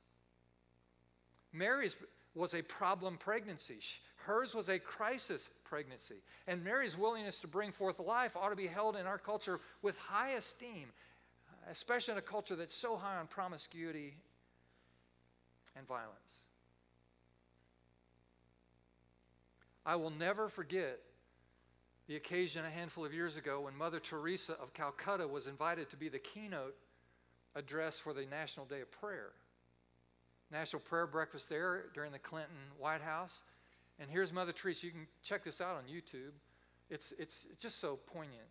Mary's 1.52 1.96
was 2.36 2.54
a 2.54 2.62
problem 2.62 3.16
pregnancy. 3.16 3.78
Hers 4.16 4.54
was 4.54 4.68
a 4.68 4.78
crisis 4.78 5.48
pregnancy. 5.64 6.16
And 6.46 6.62
Mary's 6.62 6.96
willingness 6.96 7.40
to 7.40 7.46
bring 7.46 7.72
forth 7.72 7.98
life 7.98 8.36
ought 8.36 8.50
to 8.50 8.56
be 8.56 8.66
held 8.66 8.96
in 8.96 9.06
our 9.06 9.18
culture 9.18 9.58
with 9.82 9.96
high 9.96 10.32
esteem, 10.32 10.88
especially 11.70 12.12
in 12.12 12.18
a 12.18 12.22
culture 12.22 12.54
that's 12.54 12.74
so 12.74 12.96
high 12.96 13.16
on 13.16 13.26
promiscuity 13.26 14.14
and 15.76 15.86
violence. 15.86 16.42
I 19.86 19.96
will 19.96 20.10
never 20.10 20.48
forget 20.48 20.98
the 22.08 22.16
occasion 22.16 22.64
a 22.64 22.70
handful 22.70 23.04
of 23.04 23.14
years 23.14 23.36
ago 23.36 23.62
when 23.62 23.76
Mother 23.76 23.98
Teresa 23.98 24.54
of 24.60 24.74
Calcutta 24.74 25.26
was 25.26 25.46
invited 25.46 25.88
to 25.90 25.96
be 25.96 26.08
the 26.08 26.18
keynote 26.18 26.74
address 27.56 27.98
for 27.98 28.12
the 28.12 28.26
National 28.26 28.66
Day 28.66 28.82
of 28.82 28.90
Prayer. 28.92 29.30
National 30.52 30.80
Prayer 30.80 31.06
Breakfast 31.06 31.48
there 31.48 31.86
during 31.94 32.12
the 32.12 32.18
Clinton 32.18 32.54
White 32.78 33.00
House. 33.00 33.42
And 33.98 34.08
here's 34.08 34.32
Mother 34.32 34.52
Teresa. 34.52 34.86
You 34.86 34.92
can 34.92 35.06
check 35.24 35.42
this 35.42 35.60
out 35.60 35.76
on 35.76 35.84
YouTube. 35.84 36.32
It's, 36.90 37.12
it's 37.18 37.46
just 37.58 37.80
so 37.80 37.98
poignant. 38.06 38.46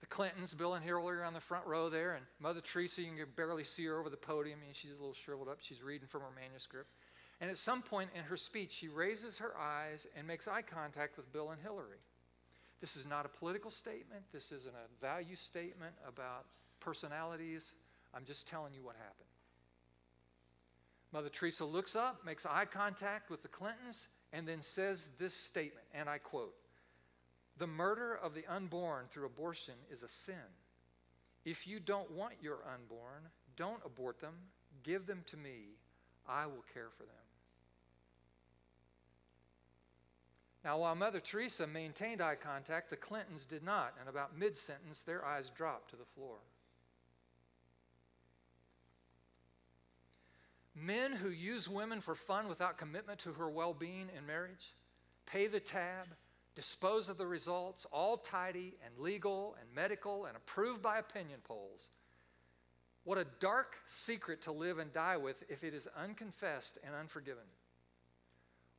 The 0.00 0.06
Clintons, 0.06 0.52
Bill 0.54 0.74
and 0.74 0.84
Hillary 0.84 1.18
are 1.18 1.24
on 1.24 1.34
the 1.34 1.40
front 1.40 1.64
row 1.64 1.88
there, 1.88 2.14
and 2.14 2.24
Mother 2.40 2.60
Teresa, 2.60 3.02
you 3.02 3.12
can 3.12 3.26
barely 3.36 3.62
see 3.62 3.84
her 3.84 4.00
over 4.00 4.10
the 4.10 4.16
podium. 4.16 4.58
Mean, 4.58 4.70
she's 4.72 4.90
a 4.90 4.96
little 4.96 5.12
shriveled 5.12 5.48
up. 5.48 5.58
She's 5.60 5.80
reading 5.80 6.08
from 6.08 6.22
her 6.22 6.32
manuscript. 6.34 6.88
And 7.40 7.48
at 7.48 7.58
some 7.58 7.82
point 7.82 8.10
in 8.16 8.24
her 8.24 8.36
speech, 8.36 8.72
she 8.72 8.88
raises 8.88 9.38
her 9.38 9.56
eyes 9.56 10.08
and 10.16 10.26
makes 10.26 10.48
eye 10.48 10.62
contact 10.62 11.16
with 11.16 11.32
Bill 11.32 11.50
and 11.50 11.60
Hillary. 11.60 12.00
This 12.80 12.96
is 12.96 13.06
not 13.06 13.26
a 13.26 13.28
political 13.28 13.70
statement. 13.70 14.24
This 14.32 14.50
isn't 14.50 14.74
a 14.74 15.04
value 15.04 15.36
statement 15.36 15.94
about 16.06 16.46
personalities. 16.82 17.72
I'm 18.14 18.24
just 18.24 18.46
telling 18.46 18.74
you 18.74 18.82
what 18.82 18.96
happened. 18.96 19.28
Mother 21.12 21.28
Teresa 21.28 21.64
looks 21.64 21.94
up, 21.94 22.24
makes 22.24 22.46
eye 22.46 22.64
contact 22.64 23.30
with 23.30 23.42
the 23.42 23.48
Clintons, 23.48 24.08
and 24.32 24.48
then 24.48 24.62
says 24.62 25.10
this 25.18 25.34
statement, 25.34 25.86
and 25.94 26.08
I 26.08 26.18
quote 26.18 26.54
The 27.58 27.66
murder 27.66 28.18
of 28.22 28.34
the 28.34 28.44
unborn 28.48 29.06
through 29.10 29.26
abortion 29.26 29.74
is 29.90 30.02
a 30.02 30.08
sin. 30.08 30.34
If 31.44 31.66
you 31.66 31.80
don't 31.80 32.10
want 32.10 32.34
your 32.40 32.58
unborn, 32.72 33.28
don't 33.56 33.80
abort 33.84 34.20
them. 34.20 34.34
Give 34.82 35.06
them 35.06 35.22
to 35.26 35.36
me. 35.36 35.76
I 36.26 36.46
will 36.46 36.64
care 36.72 36.88
for 36.96 37.02
them. 37.02 37.14
Now, 40.64 40.78
while 40.78 40.94
Mother 40.94 41.18
Teresa 41.18 41.66
maintained 41.66 42.22
eye 42.22 42.36
contact, 42.36 42.88
the 42.88 42.96
Clintons 42.96 43.44
did 43.44 43.64
not, 43.64 43.94
and 43.98 44.08
about 44.08 44.38
mid 44.38 44.56
sentence, 44.56 45.02
their 45.02 45.24
eyes 45.24 45.50
dropped 45.50 45.90
to 45.90 45.96
the 45.96 46.04
floor. 46.04 46.36
Men 50.84 51.12
who 51.12 51.28
use 51.28 51.68
women 51.68 52.00
for 52.00 52.16
fun 52.16 52.48
without 52.48 52.76
commitment 52.76 53.20
to 53.20 53.32
her 53.34 53.48
well 53.48 53.72
being 53.72 54.08
in 54.16 54.26
marriage, 54.26 54.74
pay 55.26 55.46
the 55.46 55.60
tab, 55.60 56.08
dispose 56.56 57.08
of 57.08 57.18
the 57.18 57.26
results, 57.26 57.86
all 57.92 58.16
tidy 58.16 58.74
and 58.84 58.98
legal 58.98 59.56
and 59.60 59.72
medical 59.72 60.26
and 60.26 60.36
approved 60.36 60.82
by 60.82 60.98
opinion 60.98 61.38
polls. 61.44 61.90
What 63.04 63.18
a 63.18 63.26
dark 63.38 63.76
secret 63.86 64.42
to 64.42 64.52
live 64.52 64.78
and 64.78 64.92
die 64.92 65.16
with 65.16 65.44
if 65.48 65.62
it 65.62 65.72
is 65.72 65.88
unconfessed 65.96 66.78
and 66.84 66.94
unforgiven. 66.94 67.44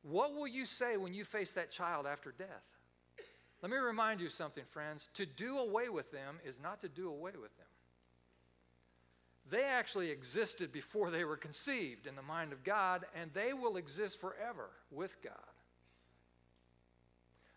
What 0.02 0.34
will 0.34 0.48
you 0.48 0.66
say 0.66 0.98
when 0.98 1.14
you 1.14 1.24
face 1.24 1.52
that 1.52 1.70
child 1.70 2.06
after 2.06 2.32
death? 2.32 2.64
Let 3.62 3.70
me 3.70 3.78
remind 3.78 4.20
you 4.20 4.28
something, 4.28 4.64
friends. 4.68 5.08
To 5.14 5.24
do 5.24 5.56
away 5.58 5.88
with 5.88 6.12
them 6.12 6.38
is 6.44 6.60
not 6.60 6.82
to 6.82 6.88
do 6.88 7.08
away 7.08 7.32
with 7.40 7.56
them. 7.56 7.66
They 9.50 9.64
actually 9.64 10.10
existed 10.10 10.72
before 10.72 11.10
they 11.10 11.24
were 11.24 11.36
conceived 11.36 12.06
in 12.06 12.16
the 12.16 12.22
mind 12.22 12.52
of 12.52 12.64
God, 12.64 13.04
and 13.14 13.30
they 13.34 13.52
will 13.52 13.76
exist 13.76 14.20
forever 14.20 14.70
with 14.90 15.20
God. 15.22 15.32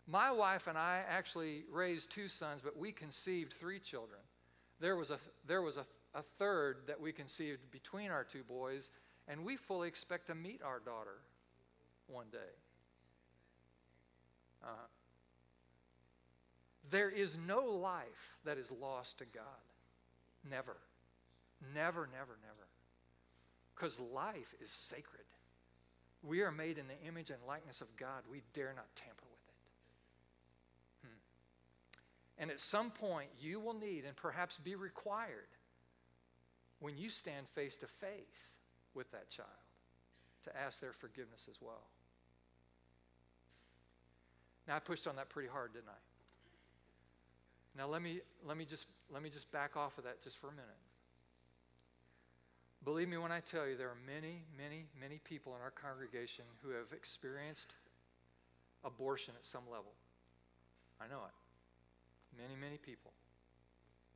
My 0.06 0.30
wife 0.30 0.66
and 0.66 0.76
I 0.76 1.02
actually 1.08 1.64
raised 1.70 2.10
two 2.10 2.28
sons, 2.28 2.60
but 2.62 2.76
we 2.76 2.92
conceived 2.92 3.52
three 3.52 3.78
children. 3.78 4.20
There 4.80 4.96
was 4.96 5.10
a, 5.10 5.18
there 5.46 5.62
was 5.62 5.76
a, 5.76 5.86
a 6.14 6.22
third 6.38 6.78
that 6.86 7.00
we 7.00 7.12
conceived 7.12 7.70
between 7.70 8.10
our 8.10 8.24
two 8.24 8.42
boys, 8.42 8.90
and 9.26 9.44
we 9.44 9.56
fully 9.56 9.88
expect 9.88 10.26
to 10.28 10.34
meet 10.34 10.62
our 10.62 10.80
daughter 10.80 11.20
one 12.06 12.26
day. 12.32 12.38
Uh, 14.62 14.88
there 16.90 17.10
is 17.10 17.36
no 17.46 17.60
life 17.60 18.38
that 18.44 18.58
is 18.58 18.72
lost 18.72 19.18
to 19.18 19.24
God. 19.26 19.44
Never. 20.48 20.76
Never, 21.74 22.08
never, 22.12 22.38
never. 22.42 22.68
Because 23.74 24.00
life 24.00 24.54
is 24.60 24.70
sacred. 24.70 25.24
We 26.22 26.42
are 26.42 26.50
made 26.50 26.78
in 26.78 26.86
the 26.88 27.00
image 27.06 27.30
and 27.30 27.38
likeness 27.46 27.80
of 27.80 27.94
God. 27.96 28.22
We 28.30 28.42
dare 28.52 28.72
not 28.74 28.86
tamper 28.96 29.24
with 29.30 29.40
it. 29.46 31.08
Hmm. 31.08 32.42
And 32.42 32.50
at 32.50 32.60
some 32.60 32.90
point, 32.90 33.28
you 33.40 33.60
will 33.60 33.74
need 33.74 34.04
and 34.04 34.16
perhaps 34.16 34.58
be 34.58 34.74
required 34.74 35.48
when 36.80 36.96
you 36.96 37.10
stand 37.10 37.48
face 37.54 37.76
to 37.76 37.86
face 37.86 38.56
with 38.94 39.10
that 39.12 39.28
child 39.28 39.48
to 40.44 40.56
ask 40.56 40.80
their 40.80 40.92
forgiveness 40.92 41.46
as 41.48 41.56
well. 41.60 41.84
Now 44.66 44.76
I 44.76 44.78
pushed 44.80 45.06
on 45.06 45.16
that 45.16 45.28
pretty 45.28 45.48
hard, 45.48 45.72
didn't 45.72 45.88
I? 45.88 46.00
Now 47.76 47.86
let 47.86 48.02
me 48.02 48.20
let 48.44 48.56
me 48.56 48.64
just 48.64 48.86
let 49.10 49.22
me 49.22 49.30
just 49.30 49.50
back 49.50 49.76
off 49.76 49.98
of 49.98 50.04
that 50.04 50.22
just 50.22 50.38
for 50.38 50.48
a 50.48 50.52
minute. 50.52 50.66
Believe 52.84 53.08
me 53.08 53.16
when 53.16 53.32
I 53.32 53.40
tell 53.40 53.66
you, 53.66 53.76
there 53.76 53.88
are 53.88 53.98
many, 54.06 54.42
many, 54.56 54.86
many 54.98 55.20
people 55.24 55.54
in 55.56 55.62
our 55.62 55.70
congregation 55.70 56.44
who 56.62 56.70
have 56.70 56.92
experienced 56.92 57.74
abortion 58.84 59.34
at 59.36 59.44
some 59.44 59.64
level. 59.70 59.92
I 61.00 61.08
know 61.08 61.22
it. 61.26 62.40
Many, 62.40 62.54
many 62.60 62.76
people. 62.76 63.12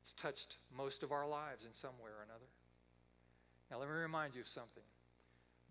It's 0.01 0.13
touched 0.13 0.57
most 0.75 1.03
of 1.03 1.11
our 1.11 1.27
lives 1.27 1.65
in 1.65 1.73
some 1.73 1.93
way 2.03 2.09
or 2.09 2.23
another. 2.23 2.45
Now, 3.69 3.79
let 3.79 3.89
me 3.89 3.95
remind 3.95 4.35
you 4.35 4.41
of 4.41 4.47
something. 4.47 4.83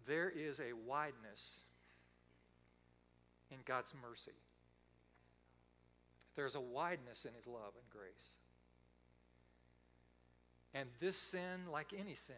There 0.06 0.30
is 0.30 0.60
a 0.60 0.72
wideness 0.86 1.60
in 3.50 3.58
God's 3.64 3.92
mercy. 4.02 4.32
There's 6.34 6.54
a 6.54 6.60
wideness 6.60 7.24
in 7.24 7.34
His 7.34 7.46
love 7.46 7.74
and 7.74 7.90
grace. 7.90 8.36
And 10.74 10.88
this 11.00 11.16
sin, 11.16 11.70
like 11.70 11.92
any 11.98 12.14
sin, 12.14 12.34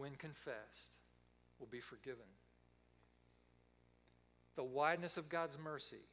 when 0.00 0.14
confessed, 0.14 0.96
will 1.58 1.66
be 1.66 1.80
forgiven. 1.80 2.24
The 4.56 4.64
wideness 4.64 5.18
of 5.18 5.28
God's 5.28 5.58
mercy 5.62 6.06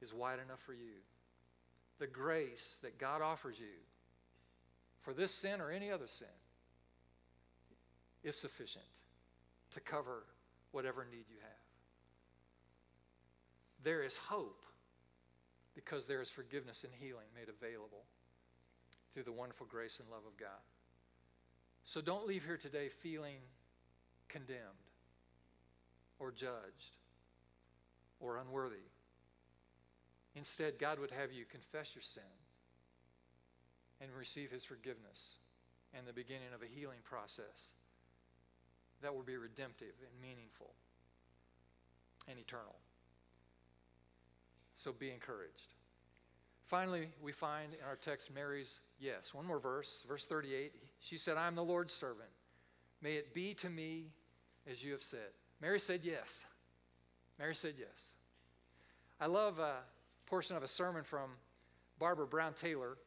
is 0.00 0.14
wide 0.14 0.38
enough 0.42 0.60
for 0.64 0.72
you. 0.72 1.02
The 1.98 2.06
grace 2.06 2.78
that 2.82 2.98
God 2.98 3.20
offers 3.20 3.60
you 3.60 3.76
for 5.02 5.12
this 5.12 5.34
sin 5.34 5.60
or 5.60 5.70
any 5.70 5.90
other 5.90 6.06
sin 6.06 6.26
is 8.24 8.36
sufficient 8.36 8.84
to 9.72 9.80
cover 9.80 10.24
whatever 10.72 11.06
need 11.10 11.26
you 11.28 11.36
have. 11.42 11.50
There 13.84 14.02
is 14.02 14.16
hope 14.16 14.62
because 15.74 16.06
there 16.06 16.22
is 16.22 16.30
forgiveness 16.30 16.84
and 16.84 16.92
healing 16.98 17.26
made 17.34 17.50
available 17.50 18.04
through 19.12 19.24
the 19.24 19.32
wonderful 19.32 19.66
grace 19.66 20.00
and 20.00 20.08
love 20.08 20.24
of 20.26 20.38
God. 20.38 20.62
So 21.86 22.00
don't 22.00 22.26
leave 22.26 22.44
here 22.44 22.56
today 22.56 22.88
feeling 22.88 23.36
condemned 24.28 24.58
or 26.18 26.32
judged 26.32 26.96
or 28.18 28.38
unworthy. 28.38 28.90
Instead, 30.34 30.80
God 30.80 30.98
would 30.98 31.12
have 31.12 31.32
you 31.32 31.44
confess 31.44 31.94
your 31.94 32.02
sins 32.02 32.26
and 34.00 34.10
receive 34.18 34.50
His 34.50 34.64
forgiveness 34.64 35.36
and 35.96 36.06
the 36.06 36.12
beginning 36.12 36.52
of 36.52 36.60
a 36.60 36.66
healing 36.66 36.98
process 37.04 37.70
that 39.00 39.14
will 39.14 39.22
be 39.22 39.36
redemptive 39.36 39.94
and 40.02 40.20
meaningful 40.20 40.74
and 42.28 42.36
eternal. 42.36 42.74
So 44.74 44.92
be 44.92 45.10
encouraged. 45.12 45.74
Finally, 46.64 47.10
we 47.22 47.30
find 47.30 47.74
in 47.74 47.86
our 47.88 47.94
text 47.94 48.34
Mary's 48.34 48.80
yes. 48.98 49.32
One 49.32 49.46
more 49.46 49.60
verse, 49.60 50.04
verse 50.08 50.26
38. 50.26 50.74
She 51.00 51.18
said, 51.18 51.36
I 51.36 51.46
am 51.46 51.54
the 51.54 51.64
Lord's 51.64 51.94
servant. 51.94 52.30
May 53.02 53.14
it 53.14 53.34
be 53.34 53.54
to 53.54 53.70
me 53.70 54.06
as 54.68 54.82
you 54.82 54.92
have 54.92 55.02
said. 55.02 55.30
Mary 55.60 55.80
said 55.80 56.00
yes. 56.02 56.44
Mary 57.38 57.54
said 57.54 57.74
yes. 57.78 58.12
I 59.20 59.26
love 59.26 59.58
a 59.58 59.76
portion 60.26 60.56
of 60.56 60.62
a 60.62 60.68
sermon 60.68 61.04
from 61.04 61.30
Barbara 61.98 62.26
Brown 62.26 62.52
Taylor. 62.54 62.98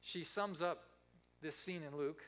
She 0.00 0.24
sums 0.24 0.60
up 0.62 0.84
this 1.40 1.56
scene 1.56 1.82
in 1.82 1.96
Luke. 1.96 2.22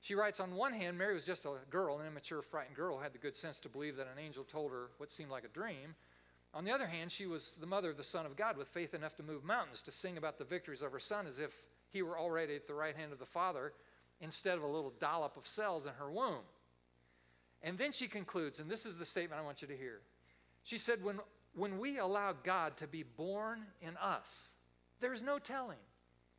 She 0.00 0.14
writes 0.14 0.40
On 0.40 0.54
one 0.54 0.72
hand, 0.72 0.96
Mary 0.96 1.14
was 1.14 1.24
just 1.24 1.44
a 1.44 1.54
girl, 1.70 1.98
an 1.98 2.06
immature, 2.06 2.42
frightened 2.42 2.76
girl, 2.76 2.98
had 2.98 3.12
the 3.12 3.18
good 3.18 3.34
sense 3.34 3.58
to 3.60 3.68
believe 3.68 3.96
that 3.96 4.06
an 4.06 4.22
angel 4.22 4.44
told 4.44 4.70
her 4.70 4.90
what 4.98 5.10
seemed 5.10 5.30
like 5.30 5.44
a 5.44 5.48
dream. 5.48 5.94
On 6.54 6.64
the 6.64 6.70
other 6.70 6.86
hand, 6.86 7.10
she 7.10 7.26
was 7.26 7.56
the 7.60 7.66
mother 7.66 7.90
of 7.90 7.96
the 7.96 8.04
Son 8.04 8.24
of 8.24 8.36
God 8.36 8.56
with 8.56 8.68
faith 8.68 8.94
enough 8.94 9.16
to 9.16 9.22
move 9.22 9.44
mountains, 9.44 9.82
to 9.82 9.92
sing 9.92 10.16
about 10.16 10.38
the 10.38 10.44
victories 10.44 10.82
of 10.82 10.92
her 10.92 11.00
Son 11.00 11.26
as 11.26 11.38
if 11.38 11.52
he 11.90 12.02
were 12.02 12.18
already 12.18 12.54
at 12.54 12.66
the 12.66 12.74
right 12.74 12.96
hand 12.96 13.12
of 13.12 13.18
the 13.18 13.26
Father 13.26 13.72
instead 14.20 14.56
of 14.56 14.62
a 14.62 14.66
little 14.66 14.92
dollop 15.00 15.36
of 15.36 15.46
cells 15.46 15.86
in 15.86 15.92
her 15.94 16.10
womb. 16.10 16.44
And 17.62 17.78
then 17.78 17.92
she 17.92 18.06
concludes, 18.06 18.60
and 18.60 18.70
this 18.70 18.86
is 18.86 18.96
the 18.96 19.06
statement 19.06 19.40
I 19.40 19.44
want 19.44 19.62
you 19.62 19.68
to 19.68 19.76
hear. 19.76 20.00
She 20.62 20.78
said, 20.78 21.02
When, 21.02 21.18
when 21.54 21.78
we 21.78 21.98
allow 21.98 22.34
God 22.44 22.76
to 22.78 22.86
be 22.86 23.02
born 23.02 23.62
in 23.80 23.96
us, 23.96 24.54
there's 25.00 25.22
no 25.22 25.38
telling, 25.38 25.78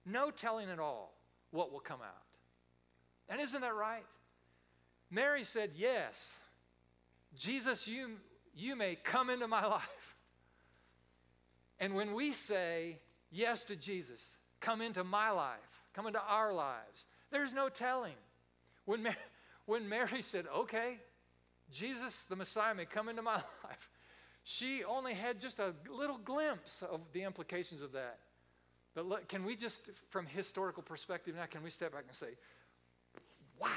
no 0.05 0.31
telling 0.31 0.69
at 0.69 0.79
all 0.79 1.13
what 1.51 1.71
will 1.71 1.79
come 1.79 2.01
out. 2.01 2.23
And 3.27 3.41
isn't 3.41 3.61
that 3.61 3.75
right? 3.75 4.05
Mary 5.09 5.43
said, 5.43 5.71
Yes, 5.75 6.37
Jesus, 7.35 7.87
you, 7.87 8.17
you 8.55 8.75
may 8.75 8.95
come 8.95 9.29
into 9.29 9.47
my 9.47 9.65
life. 9.67 10.15
And 11.79 11.95
when 11.95 12.13
we 12.13 12.31
say 12.31 12.99
yes 13.31 13.63
to 13.65 13.75
Jesus, 13.75 14.37
come 14.61 14.81
into 14.81 15.03
my 15.03 15.31
life, 15.31 15.83
come 15.93 16.07
into 16.07 16.21
our 16.21 16.53
lives, 16.53 17.05
there's 17.31 17.53
no 17.53 17.69
telling. 17.69 18.15
When 18.85 19.03
Mary, 19.03 19.15
when 19.65 19.87
Mary 19.87 20.21
said, 20.21 20.45
Okay, 20.55 20.97
Jesus, 21.71 22.23
the 22.23 22.35
Messiah, 22.35 22.73
may 22.73 22.85
come 22.85 23.09
into 23.09 23.21
my 23.21 23.35
life, 23.63 23.89
she 24.43 24.83
only 24.83 25.13
had 25.13 25.39
just 25.39 25.59
a 25.59 25.73
little 25.89 26.17
glimpse 26.17 26.81
of 26.81 27.01
the 27.13 27.23
implications 27.23 27.81
of 27.81 27.91
that. 27.91 28.17
But 28.95 29.05
look, 29.05 29.27
can 29.27 29.45
we 29.45 29.55
just, 29.55 29.81
from 30.09 30.25
historical 30.25 30.81
perspective 30.81 31.35
now, 31.35 31.45
can 31.45 31.63
we 31.63 31.69
step 31.69 31.93
back 31.93 32.05
and 32.07 32.15
say, 32.15 32.29
wow, 33.59 33.67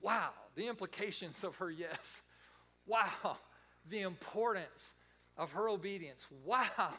wow, 0.00 0.30
the 0.54 0.68
implications 0.68 1.42
of 1.44 1.56
her 1.56 1.70
yes. 1.70 2.22
Wow, 2.86 3.38
the 3.88 4.02
importance 4.02 4.92
of 5.38 5.52
her 5.52 5.70
obedience. 5.70 6.26
Wow, 6.44 6.92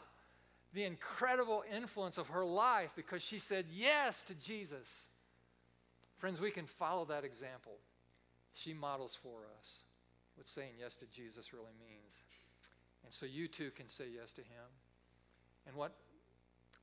the 0.72 0.84
incredible 0.84 1.64
influence 1.74 2.18
of 2.18 2.28
her 2.28 2.44
life 2.44 2.90
because 2.96 3.22
she 3.22 3.38
said 3.38 3.66
yes 3.70 4.22
to 4.24 4.34
Jesus. 4.34 5.06
Friends, 6.18 6.40
we 6.40 6.50
can 6.50 6.66
follow 6.66 7.04
that 7.06 7.24
example. 7.24 7.78
She 8.52 8.72
models 8.72 9.16
for 9.20 9.40
us 9.58 9.80
what 10.36 10.46
saying 10.46 10.72
yes 10.78 10.96
to 10.96 11.06
Jesus 11.06 11.52
really 11.52 11.72
means. 11.80 12.22
And 13.04 13.12
so 13.12 13.26
you 13.26 13.48
too 13.48 13.70
can 13.70 13.88
say 13.88 14.04
yes 14.14 14.32
to 14.32 14.42
him. 14.42 14.68
And 15.66 15.76
what, 15.76 15.92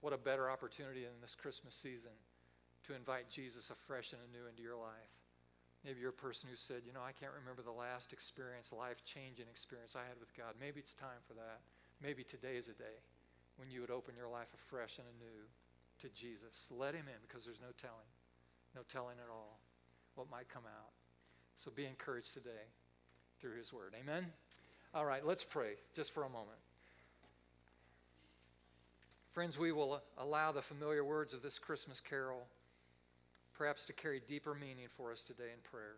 what 0.02 0.14
a 0.14 0.18
better 0.18 0.50
opportunity 0.50 1.06
in 1.06 1.22
this 1.22 1.36
Christmas 1.36 1.76
season 1.76 2.12
to 2.88 2.96
invite 2.96 3.30
Jesus 3.30 3.70
afresh 3.70 4.12
and 4.12 4.22
anew 4.30 4.48
into 4.50 4.62
your 4.62 4.76
life. 4.76 5.14
Maybe 5.86 6.00
you're 6.00 6.10
a 6.10 6.14
person 6.14 6.48
who 6.50 6.56
said, 6.56 6.82
You 6.86 6.94
know, 6.94 7.04
I 7.06 7.12
can't 7.12 7.34
remember 7.38 7.62
the 7.62 7.72
last 7.72 8.14
experience, 8.14 8.72
life 8.72 9.04
changing 9.04 9.46
experience 9.52 9.96
I 9.96 10.08
had 10.08 10.20
with 10.20 10.36
God. 10.36 10.56
Maybe 10.60 10.80
it's 10.80 10.94
time 10.94 11.22
for 11.28 11.34
that. 11.34 11.60
Maybe 12.02 12.24
today 12.24 12.56
is 12.56 12.68
a 12.68 12.74
day 12.74 13.04
when 13.58 13.70
you 13.70 13.82
would 13.82 13.92
open 13.92 14.16
your 14.16 14.28
life 14.28 14.48
afresh 14.54 14.98
and 14.98 15.08
anew 15.08 15.44
to 16.02 16.10
Jesus. 16.10 16.68
Let 16.72 16.96
him 16.96 17.06
in 17.08 17.22
because 17.28 17.46
there's 17.46 17.62
no 17.62 17.74
telling, 17.80 18.12
no 18.76 18.82
telling 18.90 19.18
at 19.24 19.32
all 19.32 19.60
what 20.16 20.30
might 20.30 20.50
come 20.50 20.64
out. 20.66 20.92
So 21.56 21.72
be 21.72 21.86
encouraged 21.86 22.34
today 22.34 22.72
through 23.40 23.58
his 23.58 23.72
word. 23.72 23.94
Amen? 24.00 24.28
All 24.94 25.06
right, 25.06 25.26
let's 25.26 25.44
pray 25.44 25.74
just 25.96 26.12
for 26.12 26.24
a 26.24 26.30
moment. 26.30 26.60
Friends, 29.32 29.58
we 29.58 29.72
will 29.72 30.02
allow 30.18 30.52
the 30.52 30.62
familiar 30.62 31.04
words 31.04 31.34
of 31.34 31.42
this 31.42 31.58
Christmas 31.58 32.00
carol 32.00 32.48
perhaps 33.54 33.86
to 33.86 33.94
carry 33.94 34.22
deeper 34.28 34.54
meaning 34.54 34.88
for 34.98 35.12
us 35.12 35.24
today 35.24 35.52
in 35.54 35.60
prayer. 35.70 35.96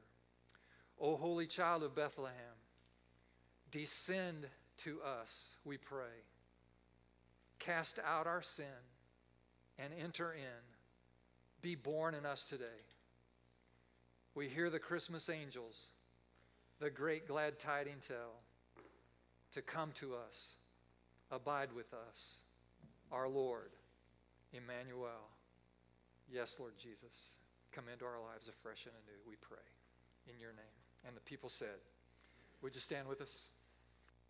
O 0.99 1.15
holy 1.15 1.47
child 1.47 1.83
of 1.83 1.95
Bethlehem, 1.95 2.33
descend 3.71 4.47
to 4.77 5.01
us, 5.01 5.49
we 5.63 5.77
pray. 5.77 6.23
Cast 7.65 7.99
out 8.05 8.27
our 8.27 8.43
sin 8.43 8.65
and 9.79 9.91
enter 9.99 10.33
in. 10.33 10.63
Be 11.61 11.73
born 11.73 12.13
in 12.13 12.25
us 12.25 12.43
today. 12.43 12.83
We 14.35 14.47
hear 14.49 14.69
the 14.69 14.79
Christmas 14.79 15.29
angels, 15.29 15.89
the 16.79 16.91
great 16.91 17.27
glad 17.27 17.57
tidings 17.57 18.07
tell, 18.07 18.41
to 19.53 19.61
come 19.61 19.91
to 19.93 20.13
us, 20.13 20.55
abide 21.31 21.69
with 21.75 21.91
us, 21.93 22.41
our 23.11 23.27
Lord, 23.27 23.71
Emmanuel. 24.53 25.29
Yes, 26.31 26.57
Lord 26.59 26.73
Jesus, 26.77 27.37
come 27.71 27.85
into 27.91 28.05
our 28.05 28.21
lives 28.21 28.47
afresh 28.47 28.85
and 28.85 28.93
anew, 28.93 29.19
we 29.27 29.37
pray, 29.41 29.57
in 30.31 30.39
your 30.39 30.51
name. 30.51 30.77
And 31.07 31.15
the 31.15 31.21
people 31.21 31.49
said, 31.49 31.79
Would 32.61 32.75
you 32.75 32.81
stand 32.81 33.07
with 33.07 33.21
us? 33.21 33.49